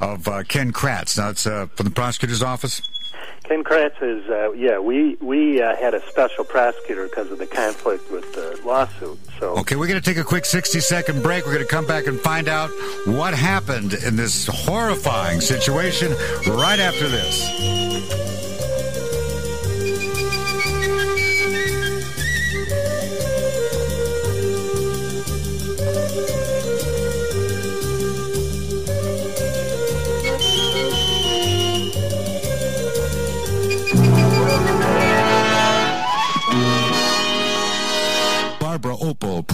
of 0.00 0.28
uh, 0.28 0.42
Ken 0.42 0.72
Kratz. 0.72 1.16
Now, 1.16 1.30
it's 1.30 1.46
uh, 1.46 1.66
from 1.74 1.84
the 1.84 1.92
prosecutor's 1.92 2.42
office. 2.42 2.82
Ken 3.44 3.64
Kratz 3.64 4.00
is, 4.00 4.28
uh, 4.30 4.52
yeah, 4.52 4.78
we 4.78 5.16
we 5.20 5.60
uh, 5.60 5.74
had 5.76 5.94
a 5.94 6.08
special 6.08 6.44
prosecutor 6.44 7.08
because 7.08 7.30
of 7.30 7.38
the 7.38 7.46
conflict 7.46 8.10
with 8.10 8.32
the 8.34 8.60
lawsuit. 8.64 9.18
So 9.40 9.58
Okay, 9.58 9.74
we're 9.74 9.88
going 9.88 10.00
to 10.00 10.04
take 10.08 10.16
a 10.16 10.24
quick 10.24 10.44
60 10.44 10.78
second 10.80 11.22
break. 11.22 11.44
We're 11.44 11.54
going 11.54 11.66
to 11.66 11.70
come 11.70 11.86
back 11.86 12.06
and 12.06 12.20
find 12.20 12.48
out 12.48 12.70
what 13.04 13.34
happened 13.34 13.94
in 13.94 14.14
this 14.14 14.46
horrifying 14.46 15.40
situation 15.40 16.12
right 16.46 16.78
after 16.78 17.08
this. 17.08 17.91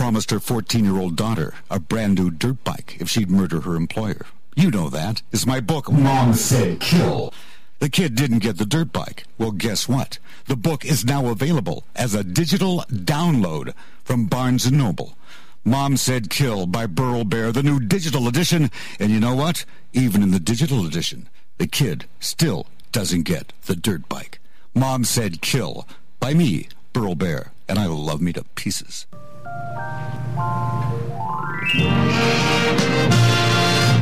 Promised 0.08 0.30
her 0.30 0.40
14 0.40 0.86
year 0.86 0.96
old 0.96 1.16
daughter 1.16 1.52
a 1.70 1.78
brand 1.78 2.14
new 2.14 2.30
dirt 2.30 2.64
bike 2.64 2.96
if 2.98 3.10
she'd 3.10 3.30
murder 3.30 3.60
her 3.60 3.76
employer. 3.76 4.24
You 4.56 4.70
know 4.70 4.88
that. 4.88 5.20
It's 5.32 5.44
my 5.44 5.60
book, 5.60 5.92
Mom 5.92 6.32
Said 6.32 6.80
Kill. 6.80 7.34
The 7.78 7.90
kid 7.90 8.14
didn't 8.14 8.38
get 8.38 8.56
the 8.56 8.64
dirt 8.64 8.90
bike. 8.90 9.24
Well, 9.36 9.50
guess 9.50 9.86
what? 9.86 10.18
The 10.46 10.56
book 10.56 10.86
is 10.86 11.04
now 11.04 11.26
available 11.26 11.84
as 11.94 12.14
a 12.14 12.24
digital 12.24 12.86
download 12.90 13.74
from 14.02 14.24
Barnes 14.24 14.70
& 14.70 14.72
Noble. 14.72 15.14
Mom 15.62 15.98
Said 15.98 16.30
Kill 16.30 16.64
by 16.64 16.86
Burl 16.86 17.24
Barer, 17.24 17.52
the 17.52 17.62
new 17.62 17.78
digital 17.78 18.28
edition. 18.28 18.70
And 18.98 19.10
you 19.10 19.20
know 19.20 19.34
what? 19.34 19.66
Even 19.92 20.22
in 20.22 20.30
the 20.30 20.40
digital 20.40 20.86
edition, 20.86 21.28
the 21.58 21.66
kid 21.66 22.06
still 22.18 22.66
doesn't 22.92 23.24
get 23.24 23.52
the 23.66 23.76
dirt 23.76 24.08
bike. 24.08 24.38
Mom 24.74 25.04
Said 25.04 25.42
Kill 25.42 25.86
by 26.18 26.32
me, 26.32 26.68
Burl 26.94 27.14
Barer, 27.14 27.52
and 27.68 27.78
I 27.78 27.84
love 27.84 28.22
me 28.22 28.32
to 28.32 28.44
pieces. 28.54 29.04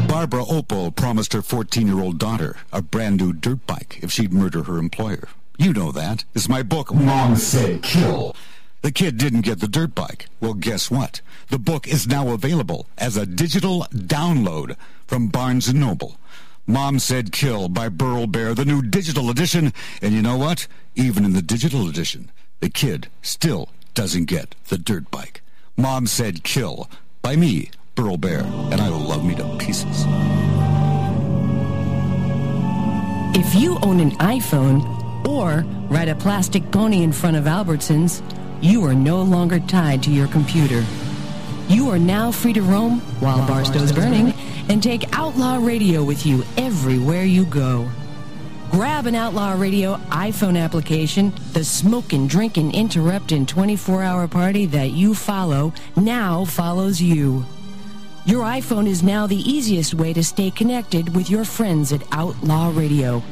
Barbara 0.08 0.44
Opel 0.44 0.94
promised 0.94 1.32
her 1.34 1.42
14 1.42 1.86
year 1.86 2.00
old 2.00 2.18
daughter 2.18 2.56
a 2.72 2.82
brand 2.82 3.20
new 3.20 3.32
dirt 3.32 3.66
bike 3.66 4.00
if 4.02 4.10
she'd 4.10 4.32
murder 4.32 4.64
her 4.64 4.78
employer. 4.78 5.28
You 5.58 5.72
know 5.72 5.92
that. 5.92 6.24
It's 6.34 6.48
my 6.48 6.62
book, 6.62 6.92
Mom 6.92 7.36
Said 7.36 7.82
Kill. 7.82 8.34
The 8.82 8.92
kid 8.92 9.18
didn't 9.18 9.40
get 9.42 9.60
the 9.60 9.68
dirt 9.68 9.94
bike. 9.94 10.26
Well, 10.40 10.54
guess 10.54 10.90
what? 10.90 11.20
The 11.48 11.58
book 11.58 11.86
is 11.88 12.06
now 12.06 12.28
available 12.32 12.86
as 12.98 13.16
a 13.16 13.26
digital 13.26 13.86
download 13.92 14.76
from 15.06 15.28
Barnes 15.28 15.72
& 15.72 15.74
Noble. 15.74 16.18
Mom 16.66 16.98
Said 16.98 17.32
Kill 17.32 17.68
by 17.68 17.88
Burl 17.88 18.26
Barer, 18.26 18.54
the 18.54 18.64
new 18.64 18.82
digital 18.82 19.30
edition. 19.30 19.72
And 20.02 20.12
you 20.12 20.22
know 20.22 20.36
what? 20.36 20.66
Even 20.94 21.24
in 21.24 21.32
the 21.32 21.42
digital 21.42 21.88
edition, 21.88 22.30
the 22.60 22.68
kid 22.68 23.08
still 23.22 23.70
doesn't 23.96 24.26
get 24.26 24.54
the 24.68 24.76
dirt 24.76 25.10
bike. 25.10 25.40
Mom 25.76 26.06
Said 26.06 26.44
Kill 26.44 26.88
by 27.22 27.34
me, 27.34 27.70
Burl 27.94 28.18
Barer, 28.18 28.44
and 28.70 28.78
I 28.80 28.90
will 28.90 29.00
love 29.00 29.24
me 29.24 29.34
to 29.36 29.56
pieces. 29.56 30.04
If 33.34 33.54
you 33.54 33.78
own 33.82 34.00
an 34.00 34.10
iPhone 34.18 35.26
or 35.26 35.64
ride 35.88 36.08
a 36.08 36.14
plastic 36.14 36.70
pony 36.70 37.02
in 37.02 37.10
front 37.10 37.38
of 37.38 37.44
Albertsons, 37.44 38.22
you 38.62 38.84
are 38.84 38.94
no 38.94 39.22
longer 39.22 39.60
tied 39.60 40.02
to 40.02 40.10
your 40.10 40.28
computer. 40.28 40.84
You 41.68 41.88
are 41.90 41.98
now 41.98 42.30
free 42.30 42.52
to 42.52 42.62
roam 42.62 43.00
while 43.20 43.46
Barstow's 43.48 43.92
burning 43.92 44.34
and 44.68 44.82
take 44.82 45.16
Outlaw 45.16 45.56
Radio 45.56 46.04
with 46.04 46.26
you 46.26 46.44
everywhere 46.58 47.24
you 47.24 47.46
go. 47.46 47.88
Grab 48.70 49.06
an 49.06 49.14
Outlaw 49.14 49.54
Radio 49.58 49.96
iPhone 50.10 50.62
application. 50.62 51.32
The 51.52 51.64
smoke 51.64 52.12
and 52.12 52.28
drink 52.28 52.56
and 52.56 52.74
interrupt 52.74 53.32
in 53.32 53.46
24 53.46 54.02
hour 54.02 54.28
party 54.28 54.66
that 54.66 54.90
you 54.90 55.14
follow 55.14 55.72
now 55.96 56.44
follows 56.44 57.00
you. 57.00 57.44
Your 58.26 58.44
iPhone 58.44 58.88
is 58.88 59.02
now 59.02 59.26
the 59.26 59.36
easiest 59.36 59.94
way 59.94 60.12
to 60.12 60.22
stay 60.22 60.50
connected 60.50 61.14
with 61.14 61.30
your 61.30 61.44
friends 61.44 61.92
at 61.92 62.02
Outlaw 62.12 62.72
Radio. 62.74 63.22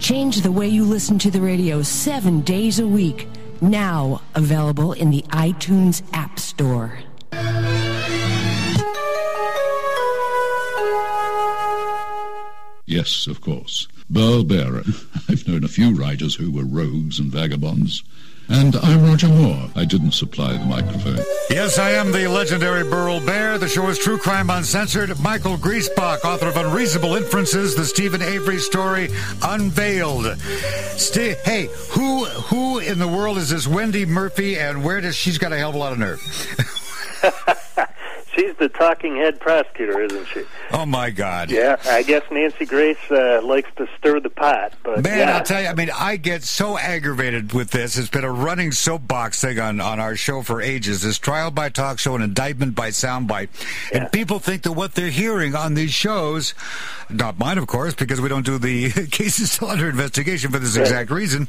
Change 0.00 0.40
the 0.40 0.50
way 0.50 0.66
you 0.66 0.84
listen 0.84 1.18
to 1.20 1.30
the 1.30 1.40
radio 1.40 1.82
seven 1.82 2.40
days 2.40 2.80
a 2.80 2.86
week. 2.86 3.28
Now 3.60 4.22
available 4.34 4.94
in 4.94 5.10
the 5.10 5.22
iTunes 5.30 6.02
App 6.12 6.40
Store. 6.40 6.98
Yes, 12.92 13.26
of 13.26 13.40
course. 13.40 13.88
Burl 14.10 14.44
Barer. 14.44 14.82
I've 15.28 15.48
known 15.48 15.64
a 15.64 15.68
few 15.68 15.94
writers 15.94 16.34
who 16.34 16.50
were 16.52 16.66
rogues 16.66 17.18
and 17.18 17.32
vagabonds. 17.32 18.02
And 18.50 18.76
I'm 18.76 19.04
Roger 19.04 19.28
Moore. 19.28 19.70
I 19.74 19.86
didn't 19.86 20.12
supply 20.12 20.52
the 20.52 20.66
microphone. 20.66 21.24
Yes, 21.48 21.78
I 21.78 21.92
am 21.92 22.12
the 22.12 22.28
legendary 22.28 22.82
Burl 22.84 23.24
Barer. 23.24 23.56
The 23.56 23.66
show 23.66 23.88
is 23.88 23.98
True 23.98 24.18
Crime 24.18 24.50
Uncensored. 24.50 25.18
Michael 25.20 25.56
Griesbach, 25.56 26.22
author 26.22 26.48
of 26.48 26.58
Unreasonable 26.58 27.14
Inferences, 27.14 27.74
the 27.74 27.86
Steven 27.86 28.20
Avery 28.20 28.58
story, 28.58 29.08
Unveiled. 29.42 30.38
St- 30.98 31.38
hey, 31.38 31.70
who 31.92 32.26
who 32.26 32.78
in 32.78 32.98
the 32.98 33.08
world 33.08 33.38
is 33.38 33.48
this 33.48 33.66
Wendy 33.66 34.04
Murphy, 34.04 34.58
and 34.58 34.84
where 34.84 35.00
does 35.00 35.16
she's 35.16 35.38
got 35.38 35.54
a 35.54 35.56
hell 35.56 35.70
of 35.70 35.76
a 35.76 35.78
lot 35.78 35.92
of 35.92 35.98
nerve? 35.98 36.20
She's 38.34 38.54
the 38.56 38.68
talking 38.70 39.16
head 39.16 39.40
prosecutor, 39.40 40.00
isn't 40.00 40.26
she? 40.28 40.44
Oh 40.72 40.86
my 40.86 41.10
God! 41.10 41.50
Yeah, 41.50 41.76
I 41.86 42.02
guess 42.02 42.22
Nancy 42.30 42.64
Grace 42.64 42.96
uh, 43.10 43.42
likes 43.44 43.68
to 43.76 43.86
stir 43.98 44.20
the 44.20 44.30
pot. 44.30 44.72
But 44.82 45.02
Man, 45.02 45.18
yeah. 45.28 45.36
I'll 45.36 45.42
tell 45.44 45.60
you, 45.60 45.68
I 45.68 45.74
mean, 45.74 45.90
I 45.94 46.16
get 46.16 46.42
so 46.42 46.78
aggravated 46.78 47.52
with 47.52 47.70
this. 47.72 47.98
It's 47.98 48.08
been 48.08 48.24
a 48.24 48.32
running 48.32 48.72
soapbox 48.72 49.42
thing 49.42 49.58
on, 49.58 49.80
on 49.80 50.00
our 50.00 50.16
show 50.16 50.40
for 50.40 50.62
ages. 50.62 51.02
This 51.02 51.18
trial 51.18 51.50
by 51.50 51.68
talk 51.68 51.98
show 51.98 52.14
and 52.14 52.24
indictment 52.24 52.74
by 52.74 52.88
soundbite. 52.88 53.48
Yeah. 53.92 53.98
And 54.04 54.12
people 54.12 54.38
think 54.38 54.62
that 54.62 54.72
what 54.72 54.94
they're 54.94 55.10
hearing 55.10 55.54
on 55.54 55.74
these 55.74 55.92
shows, 55.92 56.54
not 57.10 57.38
mine, 57.38 57.58
of 57.58 57.66
course, 57.66 57.94
because 57.94 58.20
we 58.20 58.30
don't 58.30 58.46
do 58.46 58.56
the 58.56 58.90
cases 59.10 59.52
still 59.52 59.68
under 59.68 59.88
investigation 59.90 60.50
for 60.50 60.58
this 60.58 60.74
Right. 60.76 60.82
exact 60.82 61.10
reason. 61.10 61.48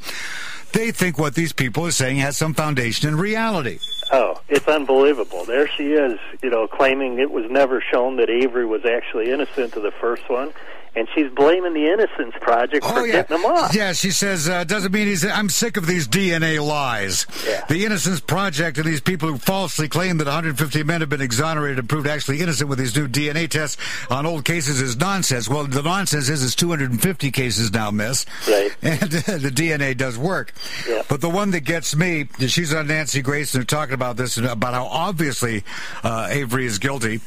They 0.74 0.90
think 0.90 1.18
what 1.18 1.36
these 1.36 1.52
people 1.52 1.86
are 1.86 1.92
saying 1.92 2.16
has 2.16 2.36
some 2.36 2.52
foundation 2.52 3.08
in 3.08 3.16
reality. 3.16 3.78
Oh, 4.12 4.42
it's 4.48 4.66
unbelievable. 4.66 5.44
There 5.44 5.68
she 5.68 5.92
is, 5.92 6.18
you 6.42 6.50
know, 6.50 6.66
claiming 6.66 7.20
it 7.20 7.30
was 7.30 7.44
never 7.48 7.80
shown 7.80 8.16
that 8.16 8.28
Avery 8.28 8.66
was 8.66 8.84
actually 8.84 9.30
innocent 9.30 9.76
of 9.76 9.84
the 9.84 9.92
first 9.92 10.28
one, 10.28 10.52
and 10.96 11.08
she's 11.14 11.30
blaming 11.32 11.74
the 11.74 11.86
Innocence 11.90 12.34
Project 12.40 12.84
for 12.84 13.00
Oh 13.00 13.04
yeah, 13.04 13.12
getting 13.12 13.38
him 13.38 13.44
off. 13.46 13.74
yeah. 13.74 13.92
She 13.92 14.10
says 14.10 14.48
uh, 14.48 14.64
doesn't 14.64 14.92
mean 14.92 15.06
he's. 15.08 15.24
I'm 15.26 15.48
sick 15.48 15.76
of 15.76 15.86
these 15.86 16.06
DNA 16.06 16.64
lies. 16.64 17.26
Yeah. 17.46 17.64
The 17.68 17.84
Innocence 17.84 18.20
Project 18.20 18.78
and 18.78 18.86
these 18.86 19.00
people 19.00 19.28
who 19.28 19.38
falsely 19.38 19.88
claim 19.88 20.18
that 20.18 20.26
150 20.26 20.82
men 20.84 21.00
have 21.00 21.10
been 21.10 21.20
exonerated 21.20 21.78
and 21.80 21.88
proved 21.88 22.06
actually 22.06 22.40
innocent 22.40 22.68
with 22.70 22.78
these 22.78 22.94
new 22.96 23.08
DNA 23.08 23.48
tests 23.48 23.76
on 24.10 24.26
old 24.26 24.44
cases 24.44 24.80
is 24.80 24.96
nonsense. 24.96 25.48
Well, 25.48 25.64
the 25.66 25.82
nonsense 25.82 26.28
is 26.28 26.44
it's 26.44 26.54
250 26.54 27.30
cases 27.30 27.72
now, 27.72 27.90
Miss. 27.90 28.24
Right. 28.48 28.70
And 28.82 29.00
the 29.10 29.50
DNA 29.50 29.96
does 29.96 30.16
work. 30.18 30.52
Yeah. 30.88 31.02
But 31.08 31.20
the 31.20 31.28
one 31.30 31.50
that 31.52 31.60
gets 31.60 31.96
me, 31.96 32.28
she's 32.46 32.72
on 32.72 32.86
Nancy 32.86 33.22
Grace 33.22 33.54
and 33.54 33.60
they're 33.62 33.66
talking 33.66 33.94
about 33.94 34.16
this 34.16 34.36
about 34.36 34.74
how 34.74 34.84
obviously 34.86 35.64
uh, 36.02 36.28
Avery 36.30 36.66
is 36.66 36.78
guilty. 36.78 37.20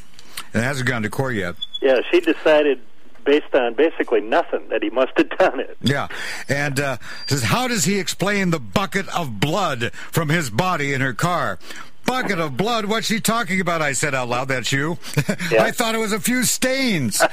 and 0.54 0.62
hasn't 0.62 0.88
gone 0.88 1.02
to 1.02 1.10
court 1.10 1.34
yet. 1.34 1.56
Yeah, 1.82 2.00
she 2.10 2.20
decided 2.20 2.80
based 3.28 3.54
on 3.54 3.74
basically 3.74 4.22
nothing 4.22 4.66
that 4.70 4.82
he 4.82 4.88
must 4.88 5.12
have 5.18 5.28
done 5.28 5.60
it. 5.60 5.76
Yeah, 5.82 6.08
and 6.48 6.80
uh, 6.80 6.96
says, 7.26 7.42
how 7.42 7.68
does 7.68 7.84
he 7.84 7.98
explain 7.98 8.48
the 8.48 8.58
bucket 8.58 9.06
of 9.14 9.38
blood 9.38 9.92
from 9.92 10.30
his 10.30 10.48
body 10.48 10.94
in 10.94 11.02
her 11.02 11.12
car? 11.12 11.58
Bucket 12.06 12.38
of 12.38 12.56
blood? 12.56 12.86
What's 12.86 13.06
she 13.08 13.20
talking 13.20 13.60
about? 13.60 13.82
I 13.82 13.92
said 13.92 14.14
out 14.14 14.30
loud. 14.30 14.48
That's 14.48 14.72
you. 14.72 14.96
Yeah. 15.50 15.62
I 15.62 15.70
thought 15.72 15.94
it 15.94 15.98
was 15.98 16.12
a 16.12 16.20
few 16.20 16.44
stains. 16.44 17.22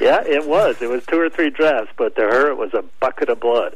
Yeah, 0.00 0.22
it 0.24 0.46
was. 0.46 0.80
It 0.80 0.88
was 0.88 1.04
two 1.06 1.18
or 1.18 1.28
three 1.28 1.50
drafts, 1.50 1.92
but 1.96 2.14
to 2.16 2.22
her 2.22 2.50
it 2.50 2.56
was 2.56 2.72
a 2.72 2.84
bucket 3.00 3.28
of 3.28 3.40
blood. 3.40 3.74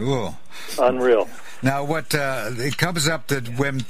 Ooh. 0.00 0.30
Unreal. 0.78 1.28
Now, 1.62 1.84
what 1.84 2.14
uh, 2.14 2.50
it 2.56 2.76
comes 2.76 3.06
up 3.06 3.28
that 3.28 3.48
when 3.58 3.84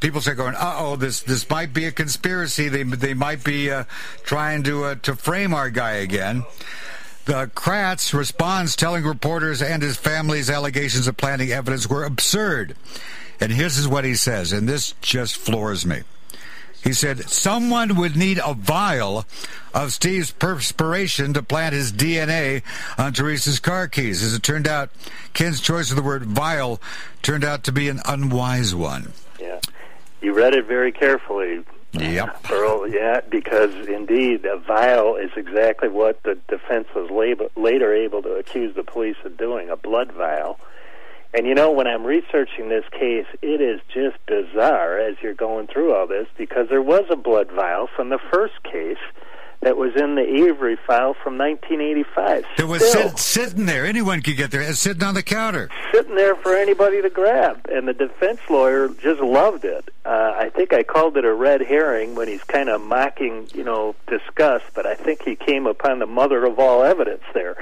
people 0.00 0.20
start 0.20 0.36
going, 0.36 0.54
"Uh 0.54 0.76
oh, 0.78 0.96
this 0.96 1.20
this 1.20 1.48
might 1.48 1.72
be 1.72 1.84
a 1.84 1.92
conspiracy. 1.92 2.68
They 2.68 2.82
they 2.82 3.14
might 3.14 3.44
be 3.44 3.70
uh, 3.70 3.84
trying 4.24 4.62
to 4.64 4.84
uh, 4.84 4.94
to 5.02 5.14
frame 5.14 5.54
our 5.54 5.70
guy 5.70 5.92
again." 5.92 6.44
The 7.26 7.50
Kratz 7.54 8.12
responds, 8.12 8.74
telling 8.74 9.04
reporters 9.04 9.62
and 9.62 9.82
his 9.82 9.96
family's 9.96 10.50
allegations 10.50 11.06
of 11.06 11.16
planting 11.16 11.52
evidence 11.52 11.88
were 11.88 12.02
absurd. 12.02 12.74
And 13.40 13.52
here's 13.52 13.78
is 13.78 13.86
what 13.86 14.04
he 14.04 14.14
says, 14.16 14.52
and 14.52 14.68
this 14.68 14.94
just 15.00 15.36
floors 15.36 15.86
me. 15.86 16.02
He 16.82 16.94
said, 16.94 17.28
someone 17.28 17.96
would 17.96 18.16
need 18.16 18.40
a 18.42 18.54
vial 18.54 19.26
of 19.74 19.92
Steve's 19.92 20.30
perspiration 20.30 21.34
to 21.34 21.42
plant 21.42 21.74
his 21.74 21.92
DNA 21.92 22.62
on 22.96 23.12
Teresa's 23.12 23.60
car 23.60 23.86
keys. 23.86 24.22
As 24.22 24.34
it 24.34 24.42
turned 24.42 24.66
out, 24.66 24.90
Ken's 25.34 25.60
choice 25.60 25.90
of 25.90 25.96
the 25.96 26.02
word 26.02 26.24
vial 26.24 26.80
turned 27.22 27.44
out 27.44 27.64
to 27.64 27.72
be 27.72 27.88
an 27.88 28.00
unwise 28.06 28.74
one. 28.74 29.12
Yeah. 29.38 29.60
You 30.20 30.34
read 30.34 30.54
it 30.54 30.66
very 30.66 30.92
carefully. 30.92 31.64
Yep. 31.92 32.44
Burl, 32.44 32.88
yeah, 32.88 33.20
because 33.28 33.74
indeed, 33.88 34.44
a 34.44 34.58
vial 34.58 35.16
is 35.16 35.30
exactly 35.36 35.88
what 35.88 36.22
the 36.22 36.38
defense 36.48 36.86
was 36.94 37.10
lab- 37.10 37.50
later 37.56 37.92
able 37.92 38.22
to 38.22 38.34
accuse 38.34 38.74
the 38.76 38.84
police 38.84 39.16
of 39.24 39.36
doing 39.36 39.70
a 39.70 39.76
blood 39.76 40.12
vial. 40.12 40.60
And 41.34 41.46
you 41.46 41.54
know, 41.54 41.70
when 41.70 41.86
I'm 41.86 42.04
researching 42.04 42.68
this 42.68 42.84
case, 42.90 43.26
it 43.42 43.60
is 43.60 43.80
just 43.92 44.16
bizarre 44.26 44.98
as 44.98 45.16
you're 45.22 45.34
going 45.34 45.66
through 45.66 45.94
all 45.94 46.06
this 46.06 46.26
because 46.36 46.68
there 46.68 46.82
was 46.82 47.04
a 47.10 47.16
blood 47.16 47.50
vial 47.50 47.88
from 47.94 48.08
the 48.08 48.18
first 48.32 48.62
case 48.62 48.98
that 49.62 49.76
was 49.76 49.94
in 49.94 50.14
the 50.14 50.22
Avery 50.22 50.76
file 50.86 51.14
from 51.14 51.36
1985. 51.36 52.44
It 52.58 52.64
was 52.64 52.90
sit, 52.90 53.18
sitting 53.18 53.66
there. 53.66 53.84
Anyone 53.84 54.22
could 54.22 54.36
get 54.36 54.50
there. 54.50 54.62
It's 54.62 54.78
sitting 54.78 55.02
on 55.02 55.14
the 55.14 55.22
counter. 55.22 55.68
sitting 55.92 56.14
there 56.14 56.34
for 56.36 56.54
anybody 56.56 57.02
to 57.02 57.10
grab, 57.10 57.66
and 57.70 57.86
the 57.86 57.92
defense 57.92 58.40
lawyer 58.48 58.88
just 58.88 59.20
loved 59.20 59.64
it. 59.64 59.88
Uh, 60.04 60.34
I 60.36 60.50
think 60.50 60.72
I 60.72 60.82
called 60.82 61.16
it 61.18 61.24
a 61.24 61.34
red 61.34 61.60
herring 61.60 62.14
when 62.14 62.26
he's 62.26 62.44
kind 62.44 62.70
of 62.70 62.80
mocking, 62.80 63.48
you 63.52 63.64
know, 63.64 63.94
disgust, 64.06 64.64
but 64.74 64.86
I 64.86 64.94
think 64.94 65.22
he 65.22 65.36
came 65.36 65.66
upon 65.66 65.98
the 65.98 66.06
mother 66.06 66.44
of 66.46 66.58
all 66.58 66.82
evidence 66.82 67.22
there. 67.34 67.56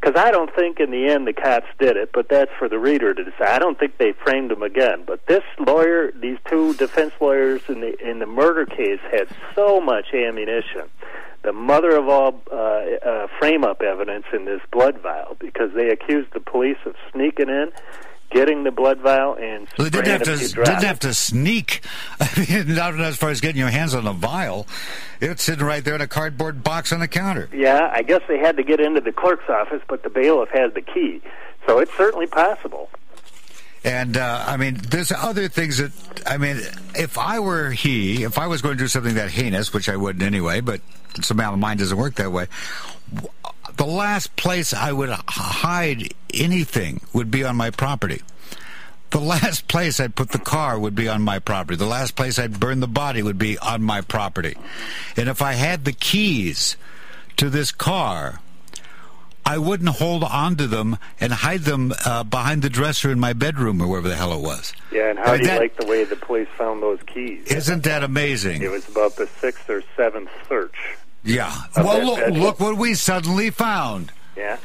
Because 0.00 0.20
I 0.20 0.32
don't 0.32 0.52
think 0.52 0.80
in 0.80 0.90
the 0.90 1.06
end 1.06 1.28
the 1.28 1.32
cops 1.32 1.68
did 1.78 1.96
it, 1.96 2.10
but 2.12 2.28
that's 2.28 2.50
for 2.58 2.68
the 2.68 2.78
reader 2.78 3.14
to 3.14 3.22
decide. 3.22 3.48
I 3.48 3.58
don't 3.60 3.78
think 3.78 3.98
they 3.98 4.12
framed 4.12 4.50
him 4.50 4.62
again. 4.62 5.04
But 5.06 5.26
this 5.26 5.44
lawyer, 5.64 6.10
these 6.10 6.38
two 6.48 6.74
defense 6.74 7.12
lawyers 7.20 7.62
in 7.68 7.80
the 7.80 8.10
in 8.10 8.18
the 8.18 8.26
murder 8.26 8.66
case 8.66 8.98
had 9.12 9.28
so 9.54 9.80
much 9.80 10.12
ammunition. 10.12 10.88
The 11.42 11.52
mother 11.52 11.96
of 11.96 12.08
all 12.08 12.40
uh, 12.52 12.56
uh, 12.56 13.26
frame 13.38 13.64
up 13.64 13.82
evidence 13.82 14.26
in 14.32 14.44
this 14.44 14.60
blood 14.70 15.00
vial 15.02 15.36
because 15.40 15.72
they 15.74 15.88
accused 15.88 16.32
the 16.32 16.40
police 16.40 16.76
of 16.86 16.94
sneaking 17.12 17.48
in, 17.48 17.72
getting 18.30 18.62
the 18.62 18.70
blood 18.70 19.00
vial, 19.00 19.34
and 19.34 19.66
Well, 19.76 19.90
they 19.90 19.90
didn't 19.90 20.26
have 20.26 20.38
to 20.38 20.48
didn't 20.54 20.84
have 20.84 21.00
to 21.00 21.12
sneak. 21.12 21.82
I 22.20 22.46
mean, 22.48 22.74
not 22.74 22.98
as 23.00 23.16
far 23.16 23.30
as 23.30 23.40
getting 23.40 23.58
your 23.58 23.70
hands 23.70 23.94
on 23.94 24.04
the 24.04 24.12
vial. 24.12 24.66
It's 25.20 25.42
sitting 25.42 25.64
right 25.64 25.84
there 25.84 25.94
in 25.94 26.00
a 26.00 26.06
cardboard 26.08 26.62
box 26.62 26.92
on 26.92 27.00
the 27.00 27.08
counter. 27.08 27.48
Yeah, 27.52 27.90
I 27.92 28.02
guess 28.02 28.22
they 28.28 28.38
had 28.38 28.56
to 28.56 28.62
get 28.62 28.80
into 28.80 29.00
the 29.00 29.12
clerk's 29.12 29.48
office, 29.48 29.82
but 29.88 30.02
the 30.04 30.10
bailiff 30.10 30.50
has 30.50 30.72
the 30.74 30.82
key, 30.82 31.22
so 31.66 31.78
it's 31.78 31.92
certainly 31.96 32.26
possible. 32.26 32.88
And 33.84 34.16
uh, 34.16 34.44
I 34.46 34.56
mean, 34.56 34.78
there's 34.90 35.10
other 35.10 35.48
things 35.48 35.78
that 35.78 35.92
I 36.26 36.38
mean, 36.38 36.60
if 36.94 37.18
I 37.18 37.40
were 37.40 37.70
he, 37.70 38.22
if 38.22 38.38
I 38.38 38.46
was 38.46 38.62
going 38.62 38.76
to 38.76 38.84
do 38.84 38.88
something 38.88 39.14
that 39.14 39.30
heinous, 39.30 39.72
which 39.72 39.88
I 39.88 39.96
wouldn't 39.96 40.22
anyway, 40.22 40.60
but 40.60 40.80
somehow 41.20 41.56
mine 41.56 41.78
doesn't 41.78 41.96
work 41.96 42.14
that 42.16 42.30
way. 42.30 42.46
The 43.76 43.86
last 43.86 44.36
place 44.36 44.72
I 44.72 44.92
would 44.92 45.10
hide 45.10 46.12
anything 46.32 47.00
would 47.12 47.30
be 47.30 47.44
on 47.44 47.56
my 47.56 47.70
property. 47.70 48.22
The 49.10 49.20
last 49.20 49.68
place 49.68 49.98
I'd 49.98 50.14
put 50.14 50.30
the 50.30 50.38
car 50.38 50.78
would 50.78 50.94
be 50.94 51.08
on 51.08 51.22
my 51.22 51.38
property. 51.38 51.76
The 51.76 51.86
last 51.86 52.14
place 52.14 52.38
I'd 52.38 52.60
burn 52.60 52.80
the 52.80 52.88
body 52.88 53.22
would 53.22 53.38
be 53.38 53.58
on 53.58 53.82
my 53.82 54.00
property. 54.00 54.56
And 55.16 55.28
if 55.28 55.42
I 55.42 55.54
had 55.54 55.84
the 55.84 55.92
keys 55.92 56.76
to 57.36 57.50
this 57.50 57.72
car, 57.72 58.40
I 59.44 59.58
wouldn't 59.58 59.88
hold 59.90 60.22
on 60.24 60.56
to 60.56 60.66
them 60.66 60.98
and 61.20 61.32
hide 61.32 61.62
them 61.62 61.92
uh, 62.04 62.22
behind 62.24 62.62
the 62.62 62.70
dresser 62.70 63.10
in 63.10 63.18
my 63.18 63.32
bedroom 63.32 63.82
or 63.82 63.88
wherever 63.88 64.08
the 64.08 64.16
hell 64.16 64.32
it 64.32 64.40
was. 64.40 64.72
Yeah, 64.92 65.10
and 65.10 65.18
how 65.18 65.32
Uh, 65.32 65.36
do 65.36 65.42
you 65.42 65.48
that- 65.48 65.60
like 65.60 65.76
the 65.76 65.86
way 65.86 66.04
the 66.04 66.16
police 66.16 66.48
found 66.56 66.82
those 66.82 67.00
keys? 67.06 67.46
Isn't 67.48 67.82
that 67.84 68.02
amazing? 68.04 68.62
It 68.62 68.70
was 68.70 68.88
about 68.88 69.16
the 69.16 69.28
sixth 69.40 69.68
or 69.68 69.82
seventh 69.96 70.30
search. 70.48 70.76
Yeah. 71.24 71.52
Well, 71.76 72.04
look, 72.04 72.18
bedroom. 72.18 72.40
look 72.40 72.60
what 72.60 72.76
we 72.76 72.94
suddenly 72.94 73.50
found. 73.50 74.12
Yeah. 74.36 74.56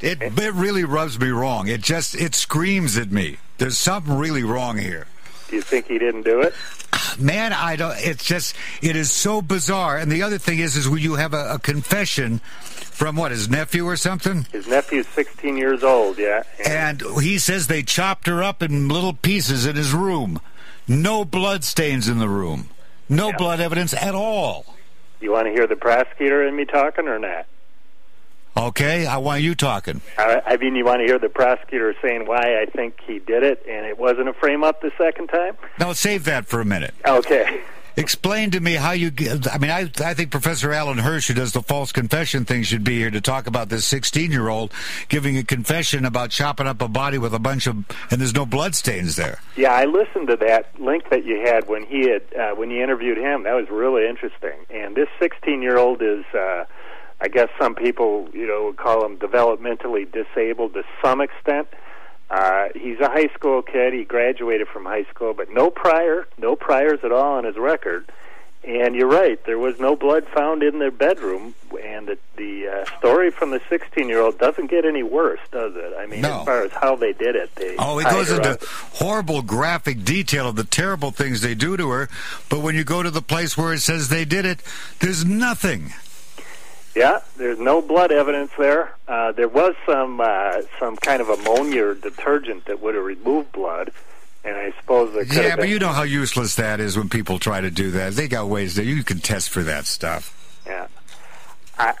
It 0.00 0.20
it 0.20 0.54
really 0.54 0.84
rubs 0.84 1.18
me 1.18 1.28
wrong. 1.28 1.68
It 1.68 1.80
just 1.80 2.14
it 2.14 2.34
screams 2.34 2.98
at 2.98 3.10
me. 3.10 3.38
There's 3.58 3.78
something 3.78 4.16
really 4.18 4.42
wrong 4.42 4.76
here. 4.76 5.06
Do 5.48 5.56
you 5.56 5.62
think 5.62 5.86
he 5.86 5.98
didn't 5.98 6.22
do 6.22 6.40
it? 6.40 6.54
Man, 7.18 7.52
I 7.52 7.76
don't. 7.76 7.94
It's 7.98 8.24
just 8.24 8.54
it 8.82 8.96
is 8.96 9.10
so 9.10 9.40
bizarre. 9.42 9.96
And 9.96 10.10
the 10.10 10.22
other 10.22 10.38
thing 10.38 10.58
is, 10.58 10.76
is 10.76 10.88
when 10.88 10.98
you 11.00 11.14
have 11.14 11.34
a, 11.34 11.54
a 11.54 11.58
confession 11.58 12.38
from 12.60 13.16
what 13.16 13.30
his 13.30 13.48
nephew 13.48 13.86
or 13.86 13.96
something, 13.96 14.46
His 14.52 14.66
nephew's 14.66 15.06
16 15.08 15.56
years 15.56 15.82
old. 15.84 16.18
Yeah. 16.18 16.42
and 16.64 17.02
he 17.20 17.38
says 17.38 17.66
they 17.66 17.82
chopped 17.82 18.26
her 18.26 18.42
up 18.42 18.62
in 18.62 18.88
little 18.88 19.12
pieces 19.12 19.66
in 19.66 19.76
his 19.76 19.92
room. 19.92 20.40
No 20.88 21.24
blood 21.24 21.62
stains 21.64 22.08
in 22.08 22.18
the 22.18 22.28
room. 22.28 22.68
No 23.08 23.28
Yeah. 23.28 23.36
blood 23.36 23.60
evidence 23.60 23.92
at 23.94 24.14
all. 24.14 24.74
you 25.20 25.30
want 25.32 25.46
to 25.46 25.52
hear 25.52 25.66
the 25.66 25.76
prosecutor 25.76 26.42
and 26.46 26.56
me 26.56 26.64
talking 26.64 27.06
or 27.06 27.18
not? 27.18 27.46
Okay, 28.56 29.04
I 29.06 29.18
want 29.18 29.42
you 29.42 29.54
talking. 29.54 30.00
I, 30.16 30.40
I 30.46 30.56
mean, 30.56 30.74
you 30.76 30.84
want 30.84 31.00
to 31.00 31.04
hear 31.06 31.18
the 31.18 31.28
prosecutor 31.28 31.94
saying 32.00 32.26
why 32.26 32.60
I 32.62 32.66
think 32.66 32.98
he 33.06 33.18
did 33.18 33.42
it 33.42 33.62
and 33.68 33.84
it 33.84 33.98
wasn't 33.98 34.28
a 34.28 34.32
frame 34.32 34.64
up 34.64 34.80
the 34.80 34.92
second 34.96 35.26
time? 35.28 35.56
No, 35.78 35.92
save 35.92 36.24
that 36.24 36.46
for 36.46 36.60
a 36.60 36.64
minute. 36.64 36.94
Okay. 37.06 37.60
Explain 37.98 38.50
to 38.50 38.60
me 38.60 38.74
how 38.74 38.92
you. 38.92 39.10
get- 39.10 39.50
I 39.54 39.56
mean, 39.56 39.70
I 39.70 39.90
I 40.04 40.12
think 40.12 40.30
Professor 40.30 40.70
Alan 40.70 40.98
Hirsch, 40.98 41.28
who 41.28 41.34
does 41.34 41.52
the 41.52 41.62
false 41.62 41.92
confession 41.92 42.44
thing, 42.44 42.62
should 42.62 42.84
be 42.84 42.98
here 42.98 43.10
to 43.10 43.22
talk 43.22 43.46
about 43.46 43.70
this 43.70 43.86
16 43.86 44.30
year 44.30 44.48
old 44.48 44.70
giving 45.08 45.38
a 45.38 45.42
confession 45.42 46.04
about 46.04 46.28
chopping 46.30 46.66
up 46.66 46.82
a 46.82 46.88
body 46.88 47.16
with 47.16 47.32
a 47.32 47.38
bunch 47.38 47.66
of 47.66 47.76
and 48.10 48.20
there's 48.20 48.34
no 48.34 48.44
blood 48.44 48.74
stains 48.74 49.16
there. 49.16 49.38
Yeah, 49.56 49.72
I 49.72 49.86
listened 49.86 50.28
to 50.28 50.36
that 50.36 50.78
link 50.78 51.08
that 51.08 51.24
you 51.24 51.40
had 51.46 51.68
when 51.68 51.86
he 51.86 52.08
had 52.10 52.22
uh, 52.38 52.54
when 52.54 52.70
you 52.70 52.82
interviewed 52.82 53.16
him. 53.16 53.44
That 53.44 53.54
was 53.54 53.68
really 53.70 54.06
interesting. 54.06 54.58
And 54.68 54.94
this 54.94 55.08
16 55.18 55.62
year 55.62 55.78
old 55.78 56.02
is, 56.02 56.24
uh, 56.34 56.64
I 57.20 57.28
guess 57.28 57.48
some 57.58 57.74
people 57.74 58.28
you 58.32 58.46
know 58.46 58.66
would 58.66 58.76
call 58.76 59.04
him 59.04 59.16
developmentally 59.18 60.10
disabled 60.10 60.74
to 60.74 60.82
some 61.02 61.20
extent. 61.20 61.68
Uh, 62.28 62.68
he's 62.74 62.98
a 63.00 63.08
high 63.08 63.28
school 63.34 63.62
kid. 63.62 63.92
He 63.94 64.04
graduated 64.04 64.68
from 64.68 64.84
high 64.84 65.04
school, 65.04 65.32
but 65.32 65.48
no 65.50 65.70
prior, 65.70 66.26
no 66.38 66.56
priors 66.56 67.00
at 67.04 67.12
all 67.12 67.34
on 67.38 67.44
his 67.44 67.56
record. 67.56 68.06
And 68.64 68.96
you're 68.96 69.06
right, 69.06 69.38
there 69.46 69.60
was 69.60 69.78
no 69.78 69.94
blood 69.94 70.26
found 70.34 70.64
in 70.64 70.80
their 70.80 70.90
bedroom. 70.90 71.54
And 71.80 72.08
the, 72.08 72.18
the 72.36 72.66
uh, 72.68 72.98
story 72.98 73.30
from 73.30 73.50
the 73.52 73.60
16 73.70 74.08
year 74.08 74.20
old 74.20 74.38
doesn't 74.40 74.66
get 74.68 74.84
any 74.84 75.04
worse, 75.04 75.38
does 75.52 75.74
it? 75.76 75.94
I 75.96 76.06
mean, 76.06 76.22
No. 76.22 76.40
as 76.40 76.44
far 76.46 76.62
as 76.62 76.72
how 76.72 76.96
they 76.96 77.12
did 77.12 77.36
it, 77.36 77.54
they 77.54 77.76
Oh, 77.78 78.00
tied 78.00 78.10
goes 78.12 78.32
into 78.32 78.50
up. 78.50 78.64
horrible 78.64 79.42
graphic 79.42 80.02
detail 80.02 80.48
of 80.48 80.56
the 80.56 80.64
terrible 80.64 81.12
things 81.12 81.42
they 81.42 81.54
do 81.54 81.76
to 81.76 81.90
her, 81.90 82.08
but 82.48 82.58
when 82.60 82.74
you 82.74 82.82
go 82.82 83.04
to 83.04 83.10
the 83.10 83.22
place 83.22 83.56
where 83.56 83.72
it 83.72 83.80
says 83.80 84.08
they 84.08 84.24
did 84.24 84.44
it, 84.44 84.58
there's 84.98 85.24
nothing. 85.24 85.92
Yeah, 86.96 87.20
there's 87.36 87.58
no 87.58 87.82
blood 87.82 88.10
evidence 88.10 88.52
there. 88.56 88.94
Uh, 89.06 89.30
there 89.32 89.48
was 89.48 89.74
some 89.84 90.18
uh, 90.18 90.62
some 90.80 90.96
kind 90.96 91.20
of 91.20 91.28
ammonia 91.28 91.88
or 91.88 91.94
detergent 91.94 92.64
that 92.64 92.80
would 92.80 92.94
have 92.94 93.04
removed 93.04 93.52
blood, 93.52 93.92
and 94.42 94.56
I 94.56 94.72
suppose 94.80 95.12
there 95.12 95.26
could 95.26 95.36
Yeah, 95.36 95.56
but 95.56 95.62
been, 95.62 95.70
you 95.72 95.78
know 95.78 95.92
how 95.92 96.04
useless 96.04 96.54
that 96.54 96.80
is 96.80 96.96
when 96.96 97.10
people 97.10 97.38
try 97.38 97.60
to 97.60 97.70
do 97.70 97.90
that. 97.90 98.14
They 98.14 98.28
got 98.28 98.48
ways 98.48 98.76
that 98.76 98.86
you 98.86 99.04
can 99.04 99.18
test 99.18 99.50
for 99.50 99.62
that 99.64 99.84
stuff. 99.84 100.62
Yeah, 100.66 100.86
I 101.78 101.92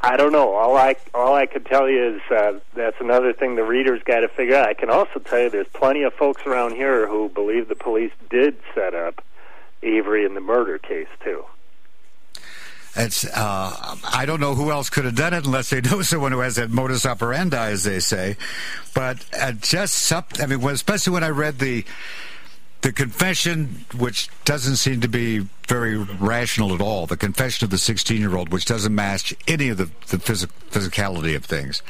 I 0.00 0.16
don't 0.16 0.32
know. 0.32 0.54
All 0.54 0.74
I 0.74 0.96
all 1.12 1.34
I 1.34 1.44
could 1.44 1.66
tell 1.66 1.86
you 1.86 2.14
is 2.16 2.22
uh, 2.30 2.60
that's 2.72 2.96
another 2.98 3.34
thing 3.34 3.56
the 3.56 3.62
readers 3.62 4.02
got 4.04 4.20
to 4.20 4.28
figure 4.28 4.56
out. 4.56 4.70
I 4.70 4.72
can 4.72 4.88
also 4.88 5.18
tell 5.18 5.40
you 5.40 5.50
there's 5.50 5.68
plenty 5.68 6.02
of 6.04 6.14
folks 6.14 6.46
around 6.46 6.76
here 6.76 7.06
who 7.06 7.28
believe 7.28 7.68
the 7.68 7.74
police 7.74 8.12
did 8.30 8.56
set 8.74 8.94
up 8.94 9.22
Avery 9.82 10.24
in 10.24 10.32
the 10.32 10.40
murder 10.40 10.78
case 10.78 11.08
too. 11.22 11.44
It's 12.96 13.24
uh, 13.24 13.96
I 14.12 14.24
don't 14.26 14.40
know 14.40 14.54
who 14.54 14.70
else 14.70 14.90
could 14.90 15.04
have 15.04 15.14
done 15.14 15.32
it 15.32 15.44
unless 15.46 15.70
they 15.70 15.80
know 15.90 16.02
someone 16.02 16.32
who 16.32 16.40
has 16.40 16.56
that 16.56 16.70
modus 16.70 17.06
operandi, 17.06 17.70
as 17.70 17.84
they 17.84 18.00
say. 18.00 18.36
But 18.94 19.24
uh, 19.38 19.52
just 19.52 19.94
something. 19.94 20.40
I 20.42 20.46
mean, 20.46 20.64
especially 20.68 21.12
when 21.12 21.24
I 21.24 21.28
read 21.28 21.58
the 21.58 21.84
the 22.82 22.92
confession, 22.92 23.84
which 23.96 24.28
doesn't 24.46 24.76
seem 24.76 25.02
to 25.02 25.08
be 25.08 25.46
very 25.68 25.98
rational 25.98 26.74
at 26.74 26.80
all. 26.80 27.06
The 27.06 27.16
confession 27.16 27.64
of 27.66 27.70
the 27.70 27.76
16 27.78 28.18
year 28.18 28.34
old, 28.36 28.48
which 28.52 28.64
doesn't 28.64 28.94
match 28.94 29.34
any 29.46 29.68
of 29.68 29.76
the 29.76 29.90
the 30.08 30.18
physic- 30.18 30.50
physicality 30.70 31.36
of 31.36 31.44
things. 31.44 31.82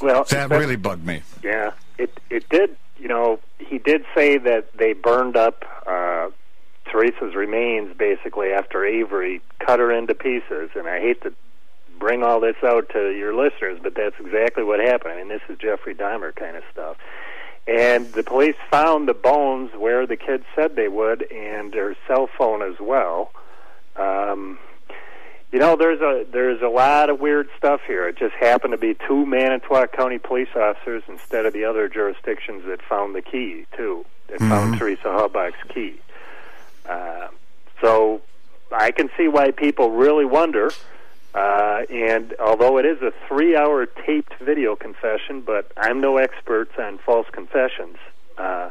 Well, 0.00 0.24
That 0.24 0.48
that- 0.48 0.58
really 0.58 0.76
bugged 0.76 1.06
me. 1.06 1.22
Yeah, 1.44 1.70
it 1.98 2.18
it 2.30 2.48
did. 2.48 2.76
You 2.98 3.06
know, 3.06 3.38
he 3.60 3.78
did 3.78 4.04
say 4.12 4.38
that 4.38 4.76
they 4.76 4.92
burned 4.92 5.36
up 5.36 5.64
uh, 5.86 6.30
Teresa's 6.88 7.34
remains 7.34 7.96
basically 7.96 8.52
after 8.52 8.84
Avery 8.84 9.40
cut 9.58 9.78
her 9.78 9.92
into 9.92 10.14
pieces. 10.14 10.70
And 10.74 10.88
I 10.88 11.00
hate 11.00 11.22
to 11.22 11.32
bring 11.98 12.22
all 12.22 12.40
this 12.40 12.56
out 12.62 12.88
to 12.90 13.10
your 13.10 13.34
listeners, 13.34 13.78
but 13.82 13.94
that's 13.94 14.16
exactly 14.20 14.64
what 14.64 14.80
happened. 14.80 15.14
I 15.14 15.16
mean, 15.16 15.28
this 15.28 15.42
is 15.48 15.58
Jeffrey 15.58 15.94
Dahmer 15.94 16.34
kind 16.34 16.56
of 16.56 16.62
stuff. 16.72 16.96
And 17.66 18.10
the 18.12 18.22
police 18.22 18.56
found 18.70 19.08
the 19.08 19.14
bones 19.14 19.72
where 19.76 20.06
the 20.06 20.16
kids 20.16 20.44
said 20.56 20.74
they 20.74 20.88
would, 20.88 21.30
and 21.30 21.74
her 21.74 21.94
cell 22.06 22.28
phone 22.38 22.62
as 22.62 22.80
well. 22.80 23.30
Um, 23.94 24.58
you 25.52 25.58
know, 25.58 25.76
there's 25.76 26.00
a 26.00 26.24
there's 26.30 26.62
a 26.62 26.68
lot 26.68 27.10
of 27.10 27.20
weird 27.20 27.48
stuff 27.56 27.80
here. 27.86 28.08
It 28.08 28.16
just 28.18 28.34
happened 28.34 28.72
to 28.72 28.78
be 28.78 28.96
two 29.06 29.26
Manitowoc 29.26 29.92
County 29.92 30.18
police 30.18 30.48
officers 30.54 31.02
instead 31.08 31.46
of 31.46 31.52
the 31.52 31.64
other 31.64 31.88
jurisdictions 31.88 32.64
that 32.66 32.80
found 32.82 33.14
the 33.14 33.22
key 33.22 33.66
too. 33.76 34.04
That 34.28 34.40
found 34.40 34.78
Teresa 34.78 35.04
Halbach's 35.04 35.56
key. 35.72 36.00
Uh, 36.88 37.28
so 37.80 38.20
I 38.72 38.90
can 38.90 39.10
see 39.16 39.28
why 39.28 39.50
people 39.50 39.90
really 39.90 40.24
wonder. 40.24 40.70
Uh, 41.34 41.82
and 41.90 42.34
although 42.40 42.78
it 42.78 42.86
is 42.86 43.00
a 43.02 43.12
three-hour 43.28 43.86
taped 44.06 44.34
video 44.40 44.74
confession, 44.74 45.42
but 45.42 45.70
I'm 45.76 46.00
no 46.00 46.16
expert 46.16 46.70
on 46.78 46.98
false 46.98 47.26
confessions. 47.32 47.96
Uh, 48.36 48.70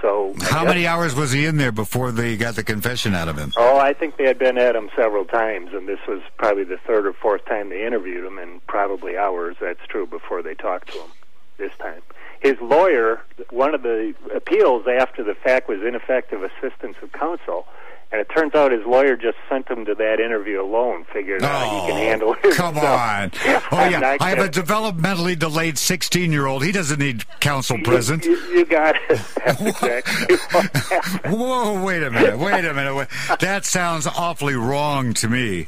so 0.00 0.34
How 0.40 0.60
guess- 0.64 0.68
many 0.68 0.86
hours 0.86 1.14
was 1.14 1.32
he 1.32 1.44
in 1.44 1.56
there 1.58 1.72
before 1.72 2.10
they 2.10 2.36
got 2.36 2.54
the 2.56 2.64
confession 2.64 3.14
out 3.14 3.28
of 3.28 3.36
him? 3.36 3.52
Oh, 3.56 3.78
I 3.78 3.92
think 3.92 4.16
they 4.16 4.24
had 4.24 4.38
been 4.38 4.56
at 4.56 4.74
him 4.74 4.88
several 4.96 5.24
times, 5.24 5.70
and 5.74 5.86
this 5.88 5.98
was 6.08 6.22
probably 6.38 6.64
the 6.64 6.78
third 6.78 7.06
or 7.06 7.12
fourth 7.12 7.44
time 7.44 7.68
they 7.68 7.84
interviewed 7.84 8.24
him, 8.24 8.38
and 8.38 8.64
probably 8.66 9.16
hours, 9.18 9.56
that's 9.60 9.84
true, 9.88 10.06
before 10.06 10.42
they 10.42 10.54
talked 10.54 10.88
to 10.92 10.98
him 10.98 11.10
this 11.58 11.72
time. 11.78 12.02
His 12.40 12.56
lawyer, 12.60 13.20
one 13.50 13.74
of 13.74 13.82
the 13.82 14.14
appeals 14.34 14.86
after 14.86 15.24
the 15.24 15.34
fact 15.34 15.68
was 15.68 15.80
ineffective 15.82 16.42
assistance 16.42 16.96
of 17.02 17.12
counsel, 17.12 17.66
and 18.10 18.20
it 18.22 18.28
turns 18.34 18.54
out 18.54 18.72
his 18.72 18.86
lawyer 18.86 19.16
just 19.16 19.36
sent 19.50 19.68
him 19.68 19.84
to 19.84 19.94
that 19.96 20.18
interview 20.18 20.62
alone, 20.62 21.04
figured 21.12 21.42
out 21.42 21.64
he 21.64 21.92
can 21.92 21.96
oh, 21.96 21.96
handle 21.96 22.32
it. 22.32 22.38
Oh, 22.48 22.52
come 22.54 22.78
on. 22.78 23.30
Oh, 23.70 23.88
yeah. 23.88 24.16
I 24.20 24.30
have 24.30 24.38
a 24.38 24.48
developmentally 24.48 25.38
delayed 25.38 25.76
16 25.76 26.32
year 26.32 26.46
old. 26.46 26.64
He 26.64 26.72
doesn't 26.72 26.98
need 26.98 27.24
counsel 27.40 27.78
present. 27.84 28.24
You, 28.24 28.36
you, 28.36 28.58
you 28.58 28.64
got 28.64 28.96
it. 29.10 29.20
Exactly. 29.68 30.36
Whoa, 31.30 31.82
wait 31.84 32.02
a 32.02 32.10
minute. 32.10 32.38
Wait 32.38 32.64
a 32.64 32.72
minute. 32.72 33.08
That 33.40 33.64
sounds 33.64 34.06
awfully 34.06 34.54
wrong 34.54 35.14
to 35.14 35.28
me. 35.28 35.66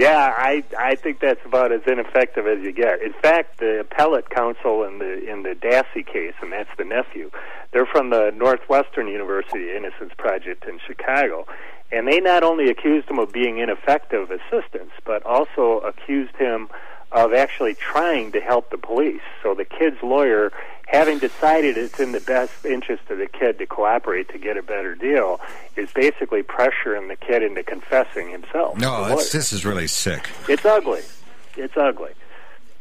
Yeah, 0.00 0.32
I 0.34 0.64
I 0.78 0.94
think 0.94 1.20
that's 1.20 1.44
about 1.44 1.72
as 1.72 1.82
ineffective 1.86 2.46
as 2.46 2.64
you 2.64 2.72
get. 2.72 3.02
In 3.02 3.12
fact, 3.12 3.58
the 3.60 3.80
appellate 3.80 4.30
counsel 4.30 4.82
in 4.84 4.98
the 4.98 5.30
in 5.30 5.42
the 5.42 5.50
Dassey 5.50 6.06
case, 6.06 6.32
and 6.40 6.50
that's 6.50 6.70
the 6.78 6.86
nephew, 6.86 7.30
they're 7.72 7.84
from 7.84 8.08
the 8.08 8.32
Northwestern 8.34 9.08
University 9.08 9.76
Innocence 9.76 10.14
Project 10.16 10.64
in 10.64 10.80
Chicago, 10.86 11.44
and 11.92 12.08
they 12.08 12.18
not 12.18 12.42
only 12.42 12.70
accused 12.70 13.10
him 13.10 13.18
of 13.18 13.30
being 13.30 13.58
ineffective 13.58 14.30
assistance, 14.30 14.92
but 15.04 15.22
also 15.26 15.80
accused 15.84 16.34
him 16.36 16.70
of 17.12 17.32
actually 17.32 17.74
trying 17.74 18.32
to 18.32 18.40
help 18.40 18.70
the 18.70 18.78
police. 18.78 19.22
So 19.42 19.54
the 19.54 19.64
kid's 19.64 20.02
lawyer, 20.02 20.52
having 20.86 21.18
decided 21.18 21.76
it's 21.76 21.98
in 21.98 22.12
the 22.12 22.20
best 22.20 22.64
interest 22.64 23.02
of 23.10 23.18
the 23.18 23.26
kid 23.26 23.58
to 23.58 23.66
cooperate 23.66 24.28
to 24.30 24.38
get 24.38 24.56
a 24.56 24.62
better 24.62 24.94
deal, 24.94 25.40
is 25.76 25.90
basically 25.92 26.42
pressuring 26.42 27.08
the 27.08 27.16
kid 27.16 27.42
into 27.42 27.62
confessing 27.62 28.30
himself. 28.30 28.78
No, 28.78 29.08
this 29.08 29.52
is 29.52 29.64
really 29.64 29.86
sick. 29.86 30.28
It's 30.48 30.64
ugly. 30.64 31.02
It's 31.56 31.76
ugly. 31.76 32.12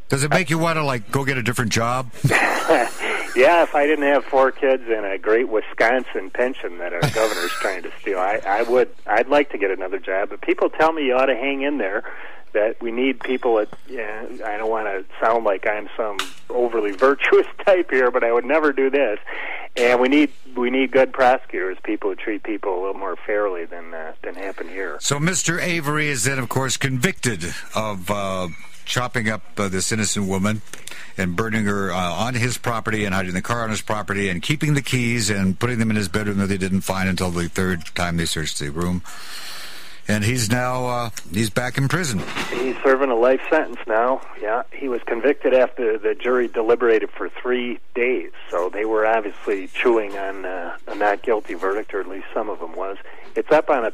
Does 0.09 0.23
it 0.23 0.31
make 0.31 0.49
you 0.49 0.57
want 0.57 0.77
to, 0.77 0.83
like, 0.83 1.11
go 1.11 1.23
get 1.23 1.37
a 1.37 1.43
different 1.43 1.71
job? 1.71 2.11
Yeah, 3.35 3.63
if 3.63 3.75
I 3.75 3.85
didn't 3.85 4.05
have 4.05 4.25
four 4.25 4.51
kids 4.51 4.83
and 4.87 5.05
a 5.05 5.17
great 5.17 5.49
Wisconsin 5.49 6.29
pension 6.31 6.79
that 6.79 6.93
our 6.93 7.01
governor's 7.01 7.51
trying 7.51 7.83
to 7.83 7.91
steal, 8.01 8.19
I, 8.19 8.41
I 8.45 8.63
would. 8.63 8.89
I'd 9.05 9.27
like 9.27 9.51
to 9.51 9.57
get 9.57 9.71
another 9.71 9.99
job. 9.99 10.29
But 10.29 10.41
people 10.41 10.69
tell 10.69 10.91
me 10.91 11.05
you 11.05 11.15
ought 11.15 11.27
to 11.27 11.35
hang 11.35 11.61
in 11.61 11.77
there 11.77 12.03
that 12.53 12.81
we 12.81 12.91
need 12.91 13.19
people 13.19 13.55
that 13.57 13.69
yeah, 13.87 14.25
I 14.45 14.57
don't 14.57 14.69
want 14.69 14.87
to 14.87 15.05
sound 15.23 15.45
like 15.45 15.67
I'm 15.67 15.89
some 15.95 16.17
overly 16.49 16.91
virtuous 17.09 17.47
type 17.65 17.91
here, 17.91 18.11
but 18.11 18.23
I 18.23 18.31
would 18.31 18.45
never 18.45 18.73
do 18.73 18.89
this. 18.89 19.19
And 19.75 19.99
we 19.99 20.09
need 20.09 20.31
we 20.55 20.69
need 20.69 20.91
good 20.91 21.13
prosecutors, 21.13 21.77
people 21.83 22.09
who 22.09 22.15
treat 22.15 22.43
people 22.43 22.73
a 22.73 22.79
little 22.79 22.99
more 22.99 23.15
fairly 23.15 23.65
than 23.65 23.93
uh, 23.93 24.13
than 24.23 24.35
happened 24.35 24.71
here. 24.71 24.97
So 24.99 25.17
Mr. 25.19 25.61
Avery 25.61 26.07
is 26.07 26.23
then, 26.23 26.39
of 26.39 26.49
course, 26.49 26.77
convicted 26.77 27.45
of 27.75 28.09
uh, 28.09 28.47
chopping 28.85 29.29
up 29.29 29.43
uh, 29.57 29.69
this 29.69 29.91
innocent 29.91 30.27
woman 30.27 30.61
and 31.17 31.35
burning 31.35 31.65
her 31.65 31.91
uh, 31.91 32.11
on 32.11 32.33
his 32.33 32.57
property 32.57 33.05
and 33.05 33.13
hiding 33.13 33.33
the 33.33 33.41
car 33.41 33.63
on 33.63 33.69
his 33.69 33.81
property 33.81 34.29
and 34.29 34.41
keeping 34.41 34.73
the 34.73 34.81
keys 34.81 35.29
and 35.29 35.59
putting 35.59 35.77
them 35.77 35.91
in 35.91 35.95
his 35.95 36.09
bedroom 36.09 36.39
that 36.39 36.47
they 36.47 36.57
didn't 36.57 36.81
find 36.81 37.07
until 37.07 37.29
the 37.29 37.47
third 37.47 37.85
time 37.93 38.17
they 38.17 38.25
searched 38.25 38.59
the 38.59 38.69
room 38.69 39.03
and 40.09 40.23
he's 40.23 40.49
now 40.49 40.87
uh, 40.87 41.09
he's 41.31 41.49
back 41.49 41.77
in 41.77 41.87
prison. 41.87 42.19
He's 42.51 42.75
serving 42.83 43.11
a 43.11 43.15
life 43.15 43.41
sentence 43.49 43.79
now. 43.87 44.21
Yeah, 44.41 44.63
he 44.73 44.89
was 44.89 45.01
convicted 45.03 45.53
after 45.53 45.97
the 45.97 46.15
jury 46.15 46.47
deliberated 46.47 47.11
for 47.11 47.29
three 47.29 47.79
days, 47.93 48.31
so 48.49 48.69
they 48.69 48.85
were 48.85 49.05
obviously 49.05 49.67
chewing 49.67 50.17
on 50.17 50.45
uh, 50.45 50.77
a 50.87 50.95
not 50.95 51.21
guilty 51.21 51.53
verdict, 51.53 51.93
or 51.93 52.01
at 52.01 52.07
least 52.07 52.25
some 52.33 52.49
of 52.49 52.59
them 52.59 52.75
was. 52.75 52.97
It's 53.35 53.51
up 53.51 53.69
on 53.69 53.85
a 53.85 53.93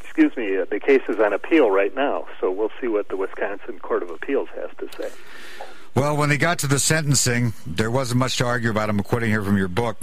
excuse 0.00 0.36
me, 0.36 0.58
uh, 0.58 0.64
the 0.70 0.78
case 0.78 1.02
is 1.08 1.18
on 1.18 1.32
appeal 1.32 1.70
right 1.70 1.94
now, 1.94 2.26
so 2.40 2.50
we'll 2.50 2.70
see 2.80 2.88
what 2.88 3.08
the 3.08 3.16
Wisconsin 3.16 3.78
Court 3.78 4.02
of 4.02 4.10
Appeals 4.10 4.48
has 4.54 4.70
to 4.78 4.88
say. 4.96 5.10
Well, 5.94 6.16
when 6.16 6.28
they 6.28 6.38
got 6.38 6.58
to 6.60 6.66
the 6.66 6.80
sentencing, 6.80 7.52
there 7.66 7.90
wasn't 7.90 8.18
much 8.18 8.36
to 8.38 8.46
argue 8.46 8.70
about. 8.70 8.90
I'm 8.90 9.00
quoting 9.00 9.30
here 9.30 9.42
from 9.42 9.56
your 9.56 9.68
book. 9.68 9.96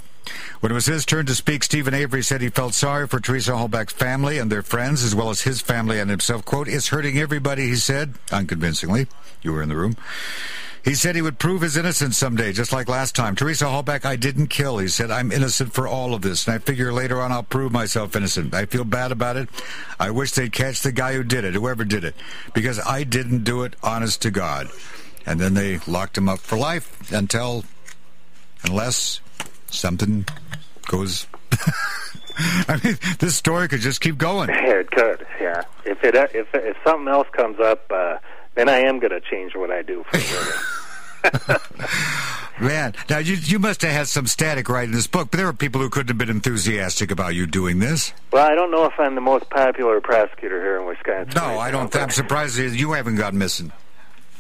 When 0.62 0.72
it 0.72 0.76
was 0.76 0.86
his 0.86 1.06
turn 1.06 1.26
to 1.26 1.36
speak, 1.36 1.64
Steven 1.64 1.94
Avery 1.94 2.24
said 2.24 2.42
he 2.42 2.50
felt 2.50 2.74
sorry 2.74 3.08
for 3.08 3.20
Teresa 3.20 3.52
Halbach's 3.52 3.92
family 3.92 4.38
and 4.38 4.52
their 4.52 4.62
friends, 4.62 5.04
as 5.04 5.14
well 5.14 5.30
as 5.30 5.42
his 5.42 5.62
family 5.62 6.00
and 6.00 6.10
himself. 6.10 6.46
Quote, 6.46 6.70
it's 6.70 6.90
hurting 6.90 7.18
everybody, 7.18 7.68
he 7.68 7.76
said, 7.76 8.16
unconvincingly. 8.32 9.08
You 9.42 9.52
were 9.52 9.62
in 9.62 9.70
the 9.70 9.76
room. 9.76 9.98
He 10.84 10.96
said 10.96 11.16
he 11.16 11.22
would 11.22 11.38
prove 11.38 11.62
his 11.62 11.78
innocence 11.78 12.18
someday, 12.18 12.54
just 12.54 12.72
like 12.72 12.88
last 12.88 13.16
time. 13.16 13.36
Teresa 13.36 13.66
Halbach, 13.66 14.06
I 14.06 14.16
didn't 14.16 14.48
kill. 14.48 14.78
He 14.78 14.88
said, 14.88 15.12
I'm 15.12 15.32
innocent 15.32 15.74
for 15.74 15.88
all 15.88 16.14
of 16.14 16.22
this, 16.22 16.48
and 16.48 16.56
I 16.56 16.60
figure 16.60 16.94
later 16.94 17.22
on 17.22 17.32
I'll 17.32 17.44
prove 17.44 17.72
myself 17.72 18.16
innocent. 18.16 18.54
I 18.54 18.66
feel 18.66 18.84
bad 18.84 19.12
about 19.12 19.38
it. 19.38 19.50
I 20.00 20.10
wish 20.10 20.32
they'd 20.32 20.52
catch 20.52 20.82
the 20.82 20.92
guy 20.92 21.14
who 21.14 21.24
did 21.24 21.44
it, 21.44 21.54
whoever 21.54 21.84
did 21.84 22.04
it, 22.04 22.16
because 22.54 22.80
I 22.80 23.04
didn't 23.04 23.44
do 23.44 23.64
it, 23.64 23.76
honest 23.84 24.22
to 24.24 24.32
God. 24.32 24.70
And 25.26 25.40
then 25.40 25.54
they 25.54 25.80
locked 25.88 26.18
him 26.18 26.28
up 26.28 26.40
for 26.40 26.58
life 26.58 27.12
until, 27.12 27.64
unless 28.64 29.22
something 29.70 30.26
goes. 30.88 31.28
I 32.38 32.80
mean, 32.84 32.98
this 33.20 33.36
story 33.36 33.68
could 33.68 33.82
just 33.82 34.02
keep 34.02 34.18
going. 34.18 34.50
Yeah, 34.50 34.56
it 34.80 34.92
could. 34.92 35.26
Yeah, 35.40 35.64
if 35.86 36.04
it 36.04 36.16
if 36.16 36.48
if 36.54 36.78
something 36.84 37.08
else 37.08 37.28
comes 37.32 37.60
up, 37.60 37.92
uh, 37.92 38.18
then 38.56 38.70
I 38.70 38.80
am 38.80 39.00
going 39.00 39.12
to 39.12 39.22
change 39.22 39.56
what 39.56 39.72
I 39.72 39.82
do 39.82 40.04
for 40.10 40.18
a. 40.18 40.82
Man, 42.60 42.94
now 43.10 43.18
you 43.18 43.36
you 43.36 43.60
must 43.60 43.82
have 43.82 43.92
had 43.92 44.08
some 44.08 44.28
static 44.28 44.70
writing 44.70 44.94
this 44.94 45.08
book, 45.08 45.30
but 45.32 45.38
there 45.38 45.48
were 45.48 45.54
people 45.54 45.82
who 45.82 45.90
couldn't 45.90 46.10
have 46.10 46.18
been 46.18 46.30
enthusiastic 46.30 47.12
about 47.12 47.34
you 47.34 47.48
doing 47.48 47.80
this. 47.80 48.14
Well, 48.32 48.46
I 48.46 48.56
don't 48.56 48.72
know 48.72 48.86
if 48.86 48.94
I'm 49.00 49.16
the 49.16 49.22
most 49.22 49.50
popular 49.50 50.00
prosecutor 50.00 50.62
here 50.62 50.80
in 50.80 50.86
Wisconsin. 50.86 51.34
No, 51.36 51.60
I 51.60 51.72
don't. 51.72 51.96
I'm 51.96 52.10
surprised 52.10 52.58
you 52.58 52.92
haven't 52.92 53.16
gone 53.16 53.38
missing. 53.38 53.72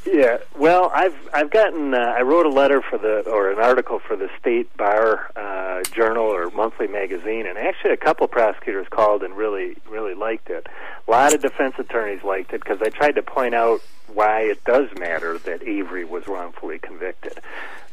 Yeah, 0.06 0.38
well, 0.58 0.92
I've 0.94 1.16
I've 1.32 1.52
gotten 1.52 1.94
uh, 1.94 2.16
I 2.18 2.22
wrote 2.24 2.48
a 2.48 2.50
letter 2.50 2.82
for 2.82 2.98
the 2.98 3.22
or 3.30 3.52
an 3.52 3.60
article 3.60 4.00
for 4.00 4.16
the 4.16 4.30
state 4.40 4.76
bar 4.76 5.32
uh, 5.36 5.84
journal 5.94 6.24
or 6.24 6.50
monthly 6.50 6.88
magazine, 6.88 7.46
and 7.46 7.58
actually 7.58 7.92
a 7.92 7.98
couple 7.98 8.28
prosecutors 8.28 8.88
called 8.90 9.22
and 9.22 9.38
really 9.38 9.78
really 9.88 10.16
liked 10.16 10.50
it. 10.50 10.68
A 11.08 11.12
lot 11.12 11.36
of 11.36 11.42
defense 11.42 11.76
attorneys 11.78 12.24
liked 12.24 12.52
it 12.52 12.64
because 12.64 12.82
I 12.82 12.90
tried 12.90 13.16
to 13.16 13.22
point 13.22 13.54
out 13.54 13.82
why 14.12 14.42
it 14.42 14.64
does 14.64 14.90
matter 14.98 15.38
that 15.38 15.62
Avery 15.62 16.04
was 16.04 16.28
wrongfully 16.28 16.80
convicted, 16.80 17.40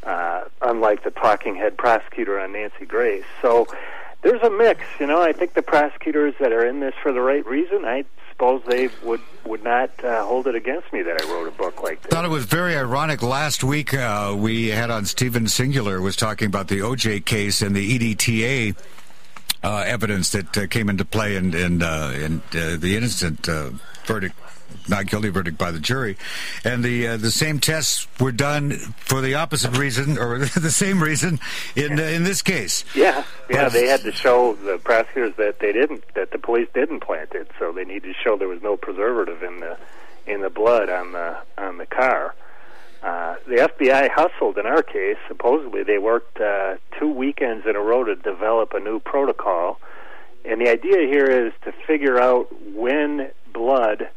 uh, 0.02 0.44
unlike 0.62 1.04
the 1.04 1.10
talking 1.10 1.56
head 1.56 1.76
prosecutor 1.76 2.40
on 2.40 2.52
Nancy 2.52 2.86
Grace. 2.86 3.24
So 3.42 3.66
there's 4.22 4.42
a 4.42 4.50
mix, 4.50 4.80
you 4.98 5.06
know. 5.06 5.20
I 5.20 5.32
think 5.32 5.52
the 5.52 5.62
prosecutors 5.62 6.34
that 6.40 6.52
are 6.52 6.66
in 6.66 6.80
this 6.80 6.94
for 7.02 7.12
the 7.12 7.20
right 7.20 7.44
reason, 7.46 7.84
I 7.84 8.04
suppose 8.38 8.62
they 8.68 8.88
would 9.02 9.20
would 9.44 9.64
not 9.64 9.90
uh, 10.04 10.24
hold 10.24 10.46
it 10.46 10.54
against 10.54 10.92
me 10.92 11.02
that 11.02 11.20
I 11.20 11.32
wrote 11.32 11.48
a 11.48 11.50
book 11.50 11.82
like 11.82 12.02
this. 12.02 12.10
Thought 12.10 12.24
it 12.24 12.30
was 12.30 12.44
very 12.44 12.76
ironic. 12.76 13.20
Last 13.20 13.64
week 13.64 13.92
uh, 13.92 14.34
we 14.38 14.68
had 14.68 14.90
on 14.90 15.06
Stephen 15.06 15.48
Singular 15.48 16.00
was 16.00 16.14
talking 16.14 16.46
about 16.46 16.68
the 16.68 16.78
OJ 16.78 17.24
case 17.24 17.62
and 17.62 17.74
the 17.74 17.98
EDTA. 17.98 18.76
Uh, 19.60 19.82
evidence 19.84 20.30
that 20.30 20.56
uh, 20.56 20.68
came 20.68 20.88
into 20.88 21.04
play 21.04 21.34
in 21.34 21.52
in, 21.52 21.82
uh, 21.82 22.14
in 22.16 22.40
uh, 22.52 22.76
the 22.78 22.94
innocent 22.96 23.46
verdict 24.06 24.36
not 24.88 25.06
guilty 25.06 25.28
verdict 25.28 25.58
by 25.58 25.70
the 25.70 25.80
jury, 25.80 26.16
and 26.64 26.82
the 26.82 27.08
uh, 27.08 27.16
the 27.16 27.30
same 27.30 27.60
tests 27.60 28.06
were 28.20 28.32
done 28.32 28.72
for 28.72 29.20
the 29.20 29.34
opposite 29.34 29.76
reason 29.76 30.18
or 30.18 30.38
the 30.38 30.70
same 30.70 31.02
reason 31.02 31.40
in 31.76 31.98
uh, 31.98 32.02
in 32.02 32.24
this 32.24 32.42
case. 32.42 32.84
Yeah, 32.94 33.24
yeah, 33.50 33.64
but, 33.64 33.72
they 33.72 33.86
had 33.86 34.02
to 34.02 34.12
show 34.12 34.54
the 34.54 34.78
prosecutors 34.78 35.34
that 35.36 35.60
they 35.60 35.72
didn't 35.72 36.02
that 36.14 36.30
the 36.30 36.38
police 36.38 36.68
didn't 36.74 37.00
plant 37.00 37.32
it, 37.32 37.50
so 37.58 37.72
they 37.72 37.84
needed 37.84 38.14
to 38.14 38.14
show 38.14 38.36
there 38.36 38.48
was 38.48 38.62
no 38.62 38.76
preservative 38.76 39.42
in 39.42 39.60
the 39.60 39.76
in 40.26 40.42
the 40.42 40.50
blood 40.50 40.90
on 40.90 41.12
the 41.12 41.36
on 41.56 41.78
the 41.78 41.86
car. 41.86 42.34
Uh, 43.02 43.36
the 43.46 43.56
FBI 43.56 44.10
hustled 44.10 44.58
in 44.58 44.66
our 44.66 44.82
case. 44.82 45.16
Supposedly, 45.28 45.84
they 45.84 45.98
worked 45.98 46.40
uh, 46.40 46.76
two 46.98 47.08
weekends 47.08 47.64
in 47.66 47.76
a 47.76 47.80
row 47.80 48.02
to 48.02 48.16
develop 48.16 48.72
a 48.74 48.80
new 48.80 48.98
protocol. 48.98 49.80
And 50.44 50.60
the 50.60 50.68
idea 50.68 51.06
here 51.06 51.26
is 51.26 51.52
to 51.64 51.72
figure 51.86 52.20
out 52.20 52.48
when 52.74 53.30
blood 53.52 54.08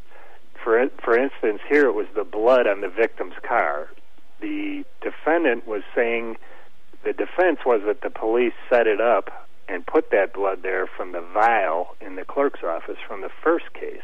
for 0.64 0.88
for 1.04 1.18
instance, 1.18 1.62
here 1.70 1.88
it 1.88 1.94
was 1.94 2.08
the 2.16 2.24
blood 2.24 2.68
on 2.68 2.82
the 2.82 2.90
victim's 2.90 3.36
car. 3.44 3.90
The 4.40 4.84
defendant 5.02 5.68
was 5.68 5.84
saying 5.96 6.38
the 7.04 7.14
defense 7.14 7.60
was 7.66 7.82
that 7.86 8.02
the 8.02 8.10
police 8.10 8.54
set 8.70 8.88
it 8.88 9.02
up 9.02 9.48
and 9.68 9.86
put 9.86 10.12
that 10.12 10.34
blood 10.34 10.64
there 10.64 10.88
from 10.88 11.12
the 11.12 11.22
vial 11.22 11.96
in 12.02 12.16
the 12.16 12.26
clerk's 12.26 12.64
office 12.64 12.98
from 13.08 13.22
the 13.22 13.30
first 13.44 13.74
case. 13.74 14.02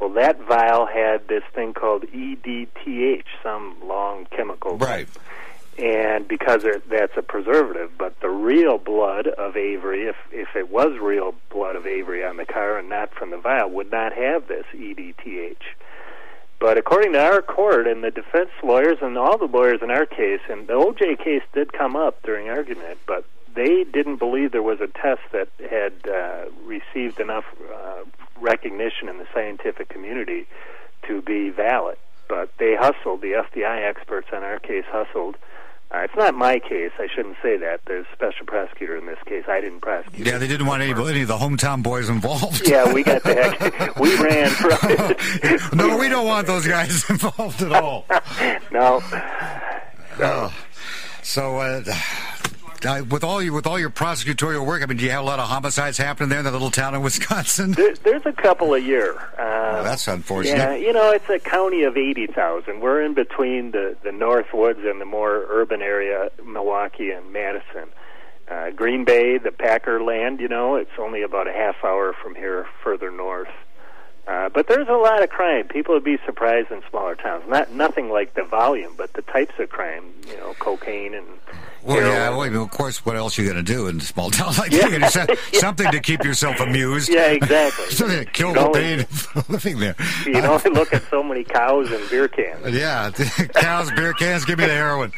Well, 0.00 0.10
that 0.10 0.38
vial 0.46 0.86
had 0.86 1.28
this 1.28 1.42
thing 1.54 1.72
called 1.72 2.02
EDTA, 2.02 3.22
some 3.42 3.76
long 3.82 4.26
chemical. 4.30 4.76
Right 4.76 5.08
and 5.78 6.26
because 6.26 6.64
that's 6.88 7.16
a 7.16 7.22
preservative. 7.22 7.92
But 7.98 8.18
the 8.20 8.30
real 8.30 8.78
blood 8.78 9.26
of 9.26 9.56
Avery, 9.56 10.06
if 10.06 10.16
if 10.32 10.56
it 10.56 10.70
was 10.70 10.98
real 11.00 11.34
blood 11.50 11.76
of 11.76 11.86
Avery 11.86 12.24
on 12.24 12.36
the 12.36 12.46
car 12.46 12.78
and 12.78 12.88
not 12.88 13.12
from 13.14 13.30
the 13.30 13.38
vial, 13.38 13.70
would 13.70 13.90
not 13.90 14.12
have 14.12 14.48
this 14.48 14.64
EDTA. 14.74 15.56
But 16.58 16.78
according 16.78 17.12
to 17.12 17.20
our 17.20 17.42
court 17.42 17.86
and 17.86 18.02
the 18.02 18.10
defense 18.10 18.50
lawyers 18.62 18.98
and 19.02 19.18
all 19.18 19.36
the 19.36 19.44
lawyers 19.44 19.80
in 19.82 19.90
our 19.90 20.06
case, 20.06 20.40
and 20.48 20.66
the 20.66 20.72
OJ 20.72 21.22
case 21.22 21.42
did 21.52 21.72
come 21.72 21.96
up 21.96 22.22
during 22.22 22.48
argument, 22.48 22.98
but 23.06 23.26
they 23.54 23.84
didn't 23.84 24.16
believe 24.16 24.52
there 24.52 24.62
was 24.62 24.80
a 24.80 24.86
test 24.86 25.20
that 25.32 25.48
had 25.70 25.92
uh, 26.08 26.46
received 26.64 27.20
enough 27.20 27.44
uh, 27.74 28.04
recognition 28.40 29.08
in 29.08 29.18
the 29.18 29.26
scientific 29.34 29.90
community 29.90 30.46
to 31.06 31.20
be 31.22 31.50
valid. 31.50 31.98
But 32.28 32.50
they 32.58 32.74
hustled, 32.74 33.20
the 33.20 33.32
FBI 33.32 33.88
experts 33.88 34.28
on 34.32 34.42
our 34.42 34.58
case 34.58 34.84
hustled 34.88 35.36
uh, 35.94 35.98
it's 35.98 36.16
not 36.16 36.34
my 36.34 36.58
case. 36.58 36.90
I 36.98 37.06
shouldn't 37.14 37.36
say 37.42 37.56
that. 37.58 37.80
There's 37.86 38.06
a 38.10 38.14
special 38.14 38.44
prosecutor 38.44 38.96
in 38.96 39.06
this 39.06 39.18
case. 39.24 39.44
I 39.48 39.60
didn't 39.60 39.80
prosecute. 39.80 40.26
Yeah, 40.26 40.38
they 40.38 40.48
didn't 40.48 40.66
want 40.66 40.82
any, 40.82 40.92
any 40.92 41.22
of 41.22 41.28
the 41.28 41.36
hometown 41.36 41.82
boys 41.82 42.08
involved. 42.08 42.68
yeah, 42.68 42.92
we 42.92 43.04
got 43.04 43.22
the 43.22 43.34
heck. 43.34 43.96
we 44.00 44.16
ran 44.16 44.50
for 44.50 45.76
no, 45.76 45.96
we 45.96 46.08
don't 46.08 46.26
want 46.26 46.46
those 46.48 46.66
guys 46.66 47.08
involved 47.10 47.62
at 47.62 47.72
all. 47.72 48.04
no. 48.72 49.00
No. 50.18 50.24
Uh, 50.24 50.50
so, 51.22 51.58
uh, 51.58 51.82
uh, 52.84 53.04
with 53.08 53.24
all 53.24 53.40
your 53.42 53.54
with 53.54 53.66
all 53.66 53.78
your 53.78 53.90
prosecutorial 53.90 54.66
work, 54.66 54.82
I 54.82 54.86
mean, 54.86 54.98
do 54.98 55.04
you 55.04 55.10
have 55.10 55.22
a 55.22 55.26
lot 55.26 55.38
of 55.38 55.48
homicides 55.48 55.96
happening 55.98 56.28
there 56.28 56.40
in 56.40 56.44
that 56.44 56.52
little 56.52 56.70
town 56.70 56.94
in 56.94 57.02
Wisconsin? 57.02 57.72
There, 57.72 57.94
there's 58.02 58.26
a 58.26 58.32
couple 58.32 58.74
a 58.74 58.78
year. 58.78 59.14
Uh, 59.38 59.78
oh, 59.78 59.82
that's 59.84 60.08
unfortunate. 60.08 60.58
Yeah, 60.58 60.74
you 60.74 60.92
know, 60.92 61.10
it's 61.12 61.28
a 61.28 61.38
county 61.38 61.84
of 61.84 61.96
eighty 61.96 62.26
thousand. 62.26 62.80
We're 62.80 63.02
in 63.02 63.14
between 63.14 63.70
the 63.70 63.96
the 64.02 64.12
North 64.12 64.52
Woods 64.52 64.80
and 64.82 65.00
the 65.00 65.06
more 65.06 65.46
urban 65.48 65.80
area, 65.80 66.30
Milwaukee 66.44 67.10
and 67.10 67.32
Madison. 67.32 67.88
Uh, 68.48 68.70
Green 68.70 69.04
Bay, 69.04 69.38
the 69.38 69.50
Packer 69.50 70.02
land, 70.02 70.40
you 70.40 70.46
know, 70.46 70.76
it's 70.76 70.98
only 70.98 71.22
about 71.22 71.48
a 71.48 71.52
half 71.52 71.76
hour 71.82 72.12
from 72.12 72.36
here, 72.36 72.66
further 72.84 73.10
north. 73.10 73.48
Uh, 74.26 74.48
but 74.48 74.66
there's 74.66 74.88
a 74.88 74.92
lot 74.92 75.22
of 75.22 75.30
crime. 75.30 75.68
People 75.68 75.94
would 75.94 76.04
be 76.04 76.18
surprised 76.26 76.70
in 76.72 76.82
smaller 76.90 77.14
towns. 77.14 77.44
Not 77.48 77.70
nothing 77.72 78.10
like 78.10 78.34
the 78.34 78.42
volume, 78.42 78.94
but 78.96 79.12
the 79.12 79.22
types 79.22 79.54
of 79.58 79.70
crime. 79.70 80.04
You 80.28 80.36
know, 80.38 80.54
cocaine 80.58 81.14
and 81.14 81.26
well, 81.86 81.98
yeah. 81.98 82.30
Well, 82.30 82.64
of 82.64 82.70
course, 82.70 83.06
what 83.06 83.14
else 83.14 83.38
are 83.38 83.42
you 83.42 83.52
going 83.52 83.64
to 83.64 83.72
do 83.72 83.86
in 83.86 83.98
a 83.98 84.00
small 84.00 84.30
town 84.32 84.52
like 84.58 84.72
yeah. 84.72 84.98
that? 84.98 85.38
Something 85.52 85.90
to 85.92 86.00
keep 86.00 86.24
yourself 86.24 86.58
amused. 86.58 87.08
Yeah, 87.08 87.30
exactly. 87.30 87.86
something 87.90 88.18
to 88.18 88.24
kill 88.24 88.52
the 88.52 88.70
pain 88.70 89.44
living 89.48 89.78
there. 89.78 89.94
You 90.24 90.32
can 90.32 90.44
only 90.44 90.70
look 90.70 90.92
at 90.92 91.08
so 91.08 91.22
many 91.22 91.44
cows 91.44 91.90
and 91.92 92.10
beer 92.10 92.26
cans. 92.26 92.74
Yeah, 92.74 93.10
cows, 93.54 93.90
beer 93.92 94.12
cans. 94.14 94.44
Give 94.44 94.58
me 94.58 94.66
the 94.66 94.72
heroin. 94.72 95.12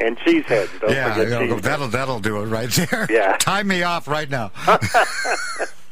and 0.00 0.18
cheese 0.18 0.44
heads. 0.46 0.70
Don't 0.80 0.90
yeah, 0.90 1.14
forget 1.14 1.62
that'll 1.62 1.88
that'll 1.88 2.20
do 2.20 2.42
it 2.42 2.46
right 2.46 2.70
there. 2.70 3.06
Yeah. 3.08 3.36
Tie 3.36 3.62
me 3.62 3.82
off 3.82 4.08
right 4.08 4.28
now. 4.28 4.50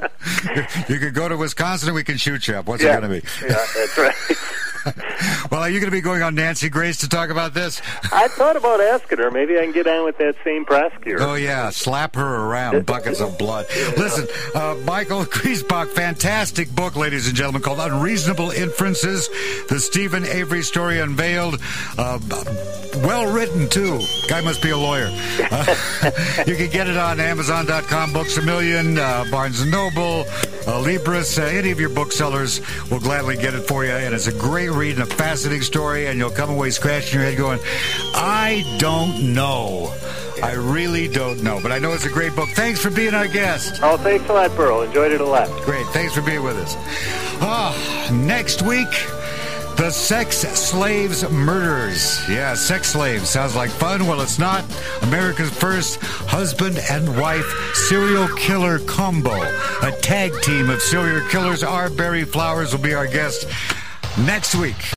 you 0.89 0.99
could 0.99 1.15
go 1.15 1.29
to 1.29 1.37
Wisconsin 1.37 1.89
and 1.89 1.95
we 1.95 2.05
can 2.05 2.17
shoot 2.17 2.49
you 2.49 2.55
up. 2.55 2.67
What's 2.67 2.83
yeah. 2.83 2.99
it 2.99 3.01
going 3.01 3.21
to 3.21 3.21
be? 3.21 3.47
yeah, 3.47 3.65
that's 3.75 3.99
right. 3.99 4.15
well, 5.51 5.61
are 5.61 5.69
you 5.69 5.81
going 5.81 5.91
to 5.91 5.97
be 5.97 6.01
going 6.01 6.23
on 6.23 6.35
Nancy 6.35 6.69
Grace 6.69 6.99
to 6.99 7.09
talk 7.09 7.31
about 7.31 7.55
this? 7.55 7.81
I 8.13 8.29
thought 8.29 8.57
about 8.57 8.81
asking 8.81 9.19
her. 9.19 9.31
Maybe 9.31 9.59
I 9.59 9.63
can 9.63 9.73
get 9.73 9.87
on 9.87 10.05
with 10.05 10.19
that 10.19 10.37
same 10.45 10.65
prosecutor. 10.65 11.23
Oh, 11.23 11.35
yeah. 11.35 11.71
Slap 11.71 12.15
her 12.17 12.37
around. 12.47 12.87
Buckets 12.87 13.21
of 13.21 13.39
blood. 13.39 13.67
Listen, 13.97 14.27
uh, 14.55 14.77
Michael 14.85 15.25
Griesbach, 15.25 15.89
fantastic 15.89 16.71
book, 16.71 16.97
ladies 16.97 17.27
and 17.27 17.37
gentlemen, 17.37 17.63
called 17.63 17.81
Unreasonable 17.81 18.51
Inferences. 18.51 19.29
The 19.69 19.81
Steven 19.81 20.25
Avery 20.25 20.63
story 20.63 21.01
unveiled. 21.01 21.61
Uh, 21.99 22.19
well 23.05 23.33
written, 23.33 23.69
too. 23.69 24.01
Guy 24.29 24.41
must 24.41 24.63
be 24.63 24.71
a 24.71 24.79
lawyer. 24.79 25.09
Uh, 25.41 25.75
you 26.47 26.57
can 26.57 26.71
get 26.71 26.89
it 26.89 26.97
on 26.97 27.21
Amazon.com, 27.21 28.13
Books 28.13 28.37
a 28.37 28.43
Million, 28.43 28.99
uh, 28.99 29.25
Barnes 29.31 29.65
& 29.67 29.71
Noble, 29.71 30.21
uh, 30.21 30.83
Libris. 30.83 31.39
Uh, 31.39 31.47
any 31.47 31.71
of 31.71 31.81
your 31.81 31.89
booksellers 31.91 32.61
will 32.91 33.01
gladly 33.01 33.37
get 33.37 33.55
it 33.55 33.63
for 33.63 33.85
you. 33.85 33.91
And 33.91 34.15
it's 34.15 34.27
a 34.27 34.33
great 34.33 34.71
read 34.77 34.99
and 34.99 35.03
a 35.03 35.15
fascinating 35.15 35.63
story. 35.63 36.07
And 36.07 36.19
you'll 36.19 36.31
come 36.31 36.51
away 36.51 36.71
scratching 36.71 37.19
your 37.19 37.29
head 37.29 37.39
going, 37.39 37.59
I 38.15 38.65
don't 38.79 39.35
know. 39.35 39.95
I 40.43 40.53
really 40.53 41.09
don't 41.09 41.43
know. 41.43 41.61
But 41.63 41.73
I 41.73 41.79
know 41.79 41.93
it's 41.93 42.05
a 42.05 42.11
great 42.11 42.35
book. 42.37 42.49
Thanks 42.51 42.81
for 42.81 42.91
being 42.91 43.15
our 43.15 43.29
guest. 43.29 43.81
Oh, 43.83 43.97
thanks 43.97 44.29
a 44.29 44.33
lot, 44.33 44.55
Burl. 44.57 44.83
Enjoyed 44.83 45.13
it 45.13 45.21
a 45.21 45.27
lot. 45.27 45.49
Great. 45.63 45.87
Thanks 45.87 46.15
for 46.15 46.23
being 46.23 46.43
with 46.43 46.57
us. 46.57 46.75
Ah, 47.41 48.09
next 48.13 48.63
week. 48.63 48.89
The 49.77 49.91
Sex 49.91 50.39
Slaves 50.39 51.29
Murders. 51.31 52.27
Yeah, 52.31 52.55
sex 52.55 52.93
slaves. 52.93 53.29
Sounds 53.29 53.55
like 53.55 53.69
fun. 53.69 54.07
Well, 54.07 54.23
it's 54.23 54.39
not. 54.39 54.65
America's 55.03 55.51
first 55.51 56.01
husband 56.01 56.79
and 56.91 57.21
wife 57.21 57.45
serial 57.75 58.27
killer 58.37 58.79
combo. 58.79 59.35
A 59.83 59.93
tag 60.01 60.33
team 60.41 60.71
of 60.71 60.81
serial 60.81 61.29
killers. 61.29 61.63
R. 61.63 61.91
Barri 61.91 62.25
Flowers 62.25 62.73
will 62.73 62.83
be 62.83 62.95
our 62.95 63.07
guest 63.07 63.47
next 64.19 64.55
week. 64.55 64.95